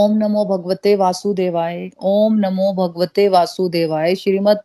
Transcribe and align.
ओम 0.00 0.16
नमो 0.16 0.44
भगवते 0.44 0.94
वासुदेवाय, 0.96 1.90
ओम 2.02 2.34
नमो 2.38 2.72
भगवते 2.72 3.28
वासुदेवाय। 3.28 4.14
श्रीमद 4.14 4.60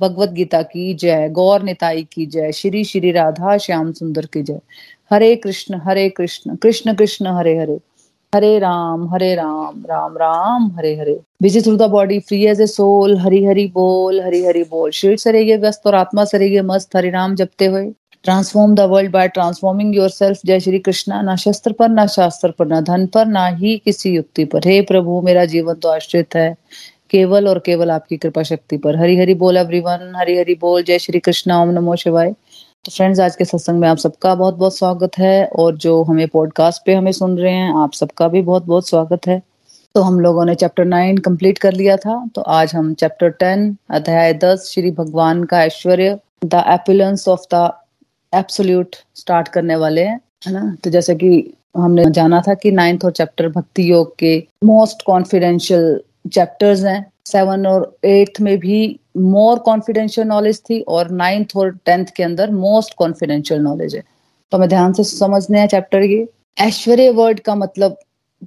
भगवत 0.00 0.28
गीता 0.28 0.62
की 0.62 0.94
जय, 0.94 1.28
गौर 1.28 1.62
निताई 1.62 2.06
की 2.12 2.26
जय, 2.26 2.52
श्री 2.52 2.84
श्री 2.84 3.12
राधा 3.12 3.56
श्याम 3.56 3.92
सुंदर 3.92 4.26
की 4.26 4.42
जय। 4.42 4.60
Hare 5.10 5.34
Krishna 5.36 5.80
Hare 5.84 6.08
Krishna 6.10 6.56
Krishna 6.56 6.94
Krishna, 6.94 7.26
Hare 7.26 7.56
Hare. 7.58 7.78
Hare 8.34 8.58
Ram 8.58 9.08
Hare 9.10 9.34
Ram 9.34 9.82
Ram 9.86 10.16
Ram, 10.16 10.70
Hare 10.76 10.94
Hare. 10.96 11.20
Busy 11.42 11.60
through 11.60 11.76
the 11.76 11.82
body 11.82 12.18
free 12.20 12.44
as 12.46 12.60
a 12.60 12.66
soul 12.66 13.16
Hari 13.16 13.44
Hari 13.44 13.66
बोल, 13.74 14.20
हरि 14.20 14.44
हरि 14.44 14.62
बोल। 14.62 14.90
शरीर 14.90 15.16
सरेगे 15.18 15.56
व्यस्त 15.56 15.86
और 15.86 15.94
आत्मा 15.94 16.24
सरेगे 16.24 16.62
मस्त, 16.62 16.96
हरि 16.96 17.10
राम 17.10 17.34
जपते 17.34 17.66
हुए। 17.66 17.92
Transform 18.26 18.74
the 18.74 18.80
world 18.80 19.10
by 19.10 19.28
transforming 19.28 19.96
your 19.96 20.08
self 20.08 20.38
जय 20.46 20.60
श्री 20.60 20.78
कृष्णा। 20.78 21.22
ना 21.22 21.36
शस्त्र 21.36 21.72
पर, 21.72 21.88
ना 21.88 22.06
शास्त्र 22.06 22.50
पर, 22.50 22.66
ना 22.66 22.80
धन 22.80 23.06
पर, 23.06 23.26
ना 23.26 23.46
ही 23.46 23.82
किसी 23.84 24.10
युक्ति 24.10 24.44
पर। 24.44 24.58
हे 24.58 24.80
प्रभु, 24.82 25.20
मेरा 25.20 25.44
जीवन 25.44 25.74
तो 25.74 25.88
आश्रित 25.88 26.34
है। 26.34 26.56
केवल 27.10 27.48
और 27.48 27.58
केवल 27.58 27.90
आपकी 27.90 28.16
कृपा 28.16 28.42
शक्ति 28.42 28.76
पर। 28.76 28.96
हरि 28.96 29.16
हरि 29.16 29.34
बोल 29.34 29.56
एवरीवन 29.56 30.12
हरि 30.16 30.38
हरि 30.38 30.54
बोल। 30.60 30.82
जय 30.82 30.98
श्री 30.98 31.18
कृष्णा। 31.18 31.62
ओम 31.62 31.68
नमो 31.68 31.96
शिवाय। 31.96 32.32
तो 32.84 32.90
फ्रेंड्स 32.90 33.20
आज 33.20 33.36
के 33.36 33.44
सत्संग 33.44 33.80
में 33.80 33.88
आप 33.88 33.98
सबका 33.98 34.34
बहुत 34.34 34.54
बहुत 34.54 34.78
स्वागत 34.78 35.18
है 35.18 35.46
और 35.46 35.76
जो 35.76 36.02
हमें 36.02 36.28
पॉडकास्ट 36.28 36.82
पे 36.86 36.94
हमें 36.94 37.12
सुन 37.12 37.38
रहे 37.38 37.52
हैं, 37.52 37.74
आप 37.74 37.92
सबका 37.92 38.28
भी 38.28 38.42
बहुत 38.42 38.64
बहुत 38.64 38.88
स्वागत 38.88 39.26
है। 39.26 39.42
तो 39.94 40.00
हम 40.00 40.20
लोगों 40.20 40.44
ने 40.44 40.54
चैप्टर 40.54 40.84
नाइन 40.84 41.18
कंप्लीट 41.18 41.58
कर 41.58 41.72
लिया 41.72 41.96
था। 41.96 42.28
तो 42.34 42.42
आज 42.42 42.74
हम 42.74 42.94
चैप्टर 42.94 43.28
टेन 43.28 43.76
अध्याय 43.90 44.34
दस, 44.34 44.70
श्री 44.74 44.90
भगवान 44.90 45.44
का 45.44 45.64
ऐश्वर्य 45.64 46.18
the 46.44 46.64
opulence 46.68 47.28
of 47.28 47.54
the 47.54 47.72
absolute 48.36 48.96
start 49.14 49.48
करने 49.48 49.76
वाले 49.76 50.04
हैं, 50.04 50.20
है 50.46 50.52
ना? 50.52 50.76
तो 50.84 50.90
जैसे 50.90 51.14
कि 51.14 51.54
हमने 51.76 52.04
जाना 52.10 52.42
था 52.48 52.54
कि 52.54 52.70
नाइन्थ 52.70 53.04
और 53.04 53.10
चैप्टर 53.10 53.48
भक्ति 53.48 53.90
योग 53.90 54.16
के 54.18 54.46
मोस्ट 54.64 55.02
कॉन्फिडेंशियल 55.06 56.00
चैप्टर्स 56.32 56.84
हैं। 56.84 57.12
सेवन 57.26 57.66
और 57.66 57.96
एट्थ 58.04 58.40
में 58.40 58.58
भी 58.58 59.00
मोर 59.16 59.58
कॉन्फिडेंशियल 59.58 60.26
नॉलेज 60.26 60.60
थी 60.70 60.80
और 60.80 61.10
नाइन्थ 61.10 61.56
और 61.56 61.78
टेंथ 61.84 62.06
के 62.16 62.22
अंदर 62.22 62.50
मोस्ट 62.50 62.94
कॉन्फिडेंशियल 62.94 63.60
नॉलेज 63.60 63.96
है। 63.96 64.02
तो 64.52 64.56
हमें 64.56 64.68
ध्यान 64.68 64.92
से 64.92 65.04
समझने 65.04 65.60
हैं 65.60 65.66
चैप्टर 65.66 66.02
ये। 66.02 66.28
ऐश्वर्य 66.58 67.10
वर्ड 67.10 67.40
का 67.40 67.54
मतलब 67.54 67.96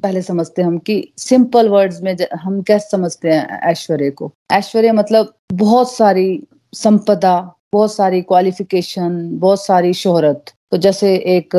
पहले 0.04 0.22
समझते 0.22 0.62
हैं 0.62 0.70
हम 0.70 0.78
कि 0.78 1.12
सिंपल 1.18 1.70
वर्ड्स 1.70 2.02
में 2.02 2.16
हम 2.34 2.62
कैसे 2.62 2.90
समझते 2.90 3.32
हैं 3.32 3.60
ऐश्वर्य 3.62 4.10
को? 4.12 4.32
ऐश्वर्य 4.52 4.92
मतलब 4.92 5.34
बहुत 5.54 5.92
सारी 5.92 6.44
संपदा 6.74 7.54
बहुत 7.74 7.94
सारी 7.94 8.22
क्वालिफिकेशन 8.22 9.30
बहुत 9.34 9.66
सारी 9.66 9.94
शोहरत। 9.94 10.46
तो 10.72 10.78
जैसे 10.78 11.16
एक 11.16 11.50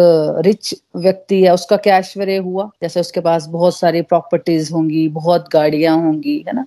रिच 0.44 0.75
व्यक्ति 0.97 1.42
है, 1.42 1.55
उसका 1.55 1.77
क्या 1.77 1.97
ऐश्वर्य 1.98 2.36
हुआ? 2.36 2.70
जैसे 2.83 3.00
उसके 3.00 3.20
पास 3.20 3.47
बहुत 3.47 3.77
सारी 3.77 4.02
प्रॉपर्टीज़ 4.02 4.72
होंगी, 4.72 5.08
बहुत 5.08 5.48
गाड़ियाँ 5.52 5.97
होंगी, 5.97 6.44
है 6.48 6.55
ना? 6.55 6.67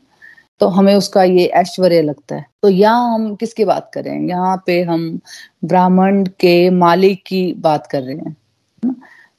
तो 0.59 0.67
हमें 0.67 0.95
उसका 0.95 1.23
ये 1.23 1.45
ऐश्वर्य 1.45 2.01
लगता 2.01 2.35
है। 2.35 2.45
तो 2.63 2.69
यहाँ 2.69 3.13
हम 3.13 3.35
किसकी 3.35 3.65
बात 3.65 3.91
कर 3.93 4.03
रहे 4.03 4.13
हैं? 4.15 4.27
यहाँ 4.29 4.63
पे 4.67 4.81
हम 4.83 5.19
ब्राह्मण 5.65 6.23
के 6.39 6.69
मालिक 6.69 7.23
की 7.27 7.53
बात 7.53 7.87
कर 7.87 8.01
रहे 8.01 8.15
हैं 8.15 8.35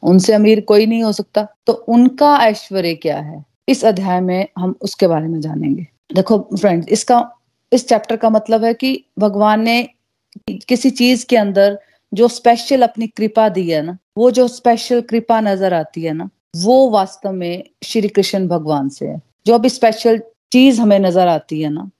उनसे 0.02 0.32
अमीर 0.32 0.60
कोई 0.60 0.86
नहीं 0.86 1.02
हो 1.02 1.12
सकता। 1.12 1.46
तो 1.66 1.72
उनका 1.72 2.36
ऐश्वर्य 2.38 2.94
क्या 2.94 3.18
है? 3.18 3.44
इस 3.68 3.84
अध्याय 3.84 4.20
में 4.20 4.46
हम 4.58 4.74
उसके 4.80 5.06
बारे 5.06 5.28
में 5.28 5.40
जानेंगे। 5.40 5.86
देखो 6.14 6.38
फ्रेंड्स 6.60 6.88
इसका, 6.88 7.30
इस 7.72 7.88
चैप्टर 7.88 8.16
का 8.16 8.30
मतलब 8.30 8.64
है 8.64 8.74
कि 8.74 9.04
भगवान 9.18 9.62
ने 9.62 9.88
किसी 10.68 10.90
चीज़ 10.90 11.26
के 11.26 11.36
अंदर 11.36 11.78
जो 12.12 12.28
स्पेशल 12.28 12.82
अपनी 12.82 13.06
कृपा 13.06 13.48
दी 13.48 13.68
है 13.70 13.82
ना, 13.82 13.96
वो 14.18 14.30
जो 14.30 14.46
स्पेशल 14.48 15.00
कृपा 15.00 15.40
नज़र 15.40 15.74
आती 15.74 16.02
है 16.02 16.12
ना, 16.12 16.28
वो 16.56 16.90
वास्तव 16.90 17.32
में 17.32 17.64
श्री 17.84 18.08
कृष्ण 18.08 18.46
भगवान 18.48 18.88
से 18.88 19.06
है। 19.06 19.20
जो 19.46 19.54
अभी 19.54 19.68
स्पेशल 19.68 20.18
चीज़ 20.52 20.80
हमें 20.80 20.98
नज़र 20.98 21.28
आती 21.28 21.60
है 21.62 21.70
ना 21.70 21.90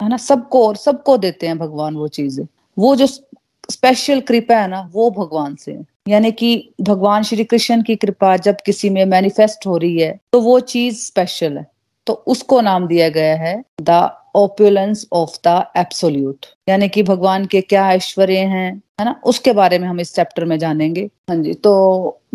है 0.00 0.08
ना, 0.08 0.16
सबको 0.16 0.66
और 0.66 0.76
सबको 0.76 1.16
देते 1.18 1.46
हैं 1.46 1.58
भगवान 1.58 1.96
वो 1.96 2.08
चीज़ें। 2.08 2.46
वो 2.76 2.94
जो 2.96 3.06
स्पेशल 3.06 4.20
कृपा 4.20 4.56
है 4.56 4.68
ना, 4.68 4.80
वो 4.92 5.10
भगवान 5.10 5.54
से 5.54 5.72
है। 5.72 5.84
यानी 6.08 6.30
कि 6.32 6.72
भगवान 6.80 7.22
श्री 7.22 7.44
कृष्ण 7.44 7.82
की 7.82 7.96
कृपा 7.96 8.36
जब 8.38 8.56
किसी 8.66 8.90
में 8.90 9.04
मैनिफेस्ट 9.04 9.66
हो 9.66 9.76
रही 9.76 9.98
है 9.98 10.18
तो 10.32 10.40
वो 10.40 10.58
चीज़ 10.60 11.00
स्पेशल 11.00 11.58
है। 11.58 11.66
तो 12.06 12.12
उसको 12.26 12.60
नाम 12.60 12.86
दिया 12.86 13.08
गया 13.08 13.34
है 13.36 13.62
the 13.82 14.10
opulence 14.34 15.06
of 15.12 15.36
the 15.46 15.64
absolute 15.76 16.46
यानी 16.68 16.88
कि 16.88 17.02
भगवान 17.02 17.44
के 17.46 17.60
क्या 17.60 17.90
ऐश्वर्य 17.92 18.38
हैं, 18.38 18.70
है 19.00 19.04
ना? 19.04 19.20
उसके 19.24 19.52
बारे 19.52 19.78
में 19.78 19.88
हम 19.88 20.00
इस 20.00 20.14
चैप्टर 20.14 20.44
में 20.44 20.58
जानेंगे। 20.58 21.08
हाँ 21.30 21.36
जी 21.36 21.54
तो 21.54 21.72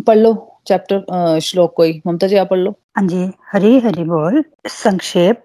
पढ़ 0.07 0.17
लो 0.17 0.33
चैप्टर 0.67 1.39
श्लोक 1.43 1.73
कोई। 1.77 2.01
ममता 2.07 2.27
जी, 2.27 2.35
आप 2.35 2.49
पढ़ 2.49 2.59
लो। 2.59 2.71
हाँ 2.97 3.07
जी, 3.07 3.29
हरी 3.53 3.79
हरि 3.79 4.03
बोल। 4.03 4.43
संक्षेप। 4.67 5.43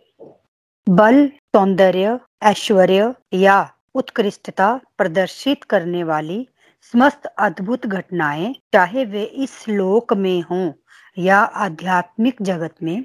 बल, 0.86 1.26
सौंदर्य, 1.26 2.18
ऐश्वर्य 2.42 3.14
या 3.34 3.70
उत्कृष्टता 3.94 4.80
प्रदर्शित 4.98 5.64
करने 5.64 6.02
वाली 6.04 6.46
समस्त 6.92 7.26
अद्भुत 7.38 7.86
घटनाएँ, 7.86 8.54
चाहे 8.72 9.04
वे 9.04 9.22
इस 9.22 9.64
लोक 9.68 10.12
में 10.14 10.40
हों 10.42 10.70
या 11.18 11.38
आध्यात्मिक 11.38 12.36
जगत 12.42 12.74
में, 12.82 13.04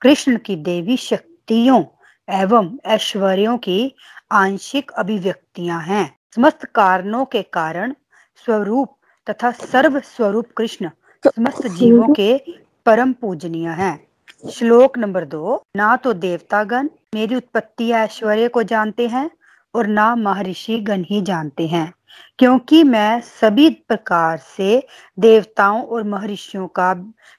कृष्ण 0.00 0.36
की 0.36 0.56
देवी 0.56 0.96
शक्तियों 0.96 1.82
एवं 2.28 2.68
ऐश्वर्यों 2.86 3.56
की 3.58 3.94
आंशिक 4.32 4.90
अभिव्यक्तियाँ 4.92 5.80
हैं। 5.82 6.06
समस्त 6.34 6.64
कारणों 6.74 7.24
के 7.24 7.42
कारण 7.52 7.94
स्वरूप 8.46 8.94
तथा 9.26 9.50
सर्व 9.52 9.98
स्वरूप 10.06 10.46
कृष्ण 10.56 10.90
समस्त 11.24 11.66
जीवों 11.68 12.12
के 12.14 12.36
परम 12.86 13.12
पूजनीय 13.12 13.68
हैं। 13.70 13.98
श्लोक 14.44 14.98
नंबर 14.98 15.24
दो, 15.24 15.62
ना 15.76 15.96
तो 15.96 16.12
देवतागण 16.14 16.88
मेरी 17.14 17.34
उत्पत्ति 17.34 17.90
ऐश्वर्य 17.92 18.48
को 18.48 18.62
जानते 18.64 19.06
हैं 19.08 19.30
और 19.74 19.86
ना 19.88 20.14
महर्षि 20.16 20.78
गण 20.80 21.04
ही 21.04 21.20
जानते 21.22 21.66
हैं, 21.66 21.92
क्योंकि 22.38 22.82
मैं 22.84 23.20
सभी 23.20 23.68
प्रकार 23.88 24.38
से 24.48 24.82
देवताओं 25.18 25.82
और 25.82 26.02
महर्षियों 26.04 26.66
का 26.68 26.92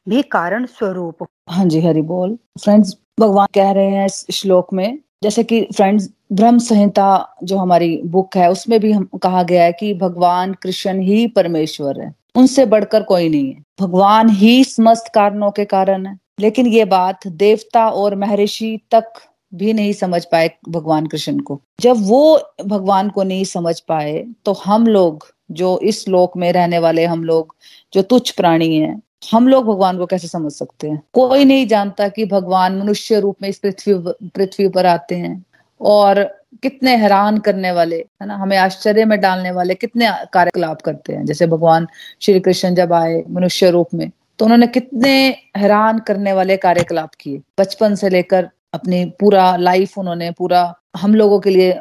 भी 0.08 0.22
कारण 0.22 0.66
स्वरूप 0.68 1.28
हाँ। 1.50 1.66
जी, 1.66 1.82
हरि 1.82 2.02
बोल। 2.04 2.38
फ्रेंड्स 2.64 2.96
भगवान 3.20 3.48
कह 3.54 3.72
रहे 3.72 3.90
हैं 3.90 4.06
इस 4.06 4.26
श्लोक 4.32 4.74
में, 4.74 5.00
जैसे 5.24 5.44
कि 5.44 5.62
फ्रेंड्स 5.76 6.10
ब्रह्म 6.32 6.58
संहिता 6.60 7.36
जो 7.44 7.58
हमारी 7.58 8.02
बुक 8.06 8.38
है, 8.38 8.52
उसमें 8.52 8.80
भी 8.80 8.92
हम 8.92 9.10
कहा 9.24 9.44
गया 9.44 9.64
है 9.64 9.74
कि 9.74 9.94
भगवान 9.94 10.54
कृष्ण 10.54 11.00
ही 11.00 11.28
परमेश्वर 11.28 12.02
है। 12.02 12.14
उनसे 12.36 12.66
बढ़कर 12.66 13.04
कोई 13.04 13.30
नहीं 13.30 13.54
है। 13.54 13.64
भगवान 13.82 14.30
ही 14.30 14.64
समस्त 14.64 15.12
कारणों 15.16 15.52
के 15.52 15.66
कारण 15.66 16.06
है। 16.06 16.18
लेकिन 16.40 16.68
ये 16.68 16.86
बात 16.86 17.28
देवता 17.28 17.90
और 17.90 18.16
महर्षि 18.16 18.80
तक 18.92 19.04
भी 19.54 19.74
नहीं 19.74 19.94
समझ 19.94 20.26
पाए 20.26 20.52
भगवान 20.70 21.06
कृष्ण 21.06 21.40
को। 21.40 21.62
जब 21.80 21.96
वो 21.98 22.42
भगवान 22.66 23.10
को 23.10 23.24
नहीं 23.24 23.44
समझ 23.44 23.80
पाए 23.80 24.26
तो 24.46 24.54
हम 24.54 24.88
लोग, 24.88 25.28
जो 25.52 25.80
इस 25.80 26.08
लोक 26.08 26.38
में 26.38 26.52
रहने 26.54 26.80
वाले 26.80 27.06
हम 27.06 27.24
लोग, 27.24 27.56
जो 27.94 28.02
तुच्छ 28.02 28.32
प्राणी 28.32 28.76
हैं 28.78 29.02
हम 29.32 29.48
लोग 29.48 29.66
भगवान 29.66 29.98
को 29.98 30.06
कैसे 30.06 30.28
समझ 30.28 30.52
सकते 30.52 30.90
हैं? 30.90 31.02
कोई 31.14 31.46
नहीं 31.46 31.66
जानता 31.68 32.08
कि 32.08 32.26
भगवान 32.26 32.78
मनुष्य 32.78 33.20
रूप 33.20 33.36
में 33.42 33.50
इस 33.50 33.58
पृथ्वी 33.60 33.94
पृथ्वी 34.30 34.68
पर 34.70 34.86
आते 34.86 35.16
हैं 35.16 35.44
और 35.82 36.24
कितने 36.64 36.96
हैरान 36.96 37.38
करने 37.38 37.72
वाले, 37.72 37.96
है 37.96 38.28
ना? 38.28 38.36
हमें 38.36 38.58
आश्चर्य 38.58 39.06
में 39.06 39.20
डालने 39.22 39.52
वाले 39.52 39.76
कितने 39.76 40.10
कार्यकलाप 40.34 40.82
करते 40.82 41.14
हैं। 41.14 41.26
जैसे 41.26 41.48
भगवान 41.48 41.88
श्री 42.22 42.40
कृष्ण 42.40 42.74
जब 42.76 42.94
आए 42.94 43.24
मनुष्य 43.30 43.70
रूप 43.70 43.94
में 43.94 44.10
तो 44.40 44.46
उन्होंने 44.46 44.68
कितने 44.68 45.14
हैरान 45.58 46.00
करने 46.00 46.34
वाले 46.34 46.58
कार्यकलाप 46.58 47.10
किए। 47.20 47.42
बचपन 47.60 47.96
से 47.96 48.10
लेकर 48.10 48.50
अपनी 48.74 49.04
पूरा 49.20 49.56
लाइफ 49.58 49.98
उन्होंने, 49.98 50.32
पूरा 50.32 50.74
हम 50.98 51.16
लोगों 51.16 51.40
के 51.40 51.50
लिए 51.50 51.72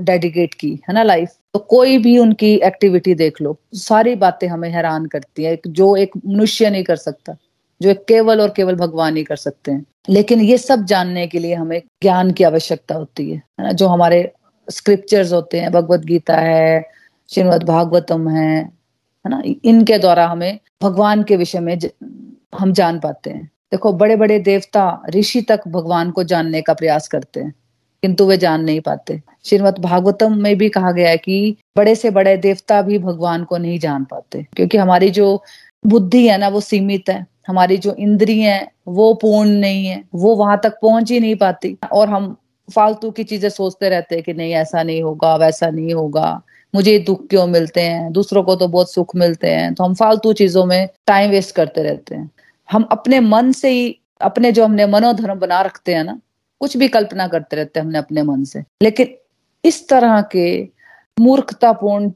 डेडिकेट 0.00 0.54
की, 0.54 0.70
है 0.88 0.94
ना 0.94 1.02
लाइफ 1.02 1.30
तो 1.54 1.58
कोई 1.58 1.98
भी 1.98 2.18
उनकी 2.18 2.54
एक्टिविटी 2.54 3.14
देख 3.14 3.40
लो, 3.42 3.56
सारी 3.74 4.14
बातें 4.14 4.48
हमें 4.48 4.70
हैरान 4.70 5.06
करती 5.06 5.44
है। 5.44 5.58
जो 5.66 5.96
एक 5.96 6.10
मनुष्य 6.26 6.70
नहीं 6.70 6.84
कर 6.84 6.96
सकता, 6.96 7.36
जो 7.82 7.90
एक 7.90 8.04
केवल 8.04 8.40
और 8.40 8.52
केवल 8.56 8.74
भगवान 8.74 9.16
ही 9.16 9.24
कर 9.24 9.36
सकते 9.36 9.72
हैं। 9.72 9.84
लेकिन 10.08 10.40
ये 10.40 10.58
सब 10.58 10.84
जानने 10.84 11.26
के 11.26 11.38
लिए 11.38 11.54
हमें 11.54 11.82
ज्ञान 12.02 12.30
की 12.30 12.44
आवश्यकता 12.44 12.94
होती 12.94 13.30
है 13.30 13.42
ना? 13.60 13.72
जो 13.72 13.86
हमारे 13.86 14.32
स्क्रिप्चर्स 14.70 15.32
होते 15.32 15.60
हैं, 15.60 15.72
भगवत 15.72 16.00
गीता 16.00 16.36
है, 16.36 16.90
श्रीमद 17.30 17.62
भागवतम 17.62 18.28
है 18.28 18.64
है 19.26 19.30
ना? 19.30 19.42
इनके 19.64 19.98
द्वारा 19.98 20.26
हमें 20.26 20.58
भगवान 20.82 21.22
के 21.22 21.36
विषय 21.36 21.60
में 21.60 21.78
हम 22.58 22.72
जान 22.72 23.00
पाते 23.00 23.30
हैं। 23.30 23.50
देखो 23.72 23.92
बड़े 23.92 24.16
बड़े 24.16 24.38
देवता 24.38 25.02
ऋषि 25.10 25.40
तक 25.42 25.60
भगवान 25.68 26.10
को 26.10 26.24
जानने 26.24 26.62
का 26.62 26.74
प्रयास 26.74 27.08
करते 27.08 27.40
हैं। 27.40 27.54
किंतु 28.04 28.26
वे 28.26 28.36
जान 28.36 28.64
नहीं 28.64 28.80
पाते। 28.80 29.20
श्रीमद 29.44 29.78
भागवतम 29.78 30.32
में 30.38 30.56
भी 30.58 30.68
कहा 30.68 30.90
गया 30.92 31.10
है 31.10 31.16
कि 31.16 31.56
बड़े 31.76 31.94
से 31.94 32.10
बड़े 32.10 32.36
देवता 32.36 32.80
भी 32.82 32.98
भगवान 32.98 33.44
को 33.44 33.58
नहीं 33.58 33.78
जान 33.78 34.04
पाते, 34.04 34.46
क्योंकि 34.56 34.78
हमारी 34.78 35.10
जो 35.10 35.42
बुद्धि 35.86 36.26
है 36.28 36.38
ना, 36.38 36.48
वो 36.48 36.60
सीमित 36.60 37.08
है। 37.08 37.26
हमारी 37.48 37.76
जो 37.76 37.94
इंद्रिय 37.94 38.48
है, 38.48 38.70
वो 38.88 39.12
पूर्ण 39.14 39.50
नहीं 39.50 39.86
है, 39.86 40.02
वो 40.14 40.34
वहाँ 40.34 40.60
तक 40.62 40.78
पहुँच 40.82 41.10
ही 41.10 41.20
नहीं 41.20 41.36
पाती। 41.36 41.76
और 41.92 42.08
हम 42.08 42.36
फालतू 42.68 43.10
की 43.10 43.24
चीज़ें 43.24 43.48
सोचते 43.50 43.88
रहते 43.88 44.14
हैं 44.14 44.24
कि 44.24 44.32
नहीं, 44.32 44.52
ऐसा 44.52 44.82
नहीं 44.82 45.02
होगा, 45.02 45.34
वैसा 45.36 45.70
नहीं 45.70 45.94
होगा, 45.94 46.42
मुझे 46.74 46.98
दुख 46.98 47.26
क्यों 47.28 47.46
मिलते 47.46 47.80
हैं, 47.80 48.12
दूसरों 48.12 48.42
को 48.42 48.56
तो 48.56 48.68
बहुत 48.68 48.92
सुख 48.92 49.16
मिलते 49.16 49.50
हैं। 49.50 49.74
तो 49.74 49.84
हम 49.84 49.94
फालतू 49.94 50.32
चीज़ों 50.32 50.64
में 50.64 50.88
टाइम 51.06 51.30
वेस्ट 51.30 51.54
करते 51.56 51.82
रहते 51.82 52.14
हैं। 52.14 52.30
हम 52.68 52.88
अपने 52.92 53.20
मन 53.20 53.52
से 53.52 53.70
ही, 53.70 53.98
अपने 54.20 54.52
जो 54.52 54.64
हमने 54.64 54.86
मनोधर्म 54.86 55.38
बना 55.38 55.60
रखते 55.60 55.94
हैं 55.94 56.04
ना 56.04 56.18
कुछ 56.60 56.76
भी 56.76 56.88
कल्पना 56.88 57.26
करते 57.28 57.56
रहते 57.56 57.80
हैं 57.80 57.84
हमने 57.86 57.98
अपने 57.98 58.22
मन 58.22 58.44
से। 58.44 58.62
लेकिन 58.82 59.14
इस 59.64 59.88
तरह 59.88 60.20
के 60.32 60.46
मूर्खतापूर्ण 61.16 62.10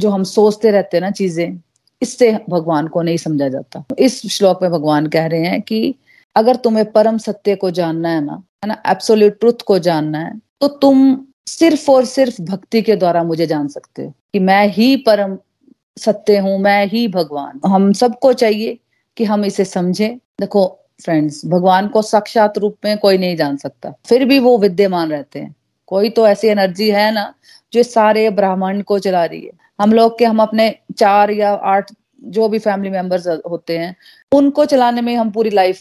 जो 0.00 0.10
हम 0.10 0.24
सोचते 0.24 0.70
रहते 0.70 0.96
हैं 0.96 1.02
ना 1.02 1.10
चीज़ें, 1.12 1.58
इससे 2.02 2.32
भगवान 2.50 2.88
को 2.88 3.02
नहीं 3.02 3.16
समझा 3.16 3.48
जाता। 3.48 3.84
इस 3.98 4.20
श्लोक 4.28 4.62
में 4.62 4.70
भगवान 4.70 5.06
कह 5.06 5.26
रहे 5.26 5.46
हैं 5.46 5.60
कि 5.62 5.94
अगर 6.36 6.56
तुम्हें 6.56 6.90
परम 6.92 7.18
सत्य 7.18 7.54
को 7.56 7.70
जानना 7.70 8.08
है 8.08 8.24
ना 8.24 8.42
है 8.64 8.68
ना 8.68 8.82
एब्सोल्यूट 8.86 9.38
ट्रुथ 9.40 9.62
को 9.66 9.78
जानना 9.80 10.18
है 10.18 10.38
तो 10.60 10.68
तुम 10.78 11.16
सिर्फ़ 11.48 11.90
और 11.90 12.04
सिर्फ़ 12.04 12.40
भक्ति 12.42 12.82
के 12.82 12.96
द्वारा 12.96 13.22
मुझे 13.24 13.46
जान 13.46 13.68
सकते 13.68 14.02
हो 14.02 14.12
कि 14.32 14.38
मैं 14.40 14.66
ही 14.68 14.96
परम 15.06 15.36
सत्य 15.96 16.38
हूँ, 16.38 16.58
मैं 16.58 16.86
ही 16.86 17.06
भगवान 17.08 17.60
हम 17.66 17.92
सबको 17.92 18.32
चाहिए 18.34 18.78
कि 19.16 19.24
हम 19.24 19.44
इसे 19.44 19.64
समझें। 19.64 20.16
देखो 20.40 20.64
फ्रेंड्स 21.04 21.46
भगवान 21.46 21.88
को 21.88 22.02
साक्षात 22.02 22.58
रूप 22.58 22.76
में 22.84 22.98
कोई 22.98 23.18
नहीं 23.18 23.36
जान 23.36 23.56
सकता। 23.56 23.94
फिर 24.06 24.24
भी 24.24 24.38
वो 24.38 24.58
विद्यमान 24.58 25.10
रहते 25.10 25.38
हैं। 25.38 25.54
कोई 25.86 26.10
तो 26.10 26.28
ऐसी 26.28 26.48
एनर्जी 26.48 26.90
है 26.90 27.12
ना, 27.12 27.34
जो 27.72 27.82
सारे 27.82 28.30
ब्राह्मण 28.30 28.80
को 28.80 28.98
चला 28.98 29.24
रही 29.24 29.42
है। 29.42 29.50
हम 29.80 29.92
लोग 29.92 30.18
के, 30.18 30.24
हम 30.24 30.42
अपने 30.42 30.74
चार 30.98 31.30
या 31.30 31.52
आठ 31.52 31.92
जो 32.24 32.48
भी 32.48 32.58
फैमिली 32.58 32.90
मेंबर्स 32.90 33.26
होते 33.26 33.78
हैं, 33.78 33.96
उनको 34.32 34.64
चलाने 34.64 35.00
में 35.00 35.16
हम 35.16 35.30
पूरी 35.30 35.50
लाइफ 35.50 35.80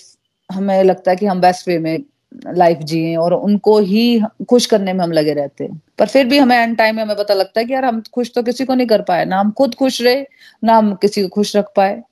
हमें 0.52 0.84
लगता 0.84 1.12
है 1.12 1.18
कि 1.18 1.26
हम 1.26 1.42
बेस्ट 1.42 1.68
वे 1.68 1.80
में 1.80 2.00
लाइफ 2.48 2.78
जिए 2.78 3.16
और 3.16 3.34
उनको 3.34 3.80
ही 3.80 4.22
खुश 4.50 4.66
करने 4.66 4.94
में 4.94 5.04
हम 5.04 5.12
लगे 5.12 5.34
रहते 5.34 5.64
हैं। 5.64 5.82
पर 6.00 6.08
फिर 6.08 6.26
भी 6.26 6.38
हमें 6.38 6.58
एंड 6.58 6.78
टाइम 6.78 6.96
में 6.96 7.04
हमें 7.04 7.18
पता 7.18 7.34
लगता 7.34 7.60
है 7.60 7.66
कि 7.66 7.74
यार, 7.74 7.86
हम 7.86 8.04
खुश 8.14 8.32
तो 8.36 8.44
किसी 8.44 8.66
को 8.66 8.76
नहीं 8.76 8.88
कर 8.88 9.02
पाए। 9.02 9.26
ना 9.26 9.40
हम 9.40 9.52
खुद 9.52 9.76
खुश 9.76 10.02
रहे, 10.02 10.26
ना 10.64 10.78
हम 10.78 10.96
किसी 10.96 11.22
को 11.22 11.28
खुश 11.28 11.56
रख 11.56 11.66
पाए। 11.76 12.04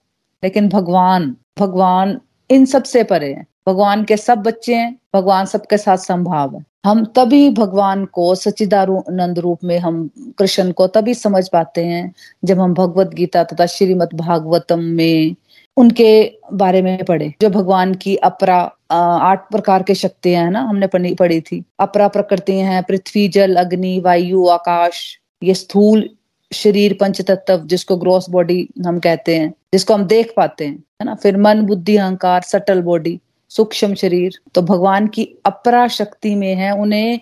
लेकिन 0.43 0.69
भगवान 0.69 1.35
भगवान 1.59 2.21
इन 2.49 2.65
सबसे 2.65 3.03
परे 3.03 3.33
हैं। 3.33 3.45
भगवान 3.67 4.03
के 4.03 4.17
सब 4.17 4.37
बच्चे 4.37 4.75
हैं, 4.75 4.95
भगवान 5.15 5.45
सबके 5.45 5.77
साथ 5.77 5.97
संभाव 5.97 6.55
है। 6.55 6.63
हम 6.85 7.03
तभी 7.05 7.49
भगवान 7.49 8.05
को 8.05 8.33
सचिदानंद 8.35 9.39
रूप 9.39 9.63
में 9.63 9.77
हम 9.79 10.09
कृष्ण 10.39 10.71
को 10.71 10.87
तभी 10.87 11.13
समझ 11.13 11.47
पाते 11.49 11.85
हैं, 11.85 12.13
जब 12.45 12.59
हम 12.59 12.73
भगवत 12.73 13.07
गीता 13.07 13.43
तथा 13.43 13.65
श्रीमद 13.65 14.09
भागवतम 14.13 14.79
में 14.79 15.35
उनके 15.77 16.39
बारे 16.53 16.81
में 16.81 17.03
पढ़े। 17.05 17.33
जो 17.41 17.49
भगवान 17.49 17.93
की 17.93 18.15
अपरा 18.15 18.59
आठ 18.91 19.49
प्रकार 19.49 19.83
के 19.83 19.95
शक्तियाँ 19.95 20.43
है 20.43 20.51
ना, 20.51 20.59
हमने 20.59 20.87
पढ़ी 20.87 21.13
पढ़ी 21.15 21.41
थी। 21.41 21.63
अपरा 21.79 22.07
प्रकृति 22.07 22.53
हैं, 22.53 22.83
पृथ्वी, 22.83 23.27
जल, 23.27 23.55
अग्नि, 23.55 23.99
वायु, 23.99 24.47
आकाश, 24.47 25.19
ये 25.43 25.53
स्थूल 25.53 26.09
शरीर 26.55 26.97
पंच 27.01 27.21
तत्व 27.21 27.57
जिसको 27.65 27.97
ग्रोस 27.97 28.29
बॉडी 28.29 28.69
हम 28.87 28.99
कहते 28.99 29.35
हैं, 29.35 29.49
जिसको 29.51 29.93
हम 29.93 30.03
देख 30.03 30.33
पाते 30.37 30.65
हैं, 30.65 30.75
है 30.75 31.05
ना? 31.05 31.15
फिर 31.15 31.37
मन, 31.37 31.61
बुद्धि, 31.61 31.97
अहंकार 31.97 32.41
सटल 32.41 32.81
बॉडी 32.81 33.19
सूक्ष्म 33.49 33.95
शरीर। 33.95 34.39
तो 34.53 34.61
भगवान 34.61 35.07
की 35.07 35.29
अपरा 35.45 35.87
शक्ति 35.87 36.35
में 36.35 36.55
है, 36.55 36.71
उन्हें 36.71 37.19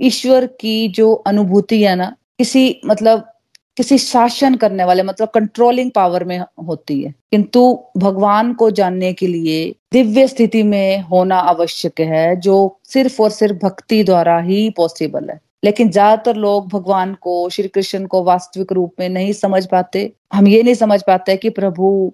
ईश्वर 0.00 0.46
की 0.46 0.88
जो 0.88 1.12
अनुभूति 1.12 1.82
है 1.82 1.96
ना, 1.96 2.16
किसी 2.38 2.80
मतलब 2.86 3.32
किसी 3.76 3.98
शासन 3.98 4.54
करने 4.54 4.84
वाले 4.84 5.02
मतलब 5.02 5.28
कंट्रोलिंग 5.28 5.90
पावर 5.90 6.24
में 6.24 6.38
होती 6.38 7.02
है। 7.02 7.10
किंतु 7.10 7.84
भगवान 7.96 8.52
को 8.52 8.70
जानने 8.70 9.12
के 9.12 9.26
लिए 9.26 9.74
दिव्य 9.92 10.28
स्थिति 10.28 10.62
में 10.62 11.00
होना 11.00 11.36
आवश्यक 11.36 12.00
है, 12.00 12.36
जो 12.36 12.78
सिर्फ़ 12.84 13.22
और 13.22 13.30
सिर्फ़ 13.30 13.66
भक्ति 13.66 14.04
द्वारा 14.04 14.40
ही 14.40 14.70
पॉसिबल 14.70 15.30
है। 15.30 15.40
लेकिन 15.62 15.90
ज़्यादातर 15.90 16.36
लोग 16.36 16.68
भगवान 16.70 17.14
को, 17.14 17.48
श्री 17.50 17.68
कृष्ण 17.68 18.06
को 18.06 18.22
वास्तविक 18.24 18.72
रूप 18.72 18.94
में 19.00 19.08
नहीं 19.08 19.32
समझ 19.34 19.64
पाते। 19.66 20.10
हम 20.32 20.46
ये 20.48 20.62
नहीं 20.62 20.74
समझ 20.74 21.02
पाते 21.02 21.36
कि 21.36 21.50
प्रभु, 21.50 22.12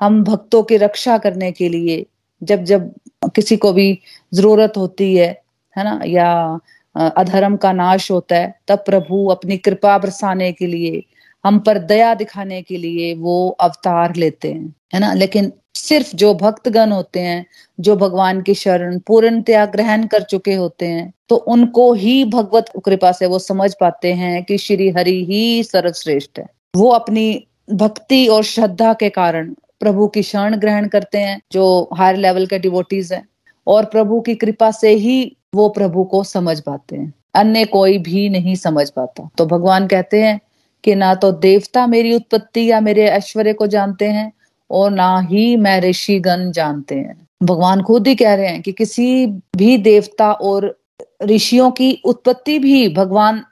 हम 0.00 0.22
भक्तों 0.24 0.62
की 0.62 0.76
रक्षा 0.76 1.18
करने 1.18 1.50
के 1.52 1.68
लिए 1.68 2.04
जब 2.42 2.64
जब 2.64 2.92
किसी 3.36 3.56
को 3.56 3.72
भी 3.72 3.98
ज़रूरत 4.32 4.72
होती 4.76 5.14
है 5.16 5.28
है 5.76 5.84
ना, 5.84 6.00
या 6.06 6.58
अधर्म 6.94 7.56
का 7.56 7.72
नाश 7.72 8.10
होता 8.10 8.36
है, 8.36 8.54
तब 8.68 8.78
प्रभु 8.86 9.26
अपनी 9.30 9.56
कृपा 9.58 9.96
बरसाने 9.98 10.50
के 10.52 10.66
लिए, 10.66 11.02
हम 11.44 11.58
पर 11.60 11.78
दया 11.84 12.14
दिखाने 12.14 12.60
के 12.62 12.76
लिए 12.76 13.14
वो 13.16 13.48
अवतार 13.60 14.14
लेते 14.16 14.52
हैं, 14.52 14.74
है 14.94 15.00
ना। 15.00 15.12
लेकिन 15.14 15.52
सिर्फ़ 15.74 16.14
जो 16.16 16.34
भक्तगण 16.34 16.92
होते 16.92 17.20
हैं, 17.20 17.44
जो 17.80 17.96
भगवान 17.96 18.42
की 18.42 18.54
शरण 18.54 18.98
पूर्ण 18.98 19.42
त्याग 19.42 19.70
ग्रहण 19.72 20.06
कर 20.06 20.22
चुके 20.22 20.54
होते 20.54 20.86
हैं 20.86 21.12
तो 21.28 21.36
उनको 21.36 21.92
ही 21.92 22.24
भगवत 22.24 22.70
कृपा 22.84 23.12
से 23.12 23.26
वो 23.26 23.38
समझ 23.38 23.72
पाते 23.74 24.12
हैं 24.12 24.42
कि 24.44 24.58
श्री 24.58 24.88
हरि 24.90 25.24
ही 25.24 25.62
सर्वश्रेष्ठ 25.64 26.38
है। 26.38 26.46
वो 26.76 26.88
अपनी 26.88 27.46
भक्ति 27.72 28.26
और 28.26 28.42
श्रद्धा 28.44 28.92
के 28.92 29.08
कारण 29.08 29.54
प्रभु 29.80 30.06
की 30.08 30.22
शरण 30.22 30.56
ग्रहण 30.56 30.88
करते 30.88 31.18
हैं, 31.18 31.40
जो 31.52 31.88
हायर 31.94 32.16
लेवल 32.16 32.46
के 32.46 32.58
डिवोटीज 32.58 33.12
हैं, 33.12 33.26
और 33.66 33.84
प्रभु 33.84 34.20
की 34.20 34.34
कृपा 34.34 34.70
से 34.70 34.90
ही 34.90 35.36
वो 35.54 35.68
प्रभु 35.68 36.04
को 36.04 36.22
समझ 36.24 36.60
पाते 36.60 36.96
हैं। 36.96 37.12
अन्य 37.34 37.64
कोई 37.64 37.98
भी 37.98 38.28
नहीं 38.28 38.54
समझ 38.54 38.88
पाता। 38.90 39.28
तो 39.38 39.46
भगवान 39.46 39.86
कहते 39.86 40.22
हैं 40.22 40.40
कि 40.84 40.94
ना 40.94 41.14
तो 41.14 41.32
देवता 41.32 41.86
मेरी 41.86 42.14
उत्पत्ति 42.14 42.70
या 42.70 42.80
मेरे 42.80 43.06
ऐश्वर्य 43.08 43.52
को 43.52 43.66
जानते 43.66 44.08
हैं 44.08 44.32
और 44.74 44.90
ना 44.90 45.18
ही 45.20 45.56
मैं 45.56 45.80
ऋषिगण 45.80 46.50
जानते 46.52 46.94
हैं। 46.94 47.16
भगवान 47.42 47.82
खुद 47.82 48.06
ही 48.08 48.14
कह 48.14 48.34
रहे 48.34 48.48
हैं 48.48 48.62
कि 48.62 48.72
किसी 48.72 49.26
भी 49.56 49.76
देवता 49.78 50.32
और 50.32 50.74
ऋषियों 51.22 51.70
की 51.70 51.92
उत्पत्ति 52.04 52.58
भी 52.58 52.88
भगवान 52.94 53.44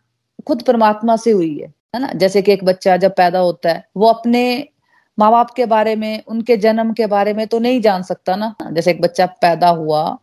खुद 0.47 0.63
परमात्मा 0.63 1.17
से 1.17 1.31
हुई 1.31 1.59
है 1.59 1.73
है 1.95 2.01
ना? 2.01 2.13
जैसे 2.13 2.43
कि 2.43 2.53
एक 2.53 2.65
बच्चा 2.65 2.97
जब 2.97 3.15
पैदा 3.17 3.39
होता 3.39 3.71
है, 3.71 3.85
वो 3.97 4.09
अपने 4.09 4.69
माँ 5.19 5.31
बाप 5.31 5.51
के 5.51 5.67
बारे 5.67 5.97
में, 5.97 6.23
उनके 6.29 6.57
जन्म 6.57 6.93
के 6.93 7.07
बारे 7.07 7.33
में 7.33 7.47
तो 7.47 7.59
नहीं 7.59 7.81
जान 7.81 8.03
सकता 8.03 8.37
ना। 8.37 8.55
जैसे 8.73 8.91
एक 8.91 9.01
बच्चा 9.03 9.27
पैदा 9.27 9.69
हुआ 9.69 10.19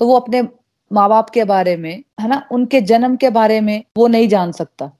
तो 0.00 0.06
वो 0.06 0.16
अपने 0.16 0.42
माँ 0.90 1.08
बाप 1.08 1.30
के 1.30 1.44
बारे 1.44 1.76
में, 1.76 2.02
है 2.20 2.28
ना? 2.28 2.42
उनके 2.52 2.80
जन्म 2.80 3.16
के 3.16 3.30
बारे 3.30 3.60
में 3.60 3.82
वो 3.96 4.06
नहीं 4.08 4.28
जान 4.28 4.52
सकता। 4.52 4.90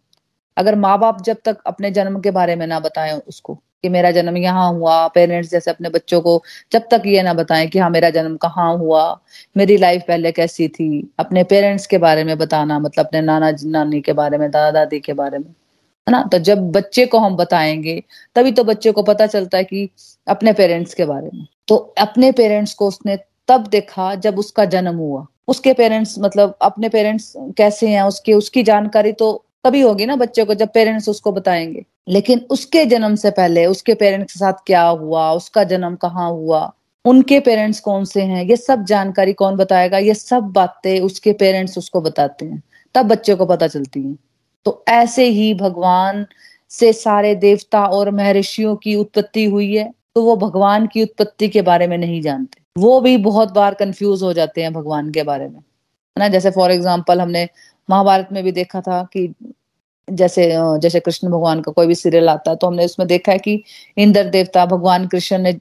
अगर 0.57 0.75
माँ 0.75 0.99
बाप 0.99 1.23
जब 1.23 1.37
तक 1.45 1.59
अपने 1.67 1.91
जन्म 1.91 2.21
के 2.21 2.31
बारे 2.31 2.57
में 2.57 2.67
ना 2.67 2.81
बताए 2.81 3.19
उसको। 3.29 3.59
कि 3.85 3.89
मेरा 3.89 4.11
जन्म 4.11 4.37
यहाँ 4.37 4.69
हुआ। 4.73 4.97
पेरेंट्स 5.09 5.51
जैसे 5.51 5.71
अपने 5.71 5.89
बच्चों 5.89 6.21
को 6.21 6.43
जब 6.73 6.83
तक 6.91 7.03
ये 7.07 7.23
ना 7.23 7.35
बताएँ 7.35 7.67
कि 7.69 7.79
हाँ 7.79 7.91
मेरा 7.91 8.11
जन्म 8.11 8.37
कहाँ 8.37 8.77
हुआ। 8.79 9.05
मेरी 9.57 9.77
लाइफ 9.77 10.03
पहले 10.09 10.33
कैसी 10.33 10.69
थी? 10.69 10.89
अपने 11.19 11.45
पेरेंट्स 11.45 11.87
के 11.87 11.99
बारे 11.99 12.25
में 12.25 12.37
बताना 12.39 12.79
मतलब 12.79 13.07
अपने 13.07 13.21
नाना 13.21 13.53
नानी 13.65 14.01
के 14.01 14.13
बारे 14.13 14.39
में, 14.39 14.51
दादा 14.51 14.71
दादी 14.71 15.01
के 15.01 15.13
बारे 15.13 15.39
में, 15.39 15.47
है 15.47 16.13
ना? 16.13 16.23
तो 16.33 16.39
जब 16.39 16.71
बच्चे 16.73 17.07
को 17.07 17.19
हम 17.19 17.37
बताएँगे, 17.37 18.03
तभी 18.37 18.53
तो 18.53 18.65
बच्चे 18.65 18.93
को 18.93 19.03
पता 19.03 19.27
चलता 19.27 19.59
है 19.59 19.65
कि 19.65 19.89
अपने 20.29 20.53
पेरेंट्स 20.53 20.95
के 20.95 21.05
बारे 21.05 21.31
में। 21.35 21.47
तो 21.69 21.77
अपने 21.99 22.33
पेरेंट्स 22.33 22.75
को 22.75 22.89
उसने 22.89 23.19
तब 23.49 23.67
देखा 23.67 24.15
जब 24.15 24.39
उसका 24.39 24.65
जन्म 24.65 24.97
हुआ। 24.97 25.27
उसके 25.49 25.73
पेरेंट्स 25.73 26.15
मतलब 26.19 26.59
अपने 26.63 26.89
पेरेंट्स 26.89 27.33
कैसे 27.37 27.89
हैं? 27.89 28.03
उसके, 28.03 28.33
उसकी 28.35 28.63
जानकारी 28.63 29.13
तो 29.13 29.45
तभी 29.65 29.81
होगी 29.81 30.07
ना 30.07 30.17
बच्चे 30.17 30.45
को 30.45 30.55
जब 30.55 30.69
पेरेंट्स 30.75 31.09
उसको 31.09 31.33
बताएँगे। 31.33 31.85
लेकिन 32.09 32.41
उसके 32.51 32.85
जन्म 32.87 33.15
से 33.15 33.31
पहले, 33.31 33.67
उसके 33.67 33.95
पेरेंट्स 33.95 34.33
के 34.33 34.39
साथ 34.39 34.65
क्या 34.67 34.83
हुआ, 34.83 35.31
उसका 35.33 35.65
जन्म 35.65 35.95
कहाँ 35.97 36.31
हुआ, 36.31 36.73
उनके 37.05 37.39
पेरेंट्स 37.41 37.81
कौन 37.81 38.05
से 38.05 38.23
हैं, 38.23 38.45
ये 38.45 38.57
सब 38.57 38.85
जानकारी 38.85 39.33
कौन 39.33 39.57
बताएगा? 39.57 39.99
ये 39.99 40.15
सब 40.15 40.53
बातें 40.53 41.01
उसके 41.01 41.33
पेरेंट्स 41.33 41.79
उसको 41.79 42.01
बताते 42.01 42.47
हैं। 42.47 42.63
तब 42.95 43.07
बच्चे 43.07 43.35
को 43.35 43.47
पता 43.47 43.67
चलती 43.67 44.03
है। 44.03 44.17
तो 44.67 44.85
ऐसे 44.89 45.25
ही 45.25 45.53
भगवान 45.55 46.27
से 46.71 46.93
सारे 46.93 47.35
देवता 47.35 47.85
और 47.87 48.11
महर्षियों 48.11 48.75
की 48.77 48.95
उत्पत्ति 48.95 49.45
हुई 49.45 49.75
है 49.75 49.93
तो 50.17 50.23
वो 50.23 50.37
भगवान 50.37 50.87
की 50.87 51.03
उत्पत्ति 51.03 51.49
के 51.49 51.63
बारे 51.63 51.87
में 51.87 51.97
नहीं 51.99 52.21
जानते। 52.23 52.61
वो 52.77 53.01
भी 53.01 53.17
बहुत 53.17 53.53
बार 53.53 53.75
कंफ्यूज 53.75 54.23
हो 54.23 54.33
जाते 54.33 54.63
हैं 54.63 54.73
भगवान 54.73 55.11
के 55.11 55.23
बारे 55.23 55.49
में। 55.49 55.59
है 55.59 56.19
ना? 56.19 56.29
जैसे 56.29 56.51
फॉर 56.51 56.71
एग्ज़ाम्पल 56.71 57.21
हमने 57.21 57.49
महाभारत 57.89 58.29
में 58.33 58.43
भी 58.45 58.53
देखा 58.53 58.81
था 58.81 59.03
कि 59.13 59.29
जैसे 60.09 60.51
जैसे 60.81 61.01
कृष्ण 61.01 61.29
भगवान 61.29 61.61
का 61.61 61.73
कोई 61.73 61.87
भी 61.87 61.95
सीरियल 61.95 62.29
आता 62.29 62.51
है 62.51 62.57
तो 62.57 62.67
हमने 62.67 62.85
उसमें 62.85 63.07
देखा 63.09 63.33
है 63.33 63.39
कि 63.39 63.63
इंद्र 63.97 64.25
देवता, 64.25 64.67
भगवान 64.67 65.07
कृष्ण 65.07 65.39
ने 65.39 65.59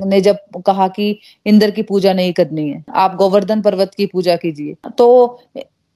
ने 0.00 0.20
जब 0.20 0.36
कहा 0.66 0.86
कि 0.88 1.18
इंद्र 1.46 1.70
की 1.70 1.82
पूजा 1.82 2.12
नहीं 2.12 2.32
करनी 2.32 2.68
है, 2.68 2.82
आप 2.94 3.14
गोवर्धन 3.16 3.62
पर्वत 3.62 3.94
की 3.96 4.06
पूजा 4.06 4.36
कीजिए। 4.36 4.74
तो 4.98 5.40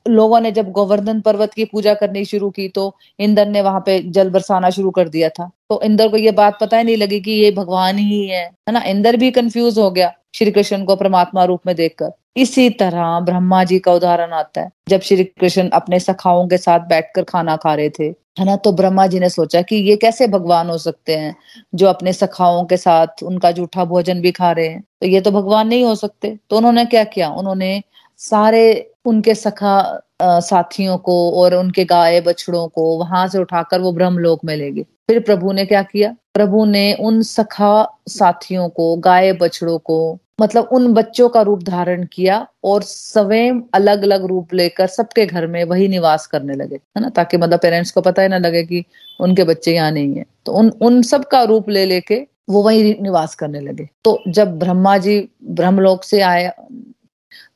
लोगों 0.07 0.41
ने 0.41 0.51
जब 0.53 0.71
गोवर्धन 0.73 1.21
पर्वत 1.21 1.55
की 1.55 1.65
पूजा 1.65 1.95
करनी 1.95 2.25
शुरू 2.25 2.51
की 2.51 2.69
तो 2.69 2.95
इंद्र 3.19 3.47
ने 3.47 3.63
वहाँ 3.63 3.81
पे 3.87 3.99
जल 4.09 4.31
बरसाना 4.31 4.71
शुरू 4.71 4.91
कर 4.91 5.09
दिया 5.09 5.29
था। 5.31 5.51
तो 5.71 5.81
इंद्र 5.83 6.09
को 6.09 6.17
ये 6.17 6.31
बात 6.33 6.59
पता 6.61 6.79
ही 6.79 6.85
नहीं 6.85 6.97
लगी 6.97 7.21
कि 7.21 7.31
ये 7.33 7.51
भगवान 7.53 7.99
ही 7.99 8.27
है 8.27 8.45
है 8.45 8.73
ना? 8.73 8.83
इंद्र 8.83 9.17
भी 9.17 9.31
कंफ्यूज 9.31 9.79
हो 9.79 9.91
गया 9.91 10.13
श्री 10.35 10.51
कृष्ण 10.51 10.85
को 10.85 10.97
परमात्मा 10.97 11.45
रूप 11.45 11.61
में 11.67 11.75
देखकर। 11.77 12.13
इसी 12.39 12.69
तरह 12.71 13.19
ब्रह्मा 13.21 13.63
जी 13.65 13.79
का 13.79 13.93
उदाहरण 13.93 14.33
आता 14.33 14.61
है। 14.61 14.71
जब 14.89 15.01
श्री 15.01 15.25
कृष्ण 15.25 15.69
अपने 15.71 16.01
सखाओं 16.01 16.47
के 16.49 16.59
साथ 16.59 16.81
बैठकर 16.81 17.23
खाना 17.23 17.57
खा 17.57 17.75
रहे 17.75 17.91
थे, 17.91 18.05
है 18.39 18.45
ना 18.45 18.57
तो 18.57 18.73
ब्रह्मा 18.73 19.07
जी 19.07 19.21
ने 19.21 19.29
सोचा 19.29 19.63
कि 19.63 19.77
ये 19.77 19.97
कैसे 19.97 20.27
भगवान 20.27 20.69
हो 20.71 20.77
सकते 20.79 21.17
हैं 21.17 21.35
जो 21.75 21.87
अपने 21.87 22.13
सखाओं 22.13 22.65
के 22.65 22.77
साथ 22.77 23.23
उनका 23.23 23.51
जूठा 23.51 23.85
भोजन 23.85 24.21
भी 24.21 24.33
खा 24.33 24.53
रहे 24.53 24.67
हैं? 24.69 24.83
तो 25.01 25.07
ये 25.07 25.21
तो 25.21 25.31
भगवान 25.31 25.69
नहीं 25.69 25.85
हो 25.85 25.95
सकते। 25.95 26.39
तो 26.51 26.57
उन्होंने 26.57 26.85
क्या 26.85 27.05
किया? 27.05 27.31
उन्होंने 27.31 27.83
सारे 28.21 28.93
उनके 29.05 29.35
सखा 29.35 30.01
साथियों 30.23 30.97
को 30.99 31.17
और 31.43 31.55
उनके 31.55 31.85
गाय 31.85 32.21
बछड़ों 32.21 32.67
को 32.69 32.97
वहाँ 32.99 33.27
से 33.29 33.39
उठाकर 33.39 33.81
वो 33.81 33.93
ब्रह्मलोक 33.93 34.45
में 34.45 34.57
ले 34.57 34.71
गए। 34.71 34.83
फिर 34.83 35.21
प्रभु 35.21 35.53
ने 35.53 35.65
क्या 35.67 35.83
किया? 35.83 36.15
प्रभु 36.35 36.65
ने 36.65 36.93
उन 36.95 37.23
सखा 37.23 38.01
साथियों 38.09 38.69
को, 38.69 38.97
गाय 38.97 39.33
बछड़ों 39.33 39.79
को 39.79 40.19
मतलब 40.39 40.69
उन 40.73 40.93
बच्चों 40.95 41.29
का 41.29 41.41
रूप 41.43 41.63
धारण 41.65 42.05
किया 42.13 42.47
और 42.65 42.83
स्वयं 42.83 43.61
अलग 43.75 44.03
अलग 44.03 44.25
रूप 44.27 44.55
लेकर 44.55 44.87
सबके 44.89 45.27
घर 45.27 45.47
में 45.47 45.63
वही 45.65 45.89
निवास 45.89 46.27
करने 46.27 46.55
लगे, 46.55 46.75
है 46.75 47.03
ना? 47.03 47.09
ताकि 47.11 47.37
मतलब 47.37 47.59
पेरेंट्स 47.61 47.91
को 47.91 48.01
पता 48.01 48.23
ही 48.23 48.29
ना 48.29 48.39
लगे 48.39 48.63
कि 48.65 48.85
उनके 49.21 49.45
बच्चे 49.45 49.75
यहाँ 49.75 49.91
नहीं 49.93 50.15
है। 50.15 50.25
तो 50.47 50.53
उन 50.53 50.71
उन 50.83 51.03
सब 51.05 51.25
का 51.29 51.43
रूप 51.45 51.69
ले 51.71 51.85
लेके 51.87 52.27
वो 52.51 52.63
वही 52.63 52.97
निवास 53.03 53.35
करने 53.35 53.61
लगे। 53.61 53.89
तो 54.05 54.19
जब 54.29 54.59
ब्रह्मा 54.59 54.97
जी 54.99 55.19
ब्रह्मलोक 55.45 56.05
से 56.05 56.21
आए 56.23 56.51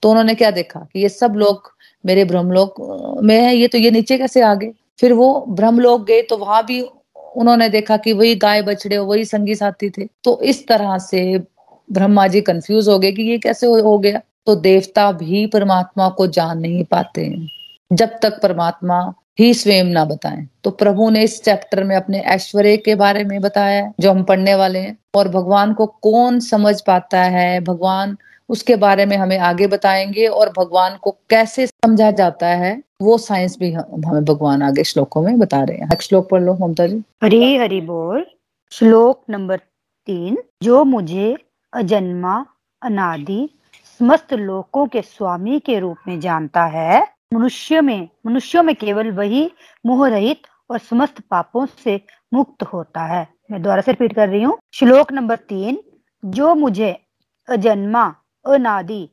तो 0.03 0.11
उन्होंने 0.11 0.35
क्या 0.35 0.51
देखा 0.51 0.81
कि 0.83 1.01
ये 1.01 1.09
सब 1.09 1.35
लोग 1.37 1.71
मेरे 2.05 2.25
ब्रह्मलोक 2.25 2.75
में 3.23 3.37
है, 3.37 3.55
ये 3.57 3.69
तो 3.69 3.79
ये 3.79 3.91
नीचे 3.91 4.19
कैसे 4.19 4.41
आ 4.43 4.55
गए? 4.55 4.73
फिर 5.01 5.13
वो 5.13 5.45
ब्रह्मलोक 5.51 6.07
गए 6.07 6.23
तो 6.23 6.37
वहाँ 6.37 6.65
भी 6.67 6.81
उन्होंने 7.37 7.69
देखा 7.69 7.97
कि 7.97 8.13
वही 8.13 8.35
गाय 8.37 8.63
बछड़े, 8.63 8.99
वही 8.99 9.25
संगी 9.25 9.55
साथी 9.55 9.91
थे। 9.91 10.07
तो 10.25 10.41
इस 10.43 10.67
तरह 10.69 10.97
से 11.01 11.39
ब्रह्मा 11.93 12.27
जी 12.27 12.41
कंफ्यूज 12.41 12.89
हो 12.89 12.99
गए 12.99 13.13
कि 13.13 13.23
ये 13.23 13.39
कैसे 13.39 13.67
हो 13.67 13.99
गया। 13.99 14.21
तो 14.47 14.55
देवता 14.55 15.13
भी 15.13 15.47
परमात्मा 15.47 16.09
को 16.09 16.27
जान 16.27 16.59
नहीं 16.59 16.85
पाते 16.85 17.25
हैं। 17.25 17.49
जब 17.93 18.11
तक 18.23 18.43
परमात्मा 18.43 19.15
ही 19.41 19.55
स्वयं 19.55 19.85
ना 19.85 20.05
बताएँ। 20.05 20.49
तो 20.65 20.71
प्रभु 20.71 21.11
ने 21.11 21.23
इस 21.23 21.45
चैप्टर 21.45 21.85
में 21.85 21.97
अपने 21.97 22.21
ऐश्वर्य 22.21 22.77
के 22.77 22.95
बारे 22.95 23.25
में 23.25 23.41
बताया 23.41 23.93
जो 24.01 24.11
हम 24.11 24.23
पढ़ने 24.23 24.55
वाले 24.55 24.79
हैं। 24.79 24.99
और 25.15 25.29
भगवान 25.29 25.73
को 25.73 25.87
कौन 25.87 26.41
समझ 26.41 26.81
पाता 26.81 27.23
है? 27.23 27.61
भगवान 27.61 28.17
उसके 28.49 28.77
बारे 28.77 29.07
में 29.07 29.17
हमें 29.17 29.39
आगे 29.39 29.67
बताएँगे 29.67 30.27
और 30.27 30.53
भगवान 30.59 30.97
को 31.03 31.11
कैसे 31.11 31.67
समझा 31.67 32.11
जाता 32.11 32.47
है 32.47 32.83
वो 33.03 33.19
साइंस 33.19 33.57
भी 33.61 33.73
हम, 33.73 34.03
हमें 34.07 34.25
भगवान 34.25 34.63
आगे 34.63 34.85
श्लोकों 34.85 35.23
में 35.23 35.39
बता 35.39 35.63
रहे 35.63 35.77
हैं। 35.77 35.89
श्लोक 36.01 36.29
पढ़ 36.31 36.43
लो 36.43 36.59
ममता 36.61 36.87
जी। 36.87 37.03
हरी 37.25 37.57
हरि 37.57 37.81
बोल। 37.81 38.27
श्लोक 38.73 39.23
नंबर 39.31 39.57
तीन। 40.07 40.39
जो 40.63 40.85
मुझे 40.85 41.37
अजन्मा, 41.73 42.47
अनादि, 42.83 43.49
समस्त 43.99 44.33
लोकों 44.33 44.87
के 44.87 45.03
स्वामी 45.03 45.61
के 45.61 45.79
रूप 45.79 45.97
में 46.09 46.21
जानता 46.21 46.65
है। 46.65 47.03
मनुष्य 47.35 47.81
में, 47.81 48.09
मनुष्यों 48.27 48.63
में 48.63 48.75
केवल 48.75 49.11
वही 49.11 49.51
मोह 49.87 50.09
रहित 50.09 50.43
और 50.71 50.79
समस्त 50.79 51.21
पापों 51.21 51.67
से 51.67 52.01
मुक्त 52.35 52.63
होता 52.63 53.05
है। 53.05 53.29
मैं 53.51 53.63
दोबारा 53.63 53.83
से 53.83 53.93
रिपीट 53.93 54.15
कर 54.15 54.29
रही 54.29 54.43
हूँ। 54.43 54.59
श्लोक 54.73 55.13
नंबर 55.13 55.37
तीन, 55.37 55.83
जो 56.25 56.55
मुझे 56.55 57.07
अजन्मा, 57.49 58.15
अनादि, 58.47 59.09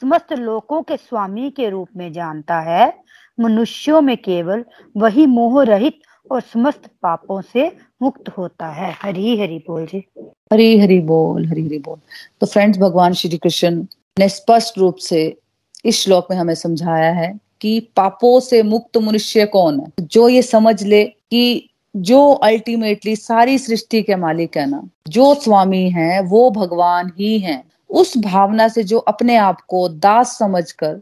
समस्त 0.00 0.32
लोकों 0.32 0.82
के 0.82 0.96
स्वामी 0.96 1.50
के 1.50 1.70
रूप 1.70 1.88
में 1.96 2.12
जानता 2.12 2.60
है, 2.60 3.02
मनुष्यों 3.40 4.00
में 4.00 4.16
केवल 4.16 4.64
वही 4.96 5.26
मोह 5.26 5.64
रहित 5.64 6.00
और 6.30 6.40
समस्त 6.40 6.90
पापों 7.02 7.40
से 7.40 7.76
मुक्त 8.02 8.28
होता 8.38 8.68
है। 8.68 8.94
हरी 9.02 9.40
हरी 9.40 9.58
बोल 9.58 9.86
जी। 9.86 10.08
हरी 10.52 10.78
हरी 10.78 11.00
बोल, 11.00 11.46
हरी 11.46 11.66
हरी 11.66 11.78
बोल। 11.78 11.98
तो 12.40 12.46
फ्रेंड्स 12.46 12.78
भगवान 12.78 13.12
श्री 13.12 13.38
कृष्ण 13.38 13.86
ने 14.18 14.28
स्पष्ट 14.28 14.78
रूप 14.78 14.96
से 14.96 15.38
इस 15.84 16.00
श्लोक 16.00 16.26
में 16.30 16.38
हमें 16.38 16.54
समझाया 16.54 17.12
है 17.12 17.40
कि 17.60 17.80
पापों 17.80 18.40
से 18.40 18.62
मुक्त 18.62 18.96
मनुष्य 18.96 19.46
कौन 19.46 19.80
है? 19.80 19.86
जो 20.00 20.28
ये 20.28 20.42
समझ 20.42 20.82
ले 20.82 21.04
कि 21.04 21.68
जो 21.96 22.32
अल्टीमेटली 22.32 23.16
सारी 23.16 23.58
सृष्टि 23.58 24.02
के 24.02 24.16
मालिक 24.16 24.56
है 24.56 24.66
ना, 24.66 24.88
जो 25.08 25.34
स्वामी 25.34 25.90
है, 25.90 26.22
वो 26.22 26.50
भगवान 26.50 27.12
ही 27.18 27.38
है। 27.38 27.64
उस 27.90 28.18
भावना 28.18 28.68
से 28.68 28.82
जो 28.82 28.98
अपने 28.98 29.36
आप 29.36 29.60
को 29.60 29.88
दास 29.88 30.38
समझकर 30.38 31.00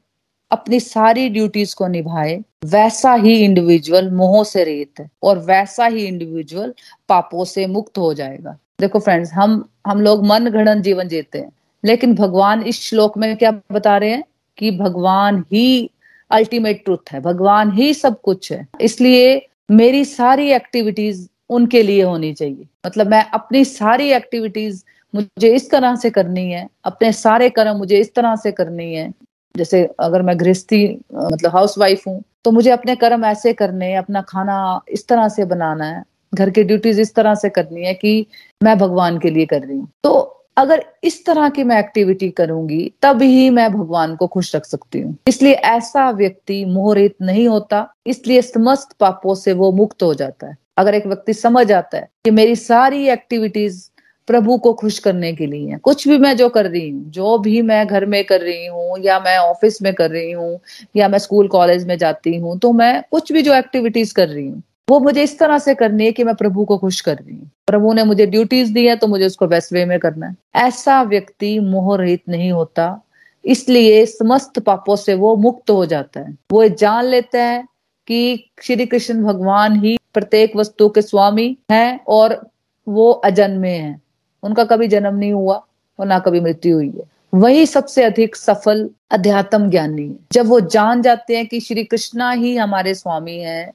अपनी 0.51 0.81
सारी 0.81 1.29
ड्यूटीज़ 1.29 1.75
को 1.75 1.87
निभाए 1.87 2.43
वैसा 2.63 3.13
ही 3.15 3.35
इंडिविजुअल 3.45 4.11
मोह 4.11 4.43
से 4.45 4.65
रेत 4.65 5.01
है 5.01 5.09
और 5.23 5.39
वैसा 5.39 5.87
ही 5.87 6.05
इंडिविजुअल 6.07 6.73
पापों 7.09 7.45
से 7.45 7.67
मुक्त 7.67 7.99
हो 7.99 8.13
जाएगा। 8.15 8.57
देखो 8.81 8.99
फ्रेंड्स 8.99 9.33
हम 9.33 9.65
हम 9.87 10.01
लोग 10.01 10.25
मन 10.27 10.49
घड़न 10.49 10.83
जीवन 10.83 11.09
जीते 11.09 11.39
हैं, 11.39 11.51
लेकिन 11.85 12.15
भगवान 12.15 12.63
इस 12.63 12.81
श्लोक 12.81 13.17
में 13.19 13.37
क्या 13.37 13.51
बता 13.73 13.97
रहे 13.97 14.11
हैं 14.11 14.25
कि 14.59 14.71
भगवान 14.71 15.45
ही 15.53 15.91
अल्टीमेट 16.31 16.85
ट्रुथ 16.85 17.13
है, 17.13 17.21
भगवान 17.21 17.73
ही 17.73 17.93
सब 17.95 18.21
कुछ 18.21 18.53
है। 18.53 18.67
इसलिए 18.81 19.47
मेरी 19.71 20.05
सारी 20.05 20.51
एक्टिविटीज़ 20.53 21.27
उनके 21.51 21.83
लिए 21.83 22.03
होनी 22.03 22.33
चाहिए। 22.33 22.67
मतलब 22.87 23.07
मैं 23.07 23.25
अपनी 23.31 23.65
सारी 23.65 24.11
एक्टिविटीज़ 24.13 24.83
मुझे 25.15 25.55
इस 25.55 25.71
तरह 25.71 25.97
से 25.97 26.11
करनी 26.11 26.51
है, 26.53 26.69
अपने 26.85 27.13
सारे 27.13 27.49
कर्म 27.51 27.77
मुझे 27.77 27.99
इस 27.99 28.15
तरह 28.15 28.37
से 28.37 28.53
करनी 28.53 28.95
है। 28.95 29.11
जैसे 29.55 29.83
अगर 30.01 30.23
मैं 30.23 30.39
गृहस्थी 30.41 30.87
मतलब 31.15 31.51
हाउस 31.51 31.79
वाइफ 31.79 32.07
हूँ 32.07 32.23
तो 32.45 32.51
मुझे 32.51 32.71
अपने 32.71 32.95
कर्म 32.97 33.25
ऐसे 33.25 33.53
करने 33.53 33.95
अपना 33.95 34.21
खाना 34.23 34.81
इस 34.89 35.07
तरह 35.09 35.29
से 35.29 35.45
बनाना 35.45 35.85
है, 35.85 36.03
घर 36.33 36.51
की 36.51 36.63
ड्यूटीज़ 36.63 37.01
इस 37.01 37.15
तरह 37.15 37.35
से 37.35 37.49
करनी 37.51 37.85
है 37.85 37.95
कि 37.95 38.27
मैं 38.61 38.77
भगवान 38.79 39.19
के 39.19 39.31
लिए 39.31 39.47
कर 39.47 39.61
रही 39.63 39.77
हूँ। 39.77 39.89
तो 40.05 40.13
अगर 40.57 40.85
इस 41.05 41.25
तरह 41.27 41.49
की 41.49 41.65
मैं 41.65 41.79
एक्टिविटी 41.79 42.29
करूँगी, 42.31 42.93
तब 43.03 43.23
ही 43.23 43.51
मैं 43.51 43.71
भगवान 43.73 44.17
को 44.17 44.27
खुश 44.27 44.55
रख 44.57 44.65
सकती 44.65 45.01
हूँ। 45.01 45.17
इसलिए 45.29 45.53
ऐसा 45.53 46.11
व्यक्ति 46.11 46.65
मोहरित 46.65 47.15
नहीं 47.23 47.47
होता, 47.49 47.87
इसलिए 48.07 48.43
समस्त 48.43 48.97
पापों 49.01 49.35
से 49.35 49.53
वो 49.53 49.71
मुक्त 49.73 50.03
हो 50.03 50.13
जाता 50.15 50.47
है। 50.47 50.57
अगर 50.79 50.95
एक 50.95 51.07
व्यक्ति 51.07 51.33
समझ 51.35 51.71
आता 51.73 51.99
है 51.99 52.09
कि 52.25 52.31
मेरी 52.31 52.57
सारी 52.57 53.07
एक्टिविटीज़ 53.09 53.89
प्रभु 54.31 54.57
को 54.59 54.73
खुश 54.75 54.99
करने 54.99 55.33
के 55.33 55.47
लिए। 55.47 55.77
कुछ 55.79 56.07
भी 56.09 56.19
मैं 56.19 56.37
जो 56.37 56.49
कर 56.49 56.67
रही 56.67 56.89
हूँ, 56.91 57.05
जो 57.07 57.37
भी 57.39 57.61
मैं 57.63 57.87
घर 57.87 58.05
में 58.07 58.23
कर 58.25 58.41
रही 58.41 58.67
हूँ, 58.67 58.99
या 59.01 59.19
मैं 59.21 59.37
ऑफ़िस 59.39 59.81
में 59.83 59.93
कर 59.95 60.11
रही 60.11 60.31
हूँ, 60.33 60.59
या 60.97 61.09
मैं 61.09 61.19
स्कूल 61.19 61.49
कॉलेज 61.49 61.87
में 61.87 61.97
जाती 61.99 62.37
हूँ 62.37 62.59
तो 62.59 62.73
मैं 62.73 63.03
कुछ 63.11 63.33
भी 63.33 63.43
जो 63.43 63.55
एक्टिविटीज़ 63.55 64.13
कर 64.15 64.29
रही 64.29 64.47
हूँ, 64.47 64.63
वो 64.89 64.99
मुझे 65.01 65.23
इस 65.23 65.39
तरह 65.39 65.59
से 65.59 65.75
करनी 65.75 66.05
है 66.05 66.13
कि 66.13 66.25
मैं 66.25 66.35
प्रभु 66.35 66.65
को 66.65 66.77
खुश 66.79 67.01
कर 67.01 67.17
रही 67.17 67.35
हूँ। 67.35 67.51
प्रभु 67.67 67.93
ने 67.93 68.05
मुझे 68.05 68.27
ड्यूटीज़ 68.27 68.73
दी 68.73 68.87
है 68.87 68.97
तो 68.97 69.07
मुझे 69.07 69.27
उसको 69.27 69.47
बेस्ट 69.47 69.73
वे 69.73 69.85
में 69.85 69.99
करना 70.01 70.27
है। 70.27 70.37
ऐसा 70.59 71.03
व्यक्ति 71.05 71.59
मोह 71.61 71.97
रहित 71.99 72.23
नहीं 72.29 72.51
होता, 72.53 73.01
इसलिए 73.45 74.05
समस्त 74.07 74.59
पापों 74.59 74.97
से 74.97 75.15
वो 75.15 75.35
मुक्त 75.39 75.71
हो 75.71 75.85
जाता 75.87 76.21
है। 76.21 76.37
वो 76.53 76.67
जान 76.69 77.05
लेता 77.07 77.43
है 77.43 77.65
कि 78.09 78.51
श्री 78.63 78.87
कृष्ण 78.87 79.23
भगवान 79.25 79.81
ही 79.81 79.97
प्रत्येक 80.15 80.57
वस्तु 80.57 80.89
के 80.89 81.03
स्वामी 81.03 81.57
हैं 81.71 82.01
और 82.09 82.41
वो 82.87 83.11
अजन्मे 83.11 83.71
हैं। 83.71 84.01
उनका 84.43 84.65
कभी 84.65 84.89
जन्म 84.89 85.15
नहीं 85.15 85.33
हुआ 85.33 85.67
और 85.99 86.07
ना 86.07 86.19
कभी 86.19 86.41
मृत्यु 86.41 86.77
हुई 86.77 86.93
है। 86.99 87.05
वही 87.35 87.67
सबसे 87.67 88.05
अधिक 88.05 88.37
सफल 88.37 88.91
अध्यात्म 89.11 89.71
ज्ञानी 89.71 90.03
है। 90.03 90.17
जब 90.33 90.47
वो 90.47 90.61
जान 90.61 91.03
जाते 91.03 91.37
हैं 91.37 91.47
कि 91.47 91.61
श्री 91.61 91.85
कृष्णा 91.85 92.31
ही 92.31 92.57
हमारे 92.57 92.95
स्वामी 92.95 93.39
हैं, 93.39 93.73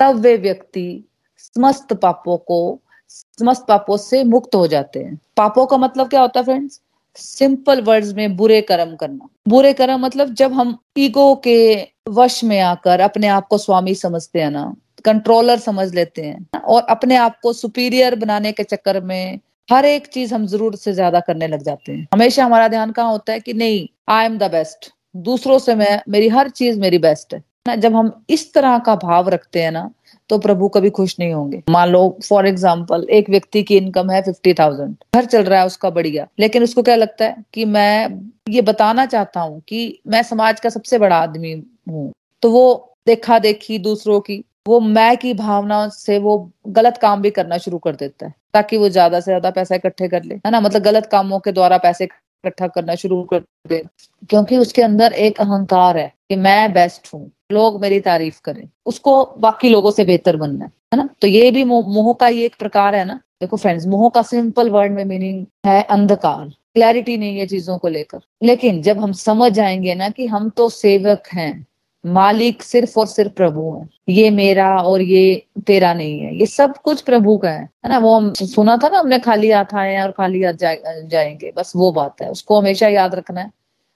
तब 0.00 0.16
वे 0.16 0.36
व्यक्ति 0.36 1.04
समस्त 1.38 1.92
पापों 1.92 2.36
को, 2.36 2.80
समस्त 3.08 3.64
पापों 3.68 3.96
से 3.96 4.24
मुक्त 4.24 4.54
हो 4.54 4.66
जाते 4.66 5.00
हैं। 5.00 5.18
पापों 5.36 5.66
का 5.66 5.76
मतलब 5.76 6.08
क्या 6.08 6.20
होता 6.20 6.40
है 6.40 6.44
फ्रेंड्स 6.44 6.80
सिंपल 7.16 7.80
वर्ड्स 7.80 8.12
में 8.12 8.36
बुरे 8.36 8.60
कर्म 8.60 8.94
करना। 8.96 9.28
बुरे 9.48 9.72
कर्म 9.72 10.00
मतलब 10.00 10.34
जब 10.34 10.52
हम 10.52 10.78
ईगो 10.98 11.34
के 11.34 11.88
वश 12.08 12.44
में 12.44 12.60
आकर 12.60 13.00
अपने 13.00 13.28
आप 13.28 13.46
को 13.46 13.58
स्वामी 13.58 13.94
समझते 13.94 14.40
हैं 14.40 14.50
ना 14.50 14.74
कंट्रोलर 15.04 15.58
समझ 15.58 15.94
लेते 15.94 16.22
हैं 16.22 16.60
और 16.60 16.82
अपने 16.82 17.16
आप 17.16 17.40
को 17.40 17.52
सुपीरियर 17.52 18.16
बनाने 18.16 18.52
के 18.52 18.62
चक्कर 18.62 19.00
में 19.00 19.38
हर 19.68 19.84
एक 19.84 20.06
चीज़ 20.06 20.34
हम 20.34 20.46
ज़रूरत 20.46 20.78
से 20.78 20.92
ज़्यादा 20.92 21.20
करने 21.20 21.46
लग 21.48 21.62
जाते 21.62 21.92
हैं। 21.92 22.06
हमेशा 22.14 22.44
हमारा 22.44 22.68
ध्यान 22.68 22.90
कहाँ 22.92 23.10
होता 23.10 23.32
है 23.32 23.40
कि 23.40 23.52
नहीं 23.54 23.86
आई 24.08 24.24
एम 24.24 24.36
द 24.38 24.50
बेस्ट 24.50 24.90
दूसरों 25.18 25.58
से 25.58 25.74
मैं, 25.74 26.00
मेरी 26.08 26.28
हर 26.28 26.48
चीज़ 26.50 26.78
मेरी 26.80 26.98
बेस्ट 26.98 27.34
है। 27.34 27.42
ना, 27.68 27.74
जब 27.76 27.94
हम 27.94 28.12
इस 28.30 28.52
तरह 28.54 28.78
का 28.78 28.94
भाव 28.96 29.28
रखते 29.28 29.62
हैं 29.62 29.70
ना 29.72 29.90
तो 30.30 30.38
प्रभु 30.38 30.68
कभी 30.68 30.90
खुश 30.90 31.14
नहीं 31.20 31.32
होंगे। 31.32 31.62
मान 31.70 31.88
लो 31.88 32.18
फॉर 32.24 32.46
एग्ज़ाम्पल 32.46 33.06
एक 33.10 33.30
व्यक्ति 33.30 33.62
की 33.62 33.76
इनकम 33.76 34.10
है 34.10 34.20
फिफ्टी 34.22 34.54
थाउज़ेंड 34.54 34.94
घर 35.14 35.24
चल 35.24 35.42
रहा 35.42 35.60
है, 35.60 35.66
उसका 35.66 35.90
बढ़िया। 35.90 36.26
लेकिन 36.40 36.62
उसको 36.62 36.82
क्या 36.82 36.96
लगता 36.96 37.24
है 37.24 37.44
कि 37.54 37.64
मैं 37.64 38.20
ये 38.50 38.62
बताना 38.62 39.06
चाहता 39.06 39.40
हूँ 39.40 39.60
कि 39.68 40.00
मैं 40.06 40.22
समाज 40.22 40.60
का 40.60 40.68
सबसे 40.70 40.98
बड़ा 40.98 41.16
आदमी 41.18 41.52
हूँ। 41.90 42.10
तो 42.42 42.50
वो 42.50 42.96
देखा 43.06 43.38
देखी 43.38 43.78
दूसरों 43.80 44.20
की, 44.20 44.44
वो 44.68 44.80
मैं 44.80 45.16
की 45.16 45.34
भावना 45.34 45.86
से 45.88 46.18
वो 46.18 46.36
गलत 46.68 46.98
काम 46.98 47.22
भी 47.22 47.30
करना 47.30 47.58
शुरू 47.58 47.78
कर 47.78 47.96
देता 47.96 48.26
है। 48.26 48.34
ताकि 48.54 48.76
वो 48.76 48.88
ज़्यादा 48.88 49.20
से 49.20 49.24
ज़्यादा 49.24 49.50
पैसा 49.50 49.74
इकट्ठे 49.74 50.08
कर 50.08 50.24
ले। 50.24 50.34
है 50.36 50.50
ना? 50.50 50.60
मतलब 50.60 50.82
गलत 50.82 51.06
कामों 51.06 51.38
के 51.40 51.52
द्वारा 51.52 51.78
पैसे 51.78 52.04
इकट्ठा 52.04 52.66
करना 52.68 52.94
शुरू 52.96 53.22
कर 53.24 53.40
दे। 53.68 53.82
क्योंकि 54.30 54.56
उसके 54.58 54.82
अंदर 54.82 55.12
एक 55.14 55.40
अहंकार 55.40 55.96
है 55.98 56.12
कि 56.28 56.36
मैं 56.36 56.72
बेस्ट 56.72 57.08
हूँ, 57.14 57.30
लोग 57.52 57.80
मेरी 57.82 58.00
तारीफ़ 58.00 58.40
करें, 58.44 58.68
उसको 58.86 59.24
बाकी 59.38 59.68
लोगों 59.68 59.90
से 59.90 60.04
बेहतर 60.04 60.36
बनना 60.36 60.64
है 60.64 60.70
है 60.92 60.96
ना? 60.96 61.08
तो 61.22 61.28
ये 61.28 61.50
भी 61.50 61.64
मोह 61.64 62.12
का 62.12 62.28
ये 62.28 62.44
एक 62.46 62.56
प्रकार 62.58 62.94
है 62.94 63.04
ना? 63.04 63.20
देखो 63.40 63.56
फ्रेंड्स 63.56 63.86
मोह 63.86 64.08
का 64.08 64.22
सिंपल 64.22 64.70
वर्ड 64.70 64.92
में 64.92 65.04
मीनिंग 65.04 65.44
है 65.66 65.82
अंधकार। 65.82 66.48
क्लैरिटी 66.74 67.16
नहीं 67.16 67.38
है 67.38 67.46
चीज़ों 67.46 67.76
को 67.78 67.88
लेकर। 67.88 68.20
लेकिन 68.42 68.80
जब 68.82 68.98
हम 68.98 69.12
समझ 69.12 69.50
जाएँगे 69.52 69.94
ना 69.94 70.08
कि 70.08 70.26
हम 70.26 70.48
तो 70.50 70.68
सेवक 70.70 71.28
हैं 71.32 71.66
मालिक 72.06 72.62
सिर्फ़ 72.62 73.00
और 73.00 73.06
सिर्फ़ 73.06 73.32
प्रभु 73.32 73.78
है। 73.80 74.14
ये 74.14 74.30
मेरा 74.30 74.76
और 74.76 75.02
ये 75.02 75.46
तेरा 75.66 75.94
नहीं 75.94 76.20
है। 76.20 76.36
ये 76.36 76.46
सब 76.46 76.76
कुछ 76.76 77.00
प्रभु 77.00 77.38
का 77.38 77.50
है। 77.50 77.62
है 77.62 77.88
ना? 77.88 77.98
वो 77.98 78.16
हम 78.16 78.32
सुना 78.32 78.76
था 78.76 78.88
ना 78.88 78.98
हमने 78.98 79.18
खाली 79.18 79.50
हाथ 79.50 79.74
आए 79.74 80.02
और 80.02 80.10
खाली 80.10 80.42
हाथ 80.42 80.52
जा, 80.52 80.74
जाएँगे। 81.04 81.52
बस 81.56 81.72
वो 81.76 81.92
बात 81.92 82.22
है। 82.22 82.30
उसको 82.30 82.60
हमेशा 82.60 82.88
याद 82.88 83.14
रखना 83.14 83.40
है। 83.40 83.46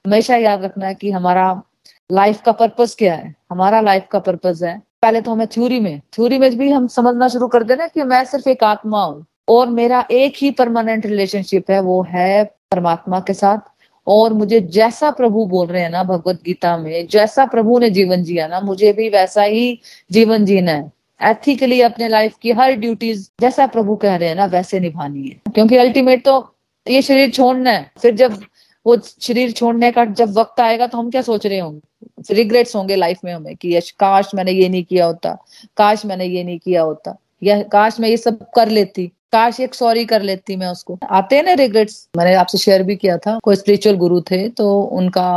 हमेशा 0.06 0.36
याद 0.36 0.64
रखना 0.64 0.86
है 0.86 0.94
कि 0.94 1.10
हमारा 1.10 1.62
लाइफ 2.12 2.42
का 2.42 2.52
पर्पज 2.52 2.94
क्या 2.94 3.14
है? 3.14 3.34
हमारा 3.50 3.80
लाइफ 3.80 4.06
का 4.10 4.18
पर्पज 4.18 4.64
है। 4.64 4.82
पहले 5.02 5.20
तो 5.20 5.30
हमें 5.30 5.46
थ्योरी 5.46 5.80
में 5.80 6.00
थ्योरी 6.14 6.38
में 6.38 6.58
भी 6.58 6.70
हम 6.70 6.86
समझना 6.86 7.28
शुरू 7.28 7.48
कर 7.48 7.62
देना 7.62 7.86
कि 7.86 8.02
मैं 8.02 8.24
सिर्फ़ 8.24 8.48
एक 8.48 8.64
आत्मा 8.64 9.04
हूँ 9.04 9.26
और 9.48 9.66
मेरा 9.68 10.08
एक 10.10 10.34
ही 10.36 10.50
परमानेंट 10.50 11.06
रिलेशनशिप 11.06 11.70
है। 11.70 11.80
वो 11.80 12.06
है 12.08 12.44
परमात्मा 12.44 13.20
के 13.20 13.34
साथ। 13.34 13.58
और 14.06 14.32
मुझे 14.32 14.60
जैसा 14.60 15.10
प्रभु 15.10 15.46
बोल 15.46 15.66
रहे 15.66 15.82
हैं 15.82 15.90
ना 15.90 16.04
भगवत 16.04 16.42
गीता 16.44 16.76
में, 16.76 17.06
जैसा 17.06 17.46
प्रभु 17.46 17.78
ने 17.78 17.90
जीवन 17.90 18.24
जिया 18.24 18.46
ना, 18.46 18.60
मुझे 18.60 18.92
भी 18.92 19.08
वैसा 19.08 19.42
ही 19.42 19.80
जीवन 20.12 20.44
जीना 20.44 20.72
है। 20.72 20.92
एथिकली 21.22 21.80
अपने 21.80 22.08
लाइफ 22.08 22.34
की 22.42 22.52
हर 22.52 22.72
ड्यूटीज़ 22.72 23.30
जैसा 23.40 23.66
प्रभु 23.66 23.96
कह 23.96 24.16
रहे 24.16 24.28
हैं 24.28 24.36
ना, 24.36 24.44
वैसे 24.44 24.80
निभानी 24.80 25.28
है। 25.28 25.52
क्योंकि 25.54 25.76
अल्टीमेट 25.76 26.24
तो 26.24 26.54
ये 26.90 27.02
शरीर 27.02 27.30
छोड़ना 27.30 27.70
है। 27.70 27.90
फिर 28.02 28.14
जब 28.14 28.42
वो 28.86 28.96
शरीर 29.20 29.50
छोड़ने 29.50 29.90
का 29.90 30.04
जब 30.04 30.38
वक्त 30.38 30.60
आएगा 30.60 30.86
तो 30.86 30.98
हम 30.98 31.10
क्या 31.10 31.22
सोच 31.22 31.46
रहे 31.46 31.58
होंगे? 31.58 32.34
रिग्रेट्स 32.34 32.76
होंगे 32.76 32.96
लाइफ 32.96 33.18
में 33.24 33.34
हमें 33.34 33.56
कि 33.56 33.80
काश 33.80 34.30
मैंने 34.34 34.52
ये 34.52 34.68
नहीं 34.68 34.84
किया 34.84 35.06
होता। 35.06 35.44
काश 35.76 36.06
मैंने 36.06 36.24
ये 36.24 36.44
नहीं 36.44 36.58
किया 36.58 36.82
होता। 36.82 37.16
या 37.42 37.60
काश 37.62 38.00
मैं 38.00 38.08
ये 38.08 38.16
सब 38.16 38.38
कर 38.56 38.68
लेती। 38.68 39.06
काश 39.32 39.60
एक 39.60 39.74
सॉरी 39.74 40.04
कर 40.04 40.22
लेती 40.22 40.56
मैं 40.56 40.68
उसको। 40.68 40.98
आते 41.10 41.36
हैं 41.36 41.42
ना 41.44 41.52
रिग्रेट्स 41.54 42.08
मैंने 42.16 42.34
आपसे 42.34 42.58
शेयर 42.58 42.82
भी 42.82 42.96
किया 42.96 43.16
था। 43.18 43.38
कोई 43.42 43.56
स्पिरिचुअल 43.56 43.96
गुरु 43.96 44.20
थे 44.20 44.48
तो 44.48 44.80
उनका 44.80 45.28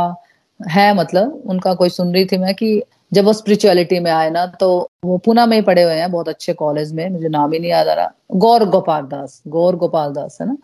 है 0.60 0.94
मतलब 0.94 1.42
उनका 1.46 1.74
कोई 1.74 1.88
सुन 1.88 2.12
रही 2.14 2.24
थी 2.24 2.38
मैं 2.38 2.54
कि 2.54 2.82
जब 3.12 3.24
वो 3.24 3.32
स्पिरिचुअलिटी 3.32 3.98
में 4.00 4.10
आए 4.10 4.30
ना 4.30 4.44
तो 4.60 4.68
वो 5.04 5.16
पुणे 5.18 5.46
में 5.46 5.56
ही 5.56 5.62
पढ़े 5.62 5.82
हुए 5.82 5.94
हैं, 5.94 6.10
बहुत 6.12 6.28
अच्छे 6.28 6.52
कॉलेज 6.52 6.92
में, 6.92 7.08
मुझे 7.10 7.28
नाम 7.28 7.52
ही 7.52 7.58
नहीं 7.58 7.70
याद 7.70 7.88
आ 7.88 7.94
रहा। 7.94 8.12
गौर 8.34 8.64
गोपाल 8.64 9.02
दास, 9.02 9.42
गौर 9.48 9.76
गोपाल 9.76 10.12
दास, 10.12 10.38
है 10.40 10.46
ना? 10.46 10.56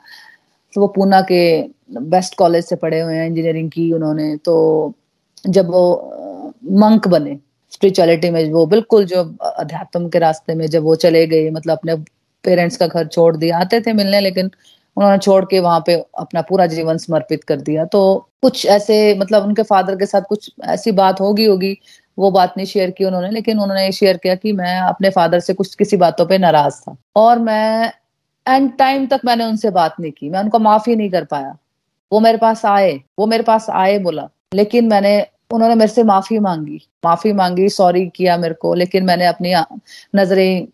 तो 0.73 0.81
वो 0.81 0.87
पूना 0.89 1.21
के 1.23 1.63
बेस्ट 1.93 2.35
कॉलेज 2.35 2.65
से 2.65 2.77
पढ़े 2.77 3.01
हुए 3.01 3.15
हैं 3.15 3.27
इंजीनियरिंग 3.27 3.71
की 3.71 3.93
उन्होंने 3.93 4.37
तो 4.37 4.95
जब 5.47 5.71
वो 5.71 5.85
मंक 6.81 7.09
बने 7.09 7.39
स्पिरिचुअलिटी 7.73 8.31
में 8.31 8.53
वो 8.53 8.65
बिल्कुल 8.67 9.05
जो 9.05 9.23
अध्यात्म 9.49 10.09
के 10.09 10.19
रास्ते 10.19 10.55
में 10.55 10.67
जब 10.67 10.83
वो 10.83 10.95
चले 10.97 11.27
गए 11.27 11.51
मतलब 11.51 11.79
अपने 11.79 11.97
पेरेंट्स 12.45 12.77
का 12.77 12.87
घर 12.87 13.07
छोड़ 13.07 13.37
दिया, 13.37 13.59
आते 13.59 13.81
थे 13.81 13.93
मिलने, 13.93 14.21
लेकिन 14.21 14.51
उन्होंने 14.97 15.19
छोड़ 15.19 15.45
के 15.45 15.61
वहाँ 15.61 15.83
पे 15.87 15.95
अपना 16.19 16.43
पूरा 16.43 16.67
जीवन 16.67 16.99
समर्पित 16.99 17.45
कर 17.45 17.61
दिया। 17.61 17.85
तो 17.85 18.29
कुछ 18.43 18.65
ऐसे 18.67 19.15
मतलब 19.15 19.45
उनके 19.45 19.63
फादर 19.63 19.97
के 19.97 20.07
साथ 20.07 20.23
कुछ 20.29 20.51
ऐसी 20.65 20.93
बात 20.93 21.21
होगी 21.21 21.45
होगी, 21.45 21.77
वो 22.19 22.31
बात 22.31 22.55
नहीं 22.57 22.67
शेयर 22.67 22.91
की 22.91 23.05
उन्होंने, 23.05 23.31
लेकिन 23.31 23.61
उन्होंने 23.61 23.85
ये 23.85 23.93
शेयर 23.93 24.17
किया 24.17 24.35
कि 24.35 24.53
मैं 24.53 24.79
अपने 24.81 25.11
फादर 25.11 25.41
से 25.41 25.55
कुछ 25.55 25.75
किसी 25.75 25.97
बातों 25.97 26.27
पे 26.27 26.39
नाराज़ 26.39 26.81
था। 26.81 26.97
और 27.17 27.39
मैं 27.39 27.93
एंड 28.47 28.71
टाइम 28.79 29.07
तक 29.07 29.21
मैंने 29.25 29.45
उनसे 29.45 29.71
बात 29.71 30.01
नहीं 30.01 30.13
की, 30.13 30.31
मैं 30.31 30.41
उनको 30.41 30.59
माफ़ी 30.59 30.97
नहीं 30.97 31.11
कर 31.11 31.25
पाया। 31.25 31.57
वो 32.13 32.21
मेरे 32.21 32.39
पास 32.39 32.65
आए, 32.67 33.01
वो 33.19 33.27
मेरे 33.27 33.43
पास 33.43 33.67
आए 33.71 33.99
बोला, 33.99 34.29
लेकिन 34.55 34.89
मैंने 34.89 35.27
उन्होंने 35.53 35.75
मेरे 35.75 35.93
से 35.93 36.03
माफ़ी 36.03 36.39
मांगी। 36.39 36.81
माफ़ी 37.05 37.33
मांगी 37.33 37.69
सॉरी 37.69 38.07
किया 38.07 38.37
मेरे 38.37 38.55
को, 38.55 38.75
लेकिन 38.75 39.05
मैंने 39.05 39.27
अपनी 39.27 39.55
नज़रें 40.17 40.69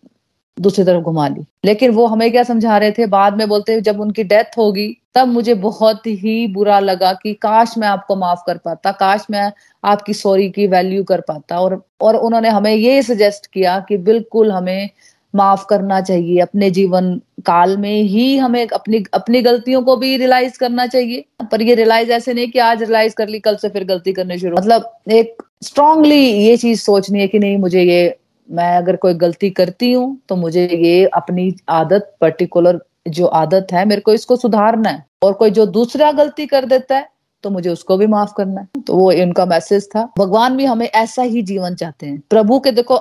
दूसरी 0.60 0.84
तरफ़ 0.84 1.02
घुमा 1.02 1.28
ली। 1.28 1.46
लेकिन 1.64 1.90
वो 1.90 2.06
हमें 2.06 2.32
क्या 2.32 2.42
समझा 2.42 2.78
रहे 2.78 2.92
थे? 2.92 3.06
बाद 3.06 3.36
में 3.36 3.48
बोलते, 3.48 3.80
जब 3.80 4.00
उनकी 4.00 4.24
डेथ 4.24 4.58
होगी, 4.58 4.98
तब 5.14 5.28
मुझे 5.28 5.54
बहुत 5.54 6.06
ही 6.06 6.46
बुरा 6.46 6.80
लगा 6.80 7.12
कि 7.12 7.34
काश 7.34 7.74
मैं 7.78 7.88
आपको 7.88 8.16
माफ़ 8.16 8.40
कर 8.46 8.58
पाता, 8.58 8.92
काश 8.92 9.26
मैं 9.30 9.52
आपकी 9.84 10.14
सॉरी 10.14 10.50
की 10.50 10.66
वैल्यू 10.66 11.04
कर 11.04 11.20
पाता। 11.20 11.60
और 11.60 11.86
और 12.00 12.16
उन्होंने 12.16 12.48
हमें 12.48 12.74
ये 12.74 13.02
सजेस्ट 13.02 13.46
किया 13.46 13.80
कि 13.88 13.96
बिल्कुल 13.96 14.52
हमें 14.52 14.90
माफ़ 15.34 15.64
करना 15.70 16.00
चाहिए, 16.00 16.38
अपने 16.40 16.70
जीवन 16.70 17.14
काल 17.46 17.76
में 17.76 18.02
ही 18.02 18.36
हमें 18.36 18.66
अपनी 18.66 19.02
अपनी 19.14 19.42
गलतियों 19.42 19.82
को 19.82 19.96
भी 19.96 20.16
रियलाइज़ 20.16 20.58
करना 20.58 20.86
चाहिए। 20.86 21.24
पर 21.52 21.62
ये 21.62 21.74
रियलाइज़ 21.74 22.10
ऐसे 22.12 22.34
नहीं 22.34 22.48
कि 22.48 22.58
आज 22.60 22.82
रियलाइज़ 22.82 23.14
कर 23.14 23.28
ली, 23.28 23.38
कल 23.40 23.56
से 23.56 23.68
फिर 23.68 23.84
गलती 23.84 24.12
करने 24.12 24.38
शुरू। 24.38 24.56
मतलब 24.56 24.90
एक 25.12 25.42
स्ट्रांगली 25.62 26.20
ये 26.20 26.56
चीज़ 26.56 26.80
सोचनी 26.80 27.20
है 27.20 27.28
कि 27.28 27.38
नहीं, 27.38 27.56
मुझे 27.58 27.82
ये, 27.82 28.16
मैं 28.48 28.76
अगर 28.76 28.96
कोई 28.96 29.14
गलती 29.14 29.50
करती 29.50 29.92
हूँ 29.92 30.18
तो 30.28 30.36
मुझे 30.36 30.68
ये 30.74 31.04
अपनी 31.06 31.52
आदत 31.68 32.14
पर्टिकुलर 32.20 32.80
जो 33.08 33.26
आदत 33.26 33.66
है, 33.72 33.84
मेरे 33.84 34.00
को 34.00 34.12
इसको 34.12 34.36
सुधारना 34.36 34.88
है। 34.88 35.04
और 35.22 35.32
कोई 35.32 35.50
जो 35.50 35.66
दूसरा 35.68 36.10
गलती 36.12 36.46
कर 36.46 36.64
देता 36.64 36.96
है 36.96 37.08
तो 37.44 37.50
मुझे 37.50 37.70
उसको 37.70 37.96
भी 37.96 38.06
माफ़ 38.06 38.32
करना 38.36 38.60
है। 38.60 38.82
तो 38.86 38.94
वो 38.94 39.10
इनका 39.12 39.46
मैसेज 39.46 39.88
था। 39.88 40.02
भगवान 40.18 40.56
भी 40.56 40.64
हमें 40.64 40.86
ऐसा 40.86 41.22
ही 41.22 41.42
जीवन 41.42 41.74
चाहते 41.74 42.06
हैं। 42.06 42.22
प्रभु 42.30 42.58
के 42.60 42.70
देखो 42.72 42.96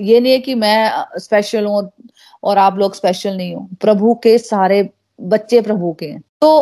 ये 0.00 0.20
नहीं 0.20 0.32
है 0.32 0.38
कि 0.38 0.54
मैं 0.54 0.92
स्पेशल 1.16 1.64
हूँ 1.64 1.90
और 2.44 2.58
आप 2.58 2.78
लोग 2.78 2.94
स्पेशल 2.94 3.36
नहीं 3.36 3.54
हो। 3.54 3.68
प्रभु 3.80 4.14
के 4.14 4.38
सारे 4.38 4.90
बच्चे 5.20 5.60
प्रभु 5.60 5.96
के 6.00 6.06
हैं। 6.06 6.22
तो 6.40 6.60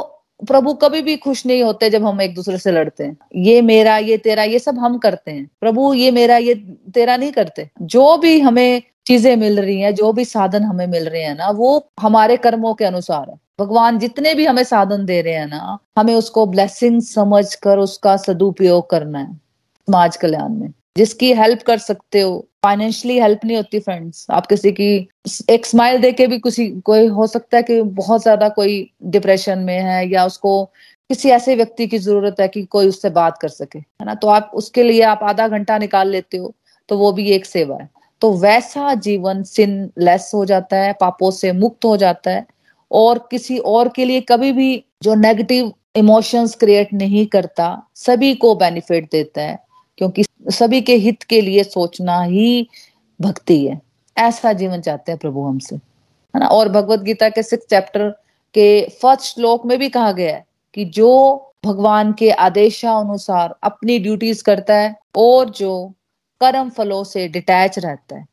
प्रभु 0.48 0.74
कभी 0.74 1.02
भी 1.02 1.16
खुश 1.16 1.46
नहीं 1.46 1.62
होते 1.62 1.90
जब 1.90 2.04
हम 2.04 2.20
एक 2.20 2.34
दूसरे 2.34 2.58
से 2.58 2.72
लड़ते 2.72 3.04
हैं। 3.04 3.18
ये 3.36 3.62
मेरा, 3.62 3.98
ये 3.98 4.16
तेरा, 4.16 4.42
ये 4.42 4.58
सब 4.58 4.78
हम 4.78 4.98
करते 4.98 5.30
हैं। 5.30 5.50
प्रभु, 5.60 5.94
ये 5.94 6.10
मेरा, 6.10 6.36
ये 6.36 6.54
तेरा 6.94 7.16
नहीं 7.16 7.32
करते। 7.32 7.70
जो 7.82 8.18
भी 8.18 8.40
हमें 8.40 8.82
चीज़ें 9.06 9.36
मिल 9.36 9.60
रही 9.60 9.80
हैं, 9.80 9.94
जो 9.94 10.12
भी 10.12 10.24
साधन 10.24 10.62
हमें 10.62 10.86
मिल 10.86 11.08
रहे 11.08 11.22
हैं 11.22 11.36
ना, 11.36 11.50
वो 11.50 11.90
हमारे 12.00 12.36
कर्मों 12.36 12.74
के 12.74 12.84
अनुसार 12.84 13.30
है। 13.30 13.40
भगवान 13.60 13.98
जितने 13.98 14.34
भी 14.34 14.46
हमें 14.46 14.64
साधन 14.64 15.04
दे 15.04 15.22
रहे 15.22 15.34
हैं 15.34 15.46
ना, 15.46 15.78
हमें 15.98 16.14
उसको 16.14 16.46
ब्लेसिंग 16.46 17.02
समझ 17.02 17.54
कर 17.54 17.78
उसका 17.78 18.16
सदुपयोग 18.16 18.90
करना 18.90 19.18
है। 19.18 19.34
समाज 19.86 20.16
कल्याण 20.16 20.48
में। 20.48 20.72
जिसकी 20.96 21.34
हेल्प 21.34 21.62
कर 21.62 21.78
सकते 21.78 22.20
हो 22.20 22.48
फाइनेंशियली 22.62 23.18
हेल्प 23.20 23.44
नहीं 23.44 23.56
होती 23.56 23.78
फ्रेंड्स 23.80 24.26
आप 24.30 24.46
किसी 24.46 24.72
की 24.72 24.88
एक 25.50 25.66
स्माइल 25.66 26.00
देके 26.00 26.26
भी 26.26 26.38
किसी, 26.38 26.68
कोई 26.70 27.06
हो 27.08 27.26
सकता 27.26 27.56
है 27.56 27.62
कि 27.62 27.80
बहुत 27.82 28.22
ज़्यादा 28.22 28.48
कोई 28.50 28.90
डिप्रेशन 29.06 29.58
में 29.58 29.78
है 29.80 30.08
या 30.10 30.24
उसको 30.26 30.64
किसी 31.10 31.30
ऐसे 31.30 31.54
व्यक्ति 31.56 31.86
की 31.86 31.98
ज़रूरत 31.98 32.40
है 32.40 32.48
कि 32.48 32.64
कोई 32.64 32.88
उससे 32.88 33.10
बात 33.10 33.38
कर 33.38 33.48
सके, 33.48 33.78
है 33.78 34.04
ना? 34.06 34.14
तो 34.14 34.28
आप 34.28 34.50
उसके 34.54 34.82
लिए 34.82 35.02
आप 35.04 35.20
आधा 35.22 35.48
घंटा 35.48 35.78
निकाल 35.78 36.08
लेते 36.08 36.36
हो 36.36 36.54
तो 36.88 36.98
वो 36.98 37.12
भी 37.12 37.30
एक 37.32 37.46
सेवा 37.46 37.76
है। 37.76 37.88
तो 38.22 38.32
वैसा 38.38 38.94
जीवन 38.96 39.42
सिन 39.44 39.90
लेस 39.98 40.30
हो 40.34 40.44
जाता 40.44 40.76
है, 40.76 40.92
पापों 40.92 41.30
से 41.30 41.52
मुक्त 41.54 41.84
हो 41.84 41.96
जाता 41.96 42.30
है 42.30 42.46
और 42.90 43.26
किसी 43.30 43.58
और 43.58 43.88
के 43.88 44.04
लिए 44.04 44.20
कभी 44.20 44.52
भी 44.52 44.84
जो 45.02 45.14
नेगेटिव 45.16 45.72
इमोशंस 45.96 46.54
क्रिएट 46.54 46.92
नहीं 46.94 47.26
करता, 47.26 47.86
सभी 47.96 48.34
को 48.34 48.54
बेनिफिट 48.56 49.10
देता 49.12 49.42
है। 49.42 49.58
क्योंकि 50.00 50.24
सभी 50.48 50.80
के 50.80 50.94
हित 50.94 51.22
के 51.22 51.40
लिए 51.40 51.64
सोचना 51.64 52.22
ही 52.22 52.68
भक्ति 53.20 53.66
है। 53.66 53.80
ऐसा 54.18 54.52
जीवन 54.52 54.80
चाहते 54.80 55.12
हैं 55.12 55.18
प्रभु 55.18 55.42
हमसे। 55.42 55.76
है 55.76 56.40
ना? 56.40 56.46
और 56.46 56.68
भगवत 56.68 57.00
गीता 57.00 57.28
के 57.28 57.42
सिक्स 57.42 57.66
चैप्टर 57.70 58.10
के 58.54 58.88
फ़र्स्ट 58.88 59.22
श्लोक 59.22 59.66
में 59.66 59.78
भी 59.78 59.88
कहा 59.88 60.12
गया 60.12 60.36
है 60.36 60.46
कि 60.74 60.84
जो 60.84 61.36
भगवान 61.64 62.12
के 62.12 62.30
आदेशानुसार 62.30 63.54
अपनी 63.62 63.98
ड्यूटीज़ 63.98 64.44
करता 64.44 64.76
है 64.76 64.96
और 65.16 65.50
जो 65.50 65.92
कर्म 66.40 66.70
फलों 66.70 67.04
से 67.04 67.28
डिटैच 67.28 67.78
रहता 67.78 68.16
है। 68.16 68.26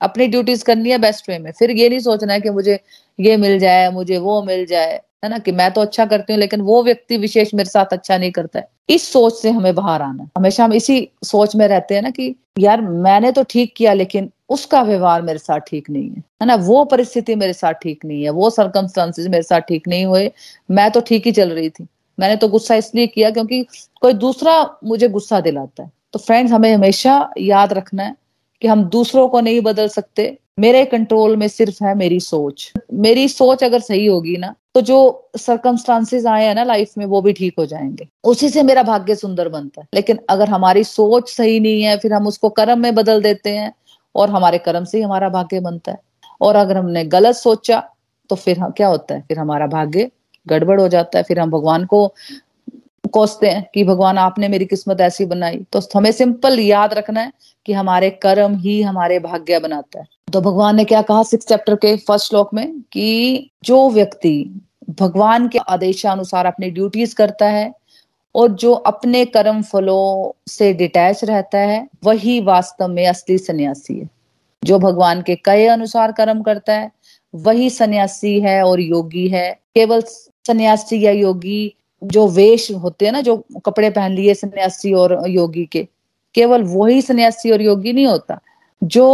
अपनी 0.00 0.26
ड्यूटीज़ 0.26 0.64
करनी 0.64 0.90
है 0.90 0.98
बेस्ट 0.98 1.28
वे 1.28 1.38
में। 1.38 1.52
फिर 1.52 1.70
ये 1.70 1.88
नहीं 1.88 1.98
सोचना 1.98 2.32
है 2.32 2.40
कि 2.40 2.50
मुझे 2.50 2.80
ये 3.20 3.36
मिल 3.36 3.58
जाए, 3.58 3.90
मुझे 3.90 4.18
वो 4.18 4.42
मिल 4.42 4.66
जाए। 4.66 5.00
है 5.24 5.30
ना, 5.30 5.38
कि 5.38 5.52
मैं 5.52 5.70
तो 5.72 5.80
अच्छा 5.80 6.04
करती 6.06 6.32
हूँ, 6.32 6.40
लेकिन 6.40 6.60
वो 6.60 6.82
व्यक्ति 6.82 7.16
विशेष 7.16 7.54
मेरे 7.54 7.70
साथ 7.70 7.92
अच्छा 7.92 8.18
नहीं 8.18 8.30
करता 8.30 8.58
है। 8.58 8.68
इस 8.88 9.12
सोच 9.12 9.34
से 9.34 9.50
हमें 9.50 9.74
बाहर 9.74 10.02
आना 10.02 10.28
हमेशा 10.38 10.64
हम 10.64 10.72
इसी 10.72 11.08
सोच 11.24 11.56
में 11.56 11.68
रहते 11.68 11.94
हैं 11.94 12.02
ना 12.02 12.10
कि, 12.10 12.34
यार, 12.58 12.80
मैंने 12.80 13.32
तो 13.32 13.42
ठीक 13.42 13.74
किया, 13.76 13.92
लेकिन 13.92 14.30
उसका 14.48 14.82
व्यवहार 14.82 15.22
मेरे 15.22 15.38
साथ 15.38 15.60
ठीक 15.60 15.90
नहीं 15.90 16.10
है। 16.10 16.22
है 16.42 16.46
ना, 16.46 16.54
वो 16.54 16.84
परिस्थिति 16.84 17.34
मेरे 17.34 17.52
साथ 17.52 17.72
ठीक 17.72 18.04
नहीं 18.04 18.22
है, 18.22 18.30
वो 18.30 18.50
सरकमस्टांसिस 18.50 19.26
मेरे 19.26 19.42
साथ 19.42 19.60
ठीक 19.60 19.88
नहीं 19.88 20.04
हुए, 20.04 20.30
मैं 20.70 20.90
तो 20.90 21.00
ठीक 21.00 21.26
ही 21.26 21.32
चल 21.32 21.50
रही 21.50 21.70
थी। 21.70 21.86
मैंने 22.20 22.36
तो 22.36 22.48
गुस्सा 22.48 22.74
इसलिए 22.74 23.06
किया 23.06 23.30
क्योंकि 23.30 23.66
कोई 24.00 24.12
दूसरा 24.12 24.76
मुझे 24.84 25.08
गुस्सा 25.08 25.40
दिलाता 25.40 25.82
है। 25.82 25.90
तो 26.12 26.18
फ्रेंड्स 26.18 26.52
हमें 26.52 26.74
हमेशा 26.74 27.30
याद 27.38 27.72
रखना 27.72 28.02
है 28.02 28.16
कि 28.62 28.68
हम 28.68 28.84
दूसरों 28.84 29.28
को 29.28 29.40
नहीं 29.40 29.60
बदल 29.60 29.88
सकते। 29.88 30.36
मेरे 30.58 30.84
कंट्रोल 30.84 31.36
में 31.36 31.46
सिर्फ़ 31.48 31.84
है 31.84 31.94
मेरी 31.94 32.20
सोच। 32.20 32.72
मेरी 32.92 33.28
सोच 33.28 33.64
अगर 33.64 33.80
सही 33.80 34.06
होगी 34.06 34.36
ना 34.36 34.54
तो 34.74 34.80
जो 34.80 35.30
सरकमस्टांसिस 35.36 36.26
आए 36.26 36.44
हैं 36.44 36.54
ना 36.54 36.64
लाइफ 36.64 36.92
में, 36.98 37.06
वो 37.06 37.20
भी 37.22 37.32
ठीक 37.32 37.54
हो 37.58 37.66
जाएँगे। 37.66 38.08
उसी 38.24 38.48
से 38.48 38.62
मेरा 38.62 38.82
भाग्य 38.82 39.14
सुंदर 39.14 39.48
बनता 39.48 39.80
है। 39.80 39.86
लेकिन 39.94 40.18
अगर 40.30 40.48
हमारी 40.48 40.84
सोच 40.84 41.30
सही 41.30 41.60
नहीं 41.60 41.82
है, 41.82 41.96
फिर 41.98 42.12
हम 42.12 42.26
उसको 42.26 42.48
कर्म 42.48 42.78
में 42.80 42.94
बदल 42.94 43.22
देते 43.22 43.50
हैं, 43.50 43.72
और 44.14 44.30
हमारे 44.30 44.58
कर्म 44.58 44.84
से 44.84 44.98
ही 44.98 45.04
हमारा 45.04 45.28
भाग्य 45.28 45.60
बनता 45.60 45.92
है। 45.92 45.98
और 46.40 46.56
अगर 46.56 46.76
हमने 46.76 47.04
गलत 47.04 47.34
सोचा 47.34 47.82
तो 48.30 48.36
फिर 48.36 48.58
क्या 48.76 48.88
होता 48.88 49.14
है? 49.14 49.20
फिर 49.28 49.38
हमारा 49.38 49.66
भाग्य 49.66 50.10
गड़बड़ 50.46 50.80
हो 50.80 50.88
जाता 50.88 51.18
है। 51.18 51.24
फिर 51.24 51.40
हम 51.40 51.50
भगवान 51.50 51.84
को 51.86 52.14
कोसते 53.14 53.48
हैं 53.48 53.64
कि 53.74 53.84
भगवान 53.84 54.18
आपने 54.18 54.48
मेरी 54.48 54.64
किस्मत 54.64 55.00
ऐसी 55.00 55.24
बनाई। 55.24 55.64
तो 55.72 55.80
हमें 55.96 56.10
सिंपल 56.12 56.60
याद 56.60 56.94
रखना 56.94 57.20
है 57.20 57.32
कि 57.66 57.72
हमारे 57.72 58.10
कर्म 58.10 58.56
ही 58.56 58.80
हमारे 58.82 59.18
भाग्य 59.18 59.58
बनाता 59.58 60.00
है। 60.00 60.06
तो 60.32 60.40
भगवान 60.40 60.76
ने 60.76 60.84
क्या 60.84 61.02
कहा 61.02 61.22
सिक्स 61.22 61.46
चैप्टर 61.46 61.74
के 61.74 61.96
फ़र्स्ट 61.96 62.28
श्लोक 62.28 62.54
में 62.54 62.80
कि 62.92 63.50
जो 63.64 63.88
व्यक्ति 63.90 64.60
भगवान 65.00 65.48
के 65.48 65.58
आदेशानुसार 65.58 66.46
अपनी 66.46 66.70
ड्यूटीज़ 66.70 67.14
करता 67.14 67.46
है 67.46 67.72
और 68.34 68.48
जो 68.48 68.72
अपने 68.72 69.24
कर्म 69.24 69.62
फलों 69.62 70.32
से 70.46 70.72
डिटैच 70.72 71.24
रहता 71.24 71.58
है, 71.58 71.88
वही 72.04 72.40
वास्तव 72.40 72.88
में 72.88 73.06
असली 73.06 73.38
सन्यासी 73.38 73.98
है। 73.98 74.08
जो 74.64 74.78
भगवान 74.78 75.22
के 75.22 75.34
कहे 75.36 75.66
अनुसार 75.66 76.12
कर्म 76.12 76.42
करता 76.42 76.72
है, 76.72 76.90
वही 77.34 77.70
सन्यासी 77.70 78.40
है 78.40 78.62
और 78.62 78.80
योगी 78.80 79.28
है। 79.28 79.50
केवल 79.74 80.02
सन्यासी 80.46 81.00
या 81.04 81.10
योगी 81.10 81.74
जो 82.04 82.26
वेश 82.28 82.70
होते 82.72 83.04
हैं 83.04 83.12
ना, 83.12 83.20
जो 83.20 83.36
कपड़े 83.66 83.90
पहन 83.90 84.12
लिए 84.12 84.34
सन्यासी 84.34 84.92
और 84.92 85.18
योगी 85.28 85.64
के, 85.64 85.86
केवल 86.34 86.62
वही 86.62 87.02
सन्यासी 87.02 87.50
और 87.50 87.62
योगी 87.62 87.92
नहीं 87.92 88.06
होता, 88.06 88.38
जो 88.82 89.06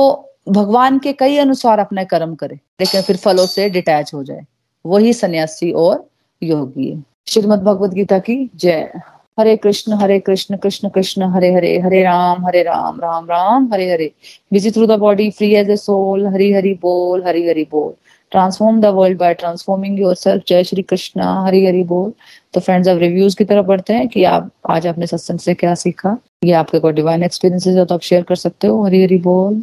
भगवान 0.49 0.99
के 0.99 1.13
कई 1.13 1.37
अनुसार 1.37 1.79
अपने 1.79 2.05
कर्म 2.05 2.35
करे, 2.35 2.59
लेकिन 2.81 3.03
फिर 3.03 3.17
फलों 3.17 3.47
से 3.47 3.69
डिटैच 3.71 4.15
हो 4.15 4.23
जाए, 4.25 4.45
वही 4.85 5.13
सन्यासी 5.13 5.71
और 5.73 6.05
योगी 6.43 6.91
है। 6.91 7.03
श्रीमद 7.29 7.63
भगवद 7.63 7.95
गीता 7.95 8.19
की 8.19 8.51
जय। 8.57 9.01
Hare 9.39 9.57
Krishna 9.57 9.93
Hare 9.93 10.19
Krishna 10.21 10.57
Krishna 10.57 10.89
Krishna, 10.89 11.23
Hare 11.25 11.53
Hare 11.55 11.79
Hare 11.79 12.03
Ram 12.03 12.47
Hare 12.47 12.63
Ram 12.63 13.01
Ram 13.01 13.27
Ram, 13.27 13.73
Hare 13.73 13.91
Hare. 13.93 14.11
Busy 14.53 14.71
through 14.71 14.87
the 14.87 14.99
body 14.99 15.31
free 15.31 15.55
as 15.55 15.71
a 15.71 15.77
soul 15.77 16.27
Hari 16.27 16.53
Hari 16.53 16.73
बोल, 16.75 17.23
हरि 17.27 17.47
हरी 17.49 17.67
बोल। 17.71 17.93
Transform 18.33 18.81
the 18.81 18.87
world 18.95 19.19
by 19.19 19.35
transforming 19.35 19.99
your 20.01 20.15
self 20.15 20.43
जय 20.49 20.65
श्री 20.65 20.83
कृष्णा 20.83 21.33
हरि 21.47 21.65
हरि 21.67 21.83
बोल 21.85 22.13
तो 22.55 22.61
friends 22.61 22.89
अब 22.89 22.99
reviews 22.99 23.37
की 23.37 23.45
तरफ़ 23.45 23.67
बढ़ते 23.67 23.93
हैं 23.95 24.09
कि 24.09 24.25
आप, 24.25 24.51
आज 24.71 24.87
आपने 24.87 25.07
सत्संग 25.07 25.39
से 25.39 25.55
क्या 25.55 25.75
सीखा? 25.75 26.17
ये 26.45 26.53
आपके 26.53 26.79
कोई 26.81 26.93
डिवाइन 26.93 27.23
एक्सपीरियंसेस 27.25 27.77
है 27.77 27.85
तो 27.87 27.95
आप 27.95 28.01
शेयर 28.03 28.23
कर 28.23 28.37
सकते 28.37 28.67
हो। 28.67 28.85
हरी 28.85 29.03
हरी 29.03 29.19
बोल 29.19 29.63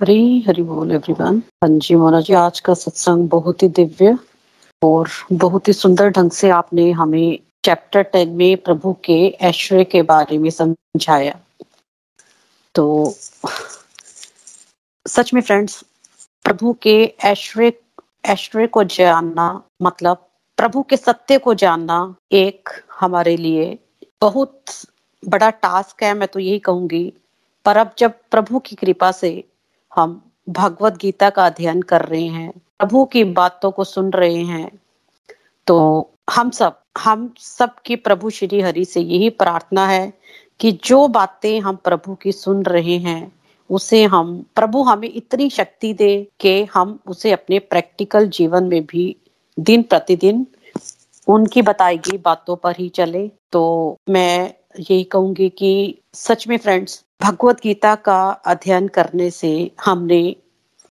हरी 0.00 0.44
हरी 0.48 0.62
बोल 0.62 0.92
एवरीवन 0.92 1.42
हाँ 1.64 1.70
जी 1.78 1.94
मोना 1.94 2.20
जी, 2.20 2.32
आज 2.32 2.60
का 2.60 2.74
सत्संग 2.74 3.28
बहुत 3.28 3.62
ही 3.62 3.68
दिव्य 3.68 4.16
और 4.82 5.08
बहुत 5.32 5.68
ही 5.68 5.72
सुंदर 5.72 6.10
ढंग 6.10 6.30
से 6.30 6.50
आपने 6.50 6.90
हमें 6.92 7.38
चैप्टर 7.64 8.02
टेन 8.02 8.28
में 8.36 8.56
प्रभु 8.56 8.92
के 9.04 9.26
ऐश्वर्य 9.48 9.84
के 9.84 10.02
बारे 10.10 10.38
में 10.38 10.50
समझाया। 10.50 11.38
तो 12.74 13.14
सच 15.06 15.32
में 15.34 15.40
फ्रेंड्स 15.40 15.82
प्रभु 16.46 16.72
के 16.72 17.14
ऐश्वर्य 17.24 17.72
ऐश्वर्य 18.24 18.66
को 18.66 18.84
जानना 18.84 19.62
मतलब 19.82 20.26
प्रभु 20.56 20.82
के 20.82 20.96
सत्य 20.96 21.38
को 21.38 21.54
जानना 21.54 22.14
एक 22.32 22.68
हमारे 23.00 23.36
लिए 23.36 23.78
बहुत 24.20 24.62
बड़ा 25.28 25.50
टास्क 25.50 26.02
है, 26.02 26.14
मैं 26.14 26.28
तो 26.28 26.40
यही 26.40 26.58
कहूँगी। 26.58 27.12
पर 27.64 27.76
अब 27.76 27.90
जब 27.98 28.12
प्रभु 28.30 28.58
की 28.58 28.76
कृपा 28.76 29.12
से 29.12 29.44
हम 29.96 30.22
भगवत 30.48 30.96
गीता 30.96 31.30
का 31.30 31.46
अध्ययन 31.46 31.82
कर 31.82 32.04
रहे 32.04 32.26
हैं, 32.26 32.50
प्रभु 32.78 33.04
की 33.04 33.24
बातों 33.24 33.70
को 33.70 33.84
सुन 33.84 34.10
रहे 34.10 34.42
हैं 34.44 34.80
तो 35.66 36.10
हम 36.30 36.50
सब 36.50 36.80
हम 36.98 37.34
सब 37.38 37.74
की 37.86 37.96
प्रभु 37.96 38.30
श्री 38.30 38.60
हरि 38.60 38.84
से 38.84 39.00
यही 39.00 39.30
प्रार्थना 39.30 39.86
है 39.88 40.12
कि 40.60 40.72
जो 40.72 41.08
बातें 41.08 41.60
हम 41.60 41.76
प्रभु 41.76 42.14
की 42.14 42.32
सुन 42.32 42.62
रहे 42.62 42.98
हैं 42.98 43.35
उसे 43.70 44.04
हम, 44.04 44.44
प्रभु 44.54 44.82
हमें 44.82 45.08
इतनी 45.08 45.50
शक्ति 45.50 45.92
दे 45.94 46.28
कि 46.40 46.64
हम 46.74 46.98
उसे 47.06 47.32
अपने 47.32 47.58
प्रैक्टिकल 47.58 48.28
जीवन 48.28 48.64
में 48.64 48.84
भी 48.86 49.16
दिन 49.58 49.82
प्रतिदिन 49.82 50.46
उनकी 51.28 51.62
बताई 51.62 51.98
गई 51.98 52.18
बातों 52.18 52.56
पर 52.56 52.74
ही 52.78 52.88
चले। 52.88 53.30
तो 53.52 53.96
मैं 54.10 54.54
यही 54.80 55.04
कहूँगी 55.04 55.48
कि 55.48 55.98
सच 56.14 56.48
में 56.48 56.56
फ्रेंड्स 56.58 57.04
भगवत 57.22 57.60
गीता 57.62 57.94
का 57.94 58.20
अध्ययन 58.46 58.88
करने 58.88 59.30
से 59.30 59.70
हमने 59.84 60.36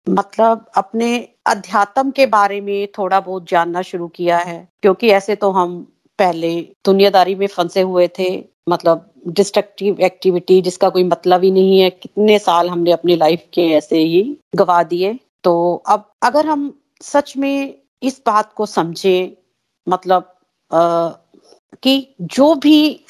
मतलब 0.10 0.66
अपने 0.78 1.16
अध्यात्म 1.46 2.12
के 2.12 2.26
बारे 2.26 2.62
में 2.62 2.88
थोड़ा 2.98 3.20
बहुत 3.20 3.50
जानना 3.50 3.82
शुरू 3.82 4.08
किया 4.08 4.38
है। 4.38 4.68
क्योंकि 4.82 5.10
ऐसे 5.10 5.36
तो 5.36 5.52
हम 5.52 5.82
पहले 6.20 6.62
दुनियादारी 6.86 7.36
में 7.36 7.48
फंसे 7.48 7.82
हुए 7.82 8.08
थे 8.20 8.30
मतलब 8.70 9.11
डिस्ट्रक्टिव 9.28 10.00
एक्टिविटी 10.00 10.62
जिसका 10.62 10.90
कोई 10.90 11.04
मतलब 11.04 11.44
ही 11.44 11.52
नहीं 11.52 11.80
है। 11.80 11.90
कितने 11.90 12.40
साल 12.40 12.70
हमने 12.70 12.92
अपनी 12.92 13.16
लाइफ 13.16 13.46
के 13.54 13.70
ऐसे 13.72 13.98
ही 13.98 14.38
गवा 14.56 14.84
दिए। 14.84 15.20
तो 15.44 15.84
अब 15.88 16.12
अगर 16.24 16.46
हम 16.46 16.80
सच 17.02 17.38
में 17.38 17.76
इस 18.04 18.22
बात 18.26 18.54
को 18.54 18.66
समझे 18.66 19.38
मतलब 19.90 20.36
आ, 20.72 21.10
कि 21.84 22.16
जो 22.22 22.56
भी 22.56 23.06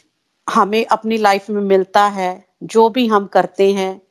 हमें 0.50 0.86
अपनी 0.86 1.18
लाइफ 1.18 1.50
में 1.50 1.62
मिलता 1.62 2.06
है 2.06 2.46
जो 2.64 2.90
भी 2.90 3.08
हम 3.08 3.26
करते 3.26 3.72
हैं 3.74 4.02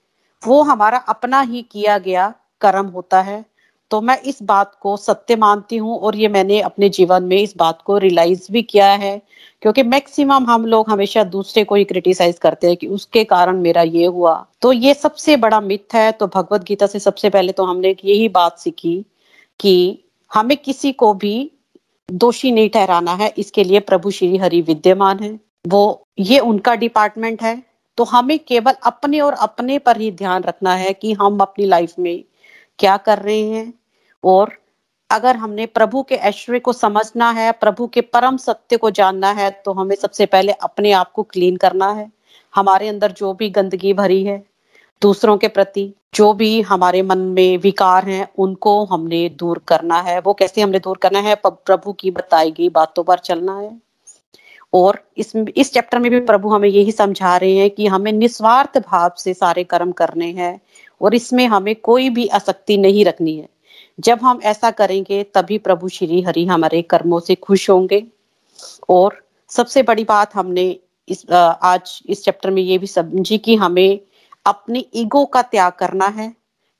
वो 0.46 0.62
हमारा 0.62 0.98
अपना 0.98 1.40
ही 1.40 1.62
किया 1.62 1.98
गया 1.98 2.34
कर्म 2.60 2.86
होता 2.86 3.20
है। 3.20 3.44
तो 3.90 4.00
मैं 4.00 4.20
इस 4.22 4.42
बात 4.42 4.74
को 4.80 4.96
सत्य 4.96 5.36
मानती 5.36 5.76
हूँ 5.76 5.98
और 5.98 6.16
ये 6.16 6.28
मैंने 6.28 6.60
अपने 6.62 6.88
जीवन 6.88 7.22
में 7.22 7.36
इस 7.38 7.54
बात 7.56 7.80
को 7.82 7.96
रियलाइज़ 7.98 8.46
भी 8.52 8.62
किया 8.64 8.90
है, 8.92 9.20
क्योंकि 9.62 9.82
मैक्सिमम 9.84 10.44
हम 10.46 10.66
लोग 10.66 10.90
हमेशा 10.90 11.24
दूसरे 11.26 11.64
को 11.64 11.74
ही 11.74 11.84
क्रिटिसाइज 11.84 12.38
करते 12.38 12.66
हैं 12.66 12.76
कि 12.76 12.86
उसके 12.88 13.24
कारण 13.26 13.56
मेरा 13.58 13.82
ये 13.82 14.04
हुआ। 14.06 14.34
तो 14.62 14.72
ये 14.72 14.94
सबसे 14.94 15.36
बड़ा 15.38 15.60
मिथ 15.60 15.94
है 15.94 16.10
तो 16.12 16.26
भगवत 16.26 16.64
गीता 16.64 16.86
से 16.86 16.98
सबसे 17.00 17.30
पहले 17.30 17.52
तो 17.52 17.64
हमने 17.64 17.94
यही 18.04 18.28
बात 18.30 18.58
सीखी 18.58 18.96
कि 19.60 20.04
हमें 20.30 20.56
किसी 20.56 20.92
को 20.94 21.12
भी 21.14 21.50
दोषी 22.08 22.52
नहीं 22.52 22.68
ठहराना 22.70 23.14
है, 23.14 23.32
इसके 23.38 23.64
लिए 23.64 23.80
प्रभु 23.80 24.10
श्री 24.10 24.36
हरि 24.36 24.60
विद्यमान 24.62 25.18
है। 25.18 25.38
वो, 25.64 26.02
ये 26.18 26.38
उनका 26.40 26.74
डिपार्टमेंट 26.76 27.42
है। 27.42 27.62
तो 27.98 28.04
हमें 28.04 28.38
केवल 28.38 28.74
अपने 28.84 29.20
और 29.20 29.32
अपने 29.34 29.78
पर 29.80 29.96
ही 29.96 30.10
ध्यान 30.12 30.42
रखना 30.42 30.74
है 30.74 30.92
कि 30.92 31.12
हम 31.14 31.38
अपनी 31.40 31.66
लाइफ 31.66 31.98
में 31.98 32.24
क्या 32.78 32.96
कर 32.98 33.18
रहे 33.18 33.40
हैं। 33.42 33.72
और 34.24 34.52
अगर 35.10 35.36
हमने 35.36 35.66
प्रभु 35.66 36.02
के 36.02 36.14
ऐश्वर्य 36.14 36.60
को 36.60 36.72
समझना 36.72 37.30
है, 37.30 37.52
प्रभु 37.52 37.86
के 37.86 38.00
परम 38.00 38.36
सत्य 38.36 38.76
को 38.76 38.90
जानना 38.90 39.30
है 39.32 39.50
तो 39.64 39.72
हमें 39.72 39.96
सबसे 39.96 40.26
पहले 40.26 40.52
अपने 40.52 40.92
आप 40.92 41.12
को 41.12 41.22
क्लीन 41.22 41.56
करना 41.56 41.92
है। 41.92 42.10
हमारे 42.54 42.88
अंदर 42.88 43.12
जो 43.12 43.32
भी 43.34 43.50
गंदगी 43.50 43.92
भरी 43.92 44.22
है, 44.24 44.42
दूसरों 45.02 45.36
के 45.38 45.48
प्रति 45.48 45.92
जो 46.14 46.32
भी 46.32 46.60
हमारे 46.62 47.02
मन 47.02 47.18
में 47.18 47.58
विकार 47.58 48.04
हैं, 48.04 48.28
उनको 48.38 48.84
हमने 48.84 49.28
दूर 49.28 49.62
करना 49.68 50.00
है। 50.00 50.20
वो 50.20 50.34
कैसे 50.34 50.60
हमने 50.60 50.78
दूर 50.78 50.96
करना 50.96 51.18
है? 51.18 51.34
प्रभु 51.46 51.92
की 51.92 52.10
बताई 52.10 52.50
गई 52.50 52.68
बातों 52.68 53.04
पर 53.04 53.18
चलना 53.18 53.58
है। 53.58 53.80
और 54.74 54.98
इस 55.18 55.32
इस 55.36 55.72
चैप्टर 55.72 55.98
में 55.98 56.10
भी 56.10 56.20
प्रभु 56.20 56.48
हमें 56.48 56.68
यही 56.68 56.92
समझा 56.92 57.36
रहे 57.36 57.54
हैं 57.54 57.70
कि 57.70 57.86
हमें 57.86 58.12
निस्वार्थ 58.12 58.78
भाव 58.78 59.12
से 59.18 59.34
सारे 59.34 59.64
कर्म 59.64 59.92
करने 59.92 60.30
हैं 60.32 60.60
और 61.02 61.14
इसमें 61.14 61.46
हमें 61.46 61.74
कोई 61.76 62.10
भी 62.10 62.26
आसक्ति 62.26 62.76
नहीं 62.76 63.04
रखनी 63.04 63.36
है। 63.36 63.48
जब 63.98 64.18
हम 64.22 64.40
ऐसा 64.44 64.70
करेंगे, 64.72 65.22
तभी 65.24 65.58
प्रभु 65.58 65.88
श्री 65.88 66.20
हरि 66.22 66.44
हमारे 66.46 66.82
कर्मों 66.84 67.20
से 67.20 67.34
खुश 67.36 67.68
होंगे। 67.70 68.04
और 68.88 69.22
सबसे 69.50 69.82
बड़ी 69.82 70.04
बात 70.04 70.34
हमने 70.34 70.64
इस 71.08 71.24
आज 71.30 72.00
इस 72.06 72.24
चैप्टर 72.24 72.50
में 72.50 72.62
ये 72.62 72.78
भी 72.78 72.86
समझी 72.86 73.38
कि 73.38 73.54
हमें 73.56 74.00
अपने 74.46 74.84
ईगो 74.94 75.24
का 75.26 75.42
त्याग 75.42 75.72
करना 75.72 76.06
है, 76.08 76.32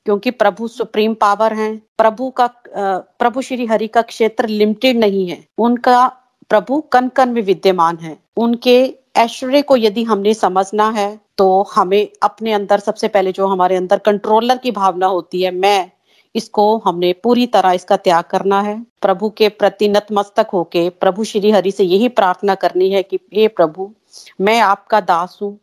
क्योंकि 0.05 0.31
प्रभु 0.31 0.67
सुप्रीम 0.69 1.13
पावर 1.15 1.53
हैं। 1.53 1.81
प्रभु 1.97 2.29
का 2.31 2.47
प्रभु 2.67 3.41
श्री 3.41 3.65
हरि 3.65 3.87
का 3.87 4.01
क्षेत्र 4.03 4.47
लिमिटेड 4.47 4.97
नहीं 4.97 5.27
है। 5.29 5.43
उनका 5.57 6.07
प्रभु 6.49 6.79
कन 6.93 7.07
कन 7.07 7.29
में 7.29 7.41
विद्यमान 7.41 7.97
है। 7.97 8.17
उनके 8.37 8.77
ऐश्वर्य 9.15 9.61
को 9.61 9.77
यदि 9.77 10.03
हमने 10.03 10.33
समझना 10.33 10.89
है 10.89 11.19
तो 11.37 11.61
हमें 11.73 12.07
अपने 12.23 12.53
अंदर 12.53 12.79
सबसे 12.79 13.07
पहले 13.07 13.31
जो 13.31 13.47
हमारे 13.47 13.75
अंदर 13.75 13.97
कंट्रोलर 13.99 14.57
की 14.57 14.71
भावना 14.71 15.07
होती 15.07 15.41
है, 15.41 15.51
मैं 15.51 15.91
इसको 16.35 16.77
हमने 16.77 17.11
पूरी 17.13 17.45
तरह 17.47 17.71
इसका 17.71 17.97
त्याग 17.97 18.23
करना 18.23 18.61
है। 18.61 18.79
प्रभु 19.01 19.29
के 19.29 19.49
प्रति 19.49 19.87
नतमस्तक 19.87 20.47
होके 20.53 20.89
प्रभु 20.91 21.23
श्री 21.23 21.51
हरि 21.51 21.71
से 21.71 21.83
यही 21.83 22.07
प्रार्थना 22.09 22.55
करनी 22.55 22.89
है 22.91 23.03
कि 23.03 23.19
हे 23.33 23.47
प्रभु, 23.47 23.91
मैं 24.41 24.59
आपका 24.59 24.99
दास 25.01 25.37
हूँ। 25.41 25.57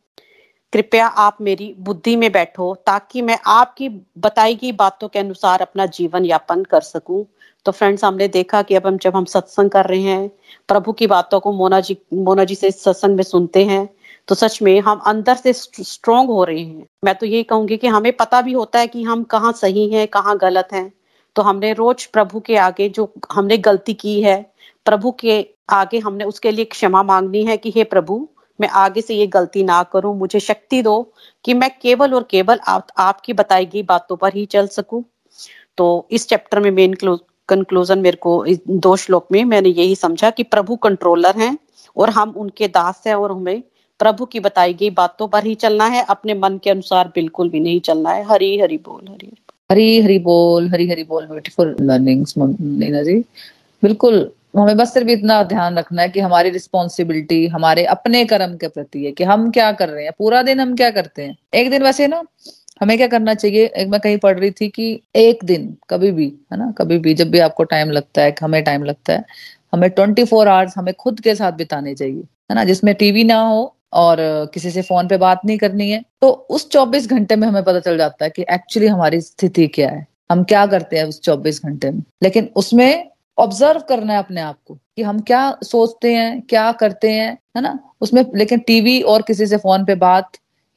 कृपया 0.72 1.07
आप 1.07 1.37
मेरी 1.40 1.74
बुद्धि 1.78 2.14
में 2.16 2.31
बैठो 2.33 2.74
ताकि 2.87 3.22
मैं 3.22 3.38
आपकी 3.46 3.88
बताई 4.18 4.54
गई 4.54 4.72
बातों 4.72 5.09
के 5.09 5.18
अनुसार 5.18 5.62
अपना 5.62 5.87
जीवन 5.88 6.24
यापन 6.24 6.64
कर 6.64 6.81
सकूँ। 6.81 7.24
तो 7.66 7.72
फ्रेंड्स, 7.72 8.04
हमने 8.04 8.26
देखा 8.28 8.61
कि 8.62 8.74
अब 8.74 8.87
हम 8.87 8.98
जब 8.98 9.16
हम 9.16 9.24
सत्संग 9.24 9.70
कर 9.70 9.87
रहे 9.87 10.00
हैं, 10.00 10.31
प्रभु 10.68 10.92
की 10.92 11.07
बातों 11.07 11.40
को 11.40 11.52
मोना 11.52 11.81
जी 11.81 11.96
मोना 12.14 12.44
जी 12.44 12.54
से 12.54 12.70
सत्संग 12.70 13.16
में 13.16 13.22
सुनते 13.22 13.64
हैं 13.64 13.88
तो 14.29 14.35
सच 14.35 14.61
में 14.62 14.81
हम 14.81 14.99
अंदर 15.07 15.35
से 15.35 15.53
स्ट्रोंग 15.53 16.29
हो 16.29 16.43
रहे 16.45 16.61
हैं। 16.61 16.87
मैं 17.05 17.14
तो 17.14 17.27
यही 17.27 17.43
कहूँगी 17.43 17.77
कि 17.77 17.87
हमें 17.87 18.12
पता 18.12 18.41
भी 18.43 18.53
होता 18.53 18.79
है 18.79 18.87
कि 18.87 19.03
हम 19.03 19.23
कहाँ 19.25 19.53
सही 19.53 19.88
हैं 19.91 20.07
कहाँ 20.09 20.37
गलत 20.38 20.69
हैं। 20.73 20.93
तो 21.37 21.43
हमने 21.43 21.73
रोज 21.73 22.05
प्रभु 22.07 22.41
के 22.41 22.57
आगे 22.57 22.88
जो 22.88 23.12
हमने 23.33 23.59
गलती 23.59 23.95
की 23.95 24.21
है 24.23 24.41
प्रभु 24.87 25.11
के 25.21 25.47
आगे 25.71 25.99
हमने 25.99 26.25
उसके 26.25 26.51
लिए 26.51 26.64
क्षमा 26.64 27.03
मांगनी 27.03 27.45
है 27.45 27.57
कि 27.57 27.73
हे 27.77 27.85
प्रभु 27.85 28.29
मैं 28.61 28.69
आगे 28.69 29.01
से 29.01 29.14
ये 29.14 29.27
गलती 29.27 29.62
ना 29.62 29.83
करूँ 29.83 30.17
मुझे 30.19 30.41
शक्ति 30.41 30.83
दो 30.83 31.01
कि 31.45 31.55
मैं 31.55 31.71
केवल 31.83 32.14
और 32.14 32.27
केवल 32.31 32.61
आप, 32.69 32.87
आपकी 32.99 33.33
बताई 33.33 33.67
गई 33.67 33.83
बातों 33.83 34.17
पर 34.17 34.35
ही 34.35 34.45
चल 34.47 34.67
सकूँ। 34.67 35.05
तो 35.77 36.09
इस 36.11 36.29
चैप्टर 36.29 36.61
में 36.61 36.71
मेन 36.71 36.95
कंक्लूजन 37.49 37.99
मेरे 37.99 38.17
को 38.17 38.45
दो 38.69 38.97
श्लोक 38.97 39.27
में 39.33 39.45
मैंने 39.45 39.69
यही 39.69 39.95
समझा 39.97 40.31
कि 40.31 40.43
प्रभु 40.43 40.77
कंट्रोलर 40.77 41.37
हैं 41.37 41.57
और 41.97 42.11
हम 42.11 42.31
उनके 42.31 42.69
दास 42.69 43.03
हैं 43.07 43.14
और 43.14 43.33
हमें 43.33 43.62
प्रभु 44.00 44.24
की 44.24 44.40
बताई 44.40 44.74
गई 44.74 44.90
बातों 44.92 45.28
पर 45.28 45.44
ही 45.44 45.54
चलना 45.54 45.87
है। 45.87 46.04
अपने 46.08 46.34
मन 46.34 46.58
के 46.64 46.70
अनुसार 46.70 47.08
बिल्कुल 47.14 47.48
भी 47.50 47.61
नहीं 47.61 47.80
चलना 47.80 48.11
है। 48.11 48.24
हरी 48.24 48.58
हरी 48.61 48.76
बोल, 48.78 49.08
हरी 49.08 49.32
हरी 49.70 50.00
हरी 50.02 50.18
बोल, 50.18 50.68
हरी 50.68 50.88
हरी 50.88 51.04
बोल 51.04 51.26
ब्यूटीफुल 51.26 51.76
लर्निंग्स 51.80 52.34
नीना 52.38 53.02
जी। 53.02 53.14
बिल्कुल, 53.82 54.30
हमें 54.56 54.76
बस 54.76 54.92
सिर्फ़ 54.94 55.08
इतना 55.08 55.42
ध्यान 55.42 55.78
रखना 55.78 56.02
है 56.02 56.08
कि 56.08 56.20
हमारी 56.20 56.50
रिस्पॉन्सिबिलिटी 56.50 57.46
हमारे 57.46 57.84
अपने 57.87 58.24
कर्म 58.24 58.56
के 58.56 58.68
प्रति 58.68 59.04
है 59.04 59.12
कि 59.12 59.24
हम 59.24 59.50
क्या 59.50 59.70
कर 59.72 59.88
रहे 59.88 60.04
हैं, 60.04 60.12
पूरा 60.18 60.42
दिन 60.42 60.61
हम 60.61 60.74
क्या 60.76 60.90
करते 60.90 61.22
हैं। 61.22 61.37
एक 61.54 61.70
दिन 61.70 61.82
वैसे 61.82 62.06
ना, 62.06 62.22
हमें 62.80 62.96
क्या 62.96 63.06
करना 63.06 63.34
चाहिए? 63.34 63.64
एक 63.66 63.88
मैं 63.88 64.00
कहीं 64.00 64.18
पढ़ 64.18 64.38
रही 64.38 64.50
थी 64.50 64.68
कि 64.68 65.00
एक 65.16 65.44
दिन, 65.44 65.76
कभी 65.90 66.11
भी, 66.12 66.26
है 66.52 66.58
ना, 66.58 66.70
कभी 66.78 66.98
भी 66.98 67.14
जब 67.14 67.30
भी 67.30 67.38
आपको 67.38 67.64
टाइम 67.64 67.90
लगता 67.90 68.22
है, 68.22 68.34
हमें 68.42 68.62
टाइम 68.64 68.84
लगता 68.84 69.12
है, 69.12 69.24
हमें 69.72 69.90
ट्वेंटी 69.90 70.24
फोर 70.24 70.48
आवर्स 70.48 70.76
हमें 70.78 70.94
खुद 70.94 71.20
के 71.20 71.34
साथ 71.34 71.52
बिताने 71.52 71.94
चाहिए, 71.94 72.22
है 72.50 72.54
ना, 72.54 72.64
जिसमें 72.64 72.94
टीवी 72.94 73.24
ना 73.24 73.40
हो 73.40 73.74
और 73.92 74.16
किसी 74.55 74.70
से 74.70 74.83
फ़ोन 74.83 75.09
पे 75.09 75.16
बात 75.16 75.40
नहीं 75.44 75.59
करनी 75.59 75.90
है। 75.90 76.05
तो 76.20 76.29
उस 76.29 76.70
24 76.70 77.09
घंटे 77.09 77.37
में 77.37 77.48
हमें 77.48 77.64
पता 77.64 77.81
चल 77.81 77.98
जाता 77.98 78.24
है 78.24 78.31
कि 78.31 78.42
एक्चुअली 78.42 78.87
हमारी 78.87 79.20
स्थिति 79.20 79.66
क्या 79.66 79.90
है। 79.90 80.07
हम 80.33 80.44
क्या 80.44 80.66
करते 80.66 80.96
हैं 80.96 81.05
उस 81.05 81.20
24 81.20 81.64
घंटे 81.64 81.90
में? 81.90 82.03
लेकिन 82.22 82.51
उसमें 82.57 83.11
ऑब्ज़र्व 83.38 83.81
करना 83.81 84.12
है 84.12 84.18
अपने 84.18 84.40
आप 84.40 84.59
को 84.68 84.74
कि 84.74 85.03
हम 85.03 85.20
क्या 85.20 85.59
सोचते 85.62 86.14
हैं, 86.14 86.42
क्या 86.42 86.72
करते 86.72 87.11
हैं, 87.11 87.38
है 87.57 87.62
ना? 87.62 87.79
उसमें 88.01 88.24
लेकिन 88.35 88.59
टीवी 88.59 89.03
और 89.03 89.22
किसी 89.22 89.46
से 89.46 89.57
फ़ोन 89.57 89.85
पे 89.85 89.94
बात, 89.94 90.31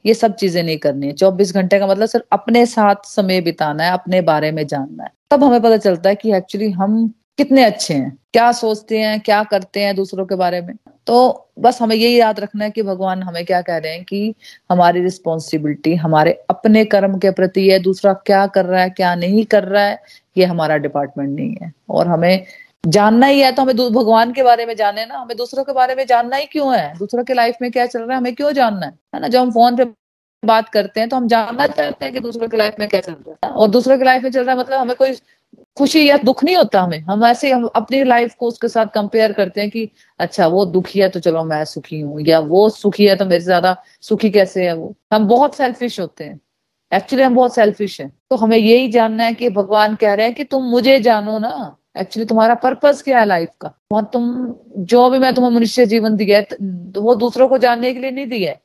ये 0.06 0.14
सब 0.14 0.34
चीज़ें 0.34 0.62
नहीं 0.62 0.78
करनी 0.78 1.06
है। 1.06 1.12
चौबीस 1.12 1.54
घंटे 1.54 1.78
का 1.78 1.86
मतलब 1.86 2.06
सिर्फ़ 2.06 2.26
अपने 2.32 2.66
साथ 2.66 2.94
समय 3.04 3.40
बिताना 3.40 3.84
है, 3.84 3.92
अपने 3.92 4.20
बारे 4.20 4.50
में 4.52 4.66
जानना 4.66 5.04
है। 5.04 5.10
तब 5.30 5.44
हमें 5.44 5.60
पता 5.62 5.76
चलता 5.76 6.08
है 6.08 6.14
कि 6.14 6.32
एक्चुअली 6.34 6.70
हम 6.70 7.14
कितने 7.38 7.64
अच्छे 7.64 7.94
हैं, 7.94 8.18
क्या 8.32 8.52
सोचते 8.52 8.98
हैं, 8.98 9.20
क्या 9.20 9.42
करते 9.44 9.80
हैं 9.80 9.96
दूसरों 9.96 10.26
के 10.26 10.34
बारे 10.34 10.60
में। 10.60 10.74
तो 11.06 11.48
बस 11.58 11.80
हमें 11.82 11.94
यही 11.96 12.18
याद 12.20 12.40
रखना 12.40 12.64
है 12.64 12.70
कि 12.70 12.82
भगवान 12.82 13.22
हमें 13.22 13.44
क्या 13.44 13.60
कह 13.62 13.76
रहे 13.76 13.92
हैं 13.92 14.04
कि 14.04 14.34
हमारी 14.70 15.00
रिस्पॉन्सिबिलिटी 15.02 15.94
हमारे 15.96 16.32
अपने 16.50 16.84
कर्म 16.84 17.18
के 17.18 17.30
प्रति 17.30 17.68
है, 17.68 17.78
दूसरा 17.78 18.12
क्या 18.26 18.46
कर 18.46 18.64
रहा 18.64 18.82
है, 18.82 18.90
क्या 18.90 19.14
नहीं 19.14 19.44
कर 19.44 19.64
रहा 19.64 19.84
है, 19.84 20.00
ये 20.36 20.44
हमारा 20.44 20.76
डिपार्टमेंट 20.76 21.30
नहीं 21.30 21.56
है। 21.62 21.72
और 21.90 22.08
हमें 22.08 22.44
जानना 22.84 23.26
ही 23.26 23.40
है 23.40 23.50
तो 23.52 23.62
हमें 23.62 23.76
भगवान 23.76 24.32
के 24.32 24.42
बारे 24.42 24.66
में 24.66 24.74
जाने 24.76 25.04
ना। 25.06 25.18
हमें 25.18 25.36
दूसरों 25.36 25.64
के 25.64 25.72
बारे 25.72 25.94
में 25.94 26.06
जानना 26.06 26.36
ही 26.36 26.46
क्यों 26.46 26.74
है? 26.76 26.92
दूसरों 26.98 27.24
के 27.24 27.34
लाइफ 27.34 27.56
में 27.62 27.70
क्या 27.70 27.86
चल 27.86 28.00
रहा 28.00 28.12
है, 28.12 28.16
हमें 28.16 28.34
क्यों 28.34 28.52
जानना 28.52 28.86
है? 28.86 28.92
है 29.14 29.20
ना? 29.20 29.28
जब 29.28 29.40
हम 29.40 29.50
फ़ोन 29.50 29.76
पे 29.76 29.84
बात 30.42 30.68
करते 30.68 31.00
हैं 31.00 31.08
तो 31.08 31.16
हम 31.16 31.26
जानना 31.28 31.66
चाहते 31.66 32.04
हैं 32.04 32.14
कि 32.14 32.20
दूसरों 32.20 32.48
की 32.48 32.56
लाइफ 32.56 32.76
में 32.80 32.88
क्या 32.88 33.00
चल 33.00 33.12
रहा 33.12 33.46
है। 33.46 33.52
और 33.52 33.68
दूसरों 33.70 33.98
की 33.98 34.04
लाइफ 34.04 34.22
में 34.22 34.30
चल 34.30 34.44
रहा 34.44 34.54
है 34.54 34.60
मतलब 34.60 34.80
हमें 34.80 34.96
कोई 34.96 35.12
खुशी 35.76 36.08
या 36.08 36.16
दुख 36.18 36.42
नहीं 36.44 36.56
होता 36.56 36.80
हमें। 36.82 36.98
हम 37.00 37.24
ऐसे 37.24 37.50
हम 37.52 37.64
अपनी 37.76 38.02
लाइफ 38.04 38.34
को 38.34 38.48
उसके 38.48 38.68
साथ 38.68 38.86
कंपेयर 38.94 39.32
करते 39.32 39.60
हैं 39.60 39.70
कि 39.70 39.88
अच्छा 40.20 40.46
वो 40.48 40.64
दुखी 40.66 41.00
है 41.00 41.08
तो 41.08 41.20
चलो 41.20 41.44
मैं 41.44 41.64
सुखी 41.64 42.00
हूँ। 42.00 42.20
या, 42.22 42.38
वो 42.40 42.68
सुखी 42.70 43.06
है 43.06 43.16
तो 43.16 43.24
मेरे 43.26 43.40
ज़्यादा 43.40 43.76
सुखी 44.00 44.30
कैसे 44.30 44.66
है 44.66 44.72
वो? 44.74 44.94
हम 45.12 45.26
बहुत 45.28 45.54
सेल्फिश 45.56 46.00
होते 46.00 46.24
हैं। 46.24 46.40
एक्चुअली 46.92 47.24
हम 47.24 47.34
बहुत 47.34 47.54
सेल्फिश 47.54 48.00
हैं। 48.00 48.10
तो 48.30 48.36
हमें 48.36 48.56
यही 48.58 48.88
जानना 48.90 49.24
है 49.24 49.34
कि 49.34 49.48
भगवान 49.50 49.94
कह 49.96 50.14
रहे 50.14 50.26
हैं 50.26 50.34
कि 50.34 50.44
तुम 50.44 50.64
मुझे 50.66 50.98
जानो 51.00 51.38
ना। 51.38 51.76
एक्चुअली 51.98 52.26
तुम्हारा 52.26 52.54
पर्पस 52.56 53.02
क्या 53.02 53.18
है 53.20 53.26
लाइफ 53.26 53.48
का? 53.60 53.72
वहाँ 53.92 54.08
तुम, 54.12 54.54
जो 54.78 55.08
भी 55.10 55.18
मैं 55.18 55.34
तुम्हें 55.34 55.50
मनुष्य 55.52 55.86
जीवन 55.86 56.16
दिया 56.16 56.38
है 56.38 56.46
तो 56.92 57.02
वो 57.02 57.14
दूसरों 57.16 57.48
को 57.48 57.58
जानने 57.58 57.92
के 57.94 58.00
लिए 58.00 58.10
नहीं 58.10 58.26
दिया 58.26 58.50
है। 58.50 58.60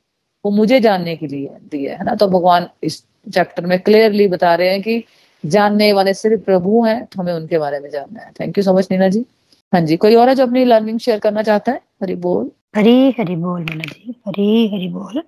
वो 0.46 0.52
मुझे 0.54 0.80
जानने 0.80 1.16
के 1.16 1.28
लिए 1.28 1.50
दिया 1.72 1.96
है 1.98 2.04
ना? 2.06 2.16
तो 2.16 2.28
भगवान 2.30 2.70
इस 2.84 3.04
चैप्टर 3.28 3.66
में 3.66 3.80
क्लियरली 3.80 4.28
बता 4.28 4.54
रहे 4.56 4.70
हैं 4.70 4.82
कि 4.82 5.04
जानने 5.48 5.94
वाले 5.94 6.14
सिर्फ़ 6.14 6.44
प्रभु 6.44 6.84
हैं 6.86 7.06
तो 7.06 7.22
हमें 7.22 7.34
उनके 7.34 7.58
बारे 7.58 7.80
में 7.80 7.90
जानना 7.90 8.22
है। 8.22 8.32
Thank 8.40 8.58
you 8.58 8.64
so 8.64 8.74
much 8.74 8.88
Neena 8.92 9.08
ji. 9.08 9.26
हाँ 9.74 9.82
जी, 9.82 9.98
कोई 9.98 10.16
और 10.16 10.30
है 10.30 10.36
जो 10.36 10.44
अपनी 10.44 10.66
लर्निंग 10.66 11.00
शेयर 11.00 11.20
करना 11.20 11.44
चाहता 11.44 11.72
है? 11.72 11.82
हरी 12.02 12.16
बोल। 12.16 12.52
हरी 12.76 13.16
हरी 13.20 13.36
बोल 13.36 13.62
मीना 13.62 13.84
जी। 13.84 14.22
हरी 14.28 14.68
हरी 14.68 14.88
बोल। 14.88 15.24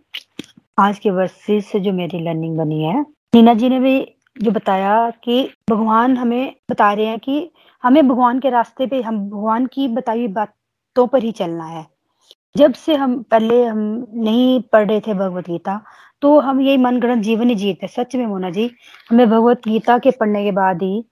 आज 0.80 1.00
के 1.00 1.10
वर्सेस 1.10 1.72
से 1.72 1.80
जो 1.80 1.92
मेरी 1.92 2.20
लर्निंग 2.20 2.58
बनी 2.58 2.84
है 2.84 3.02
नीना 3.36 3.54
जी 3.54 3.70
ने 3.70 3.80
भी 3.80 4.14
जो 4.42 4.52
बताया 4.52 5.10
कि 5.10 5.50
भगवान 5.70 6.18
हमें 6.18 6.56
बता 6.72 6.94
रहे 6.94 7.06
हैं 7.06 7.20
कि 7.20 7.52
हमें 7.84 8.08
भगवान 8.08 8.40
के 8.40 8.50
रास्ते 8.50 8.88
पे, 8.88 9.02
हम, 9.02 9.30
भगवान 9.30 9.66
की 9.66 9.88
बताई 9.88 10.28
बातों 10.28 11.08
पर 11.08 11.24
ही 11.24 11.32
चलना 11.32 11.66
है। 11.66 11.86
जब 12.56 12.74
से 12.74 12.96
हम, 12.96 13.22
पहले 13.24 13.64
हम 13.66 13.80
नहीं 14.16 14.62
पढ़ 14.74 14.88
रहे 14.88 15.00
थे 15.00 15.14
भगवत 15.14 15.50
गीता 15.50 15.80
तो 16.22 16.40
हम 16.40 16.62
यही 16.62 16.78
मनगढ़ंत 16.78 17.24
जीवन 17.24 17.50
ही 17.50 17.56
जीते, 17.56 17.88
सच 17.88 18.16
में 18.16 18.26
मोना 18.26 18.50
जी। 18.50 18.70
हमें 19.12 19.30
भगवत 19.30 19.62
गीता 19.68 19.98
के 19.98 20.12
पढ़ने 20.12 20.44
के 20.44 20.52
बाद 20.52 20.82
ही 20.84 21.04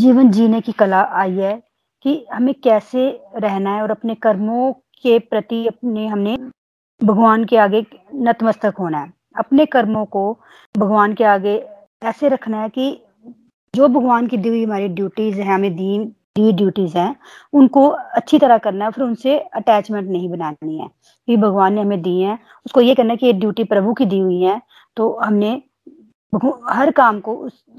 जीवन 0.00 0.30
जीने 0.30 0.60
की 0.60 0.72
कला 0.72 1.00
आई 1.14 1.36
है 1.36 1.54
कि 2.04 2.24
हमें 2.32 2.54
कैसे 2.54 3.08
रहना 3.36 3.74
है 3.76 3.82
और 3.82 3.90
अपने 3.90 4.14
कर्मों 4.14 4.72
के 5.02 5.18
प्रति 5.18 5.66
अपने, 5.66 6.06
हमने 6.06 6.36
भगवान 7.00 7.44
के 7.44 7.56
आगे 7.56 7.84
नतमस्तक 8.14 8.74
होना 8.78 8.98
है। 8.98 9.12
अपने 9.38 9.66
कर्मों 9.66 10.04
को 10.06 10.32
भगवान 10.74 11.14
के 11.14 11.24
आगे 11.24 11.56
ऐसे 12.04 12.28
रखना 12.28 12.62
है 12.62 12.68
कि 12.68 12.90
जो 13.74 13.88
भगवान 13.88 14.26
की 14.26 14.36
दी 14.36 14.48
हुई 14.48 14.64
हमारी 14.64 14.88
ड्यूटीज़ 14.88 15.40
है, 15.40 15.54
हमें 15.54 15.74
दी 15.76 15.98
दी 16.38 16.52
ड्यूटीज़ 16.52 16.96
हैं, 16.98 17.14
उनको 17.52 17.86
अच्छी 17.88 18.38
तरह 18.38 18.58
करना 18.58 18.84
है, 18.84 18.90
फिर 18.90 19.04
उनसे 19.04 19.38
अटैचमेंट 19.38 20.10
नहीं 20.10 20.28
बनानी 20.30 20.78
है। 20.78 20.88
कि 21.28 21.36
भगवान 21.36 21.74
ने 21.74 21.80
हमें 21.80 22.02
दी 22.02 22.20
है, 22.20 22.38
उसको 22.66 22.80
ये 22.80 22.94
करना 22.94 23.10
है 23.10 23.16
कि 23.16 23.26
ये 23.26 23.32
ड्यूटी 23.32 23.64
प्रभु 23.64 23.94
की 23.94 24.06
दी 24.06 24.18
हुई 24.18 24.40
है 24.42 24.60
तो 24.96 25.18
हमने 25.24 25.50
हर 26.70 26.90
काम 26.90 27.20
को 27.20 27.34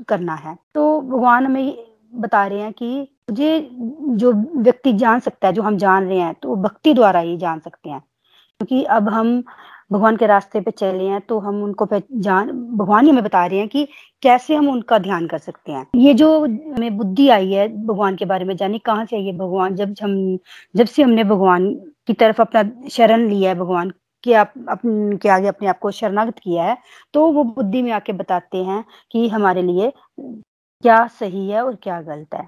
करना 0.08 0.36
है। 0.36 0.58
तो 0.76 1.02
भगवान 1.02 1.46
हमें 1.46 1.78
बता 2.16 2.46
रहे 2.48 2.60
हैं 2.62 2.74
कि 2.74 3.00
मुझे 3.30 3.70
जो 4.18 4.32
व्यक्ति 4.62 4.94
जान 4.94 5.20
सकता 5.20 5.48
है, 5.48 5.54
जो 5.54 5.62
हम 5.62 5.78
जान 5.78 6.08
रहे 6.08 6.20
हैं 6.20 6.34
तो 6.44 6.56
भक्ति 6.56 6.94
द्वारा 6.94 7.20
ही 7.20 7.38
जान 7.38 7.60
सकते 7.60 7.90
हैं। 7.90 8.00
क्योंकि 8.00 8.84
अब 8.84 9.10
हम 9.10 9.44
भगवान 9.92 10.18
के 10.18 10.26
रास्ते 10.28 10.62
पे 10.62 10.72
चले 10.72 11.04
हैं 11.04 11.20
तो 11.22 11.40
हम 11.40 11.62
उनको 11.64 11.88
जान, 11.92 12.52
भगवान 12.78 13.06
ही 13.06 13.12
हमें 13.12 13.24
बता 13.24 13.46
रहे 13.46 13.60
हैं 13.60 13.68
कि 13.70 13.88
कैसे 14.24 14.56
हम 14.56 14.70
उनका 14.70 14.98
ध्यान 15.00 15.28
कर 15.28 15.38
सकते 15.40 15.72
हैं। 15.72 15.86
ये 15.96 16.14
जो 16.14 16.40
हमें 16.42 16.98
बुद्धि 16.98 17.28
आई 17.30 17.52
है 17.52 17.68
भगवान 17.86 18.16
के 18.16 18.26
बारे 18.26 18.46
में 18.46 18.56
जानी, 18.58 18.80
कहाँ 18.80 19.06
से 19.06 19.16
आई 19.16 19.26
है 19.26 19.34
भगवान? 19.38 19.76
जब 19.76 19.96
हम, 20.02 20.38
जब 20.76 20.86
से 20.88 21.04
हमने 21.04 21.24
भगवान 21.24 21.74
की 22.08 22.14
तरफ़ 22.14 22.42
अपना 22.42 22.64
शरण 22.92 23.28
लिया 23.30 23.50
है, 23.50 23.56
भगवान 23.56 23.94
के 24.24 24.34
आप, 24.34 24.54
अपन, 24.70 25.18
के 25.22 25.30
आगे 25.30 25.48
अपने 25.48 25.68
आप 25.70 25.80
को 25.80 25.92
शरणागत 25.92 26.40
किया 26.40 26.64
है 26.64 26.78
तो 27.14 27.26
वो 27.32 27.44
बुद्धि 27.46 27.82
में 27.82 27.92
आके 27.92 28.14
बताते 28.14 28.64
हैं 28.66 28.84
कि 29.12 29.28
हमारे 29.30 29.62
लिए 29.64 29.92
क्या 30.20 31.06
सही 31.10 31.50
है 31.50 31.64
और 31.64 31.76
क्या 31.76 32.02
गलत 32.02 32.36
है। 32.36 32.48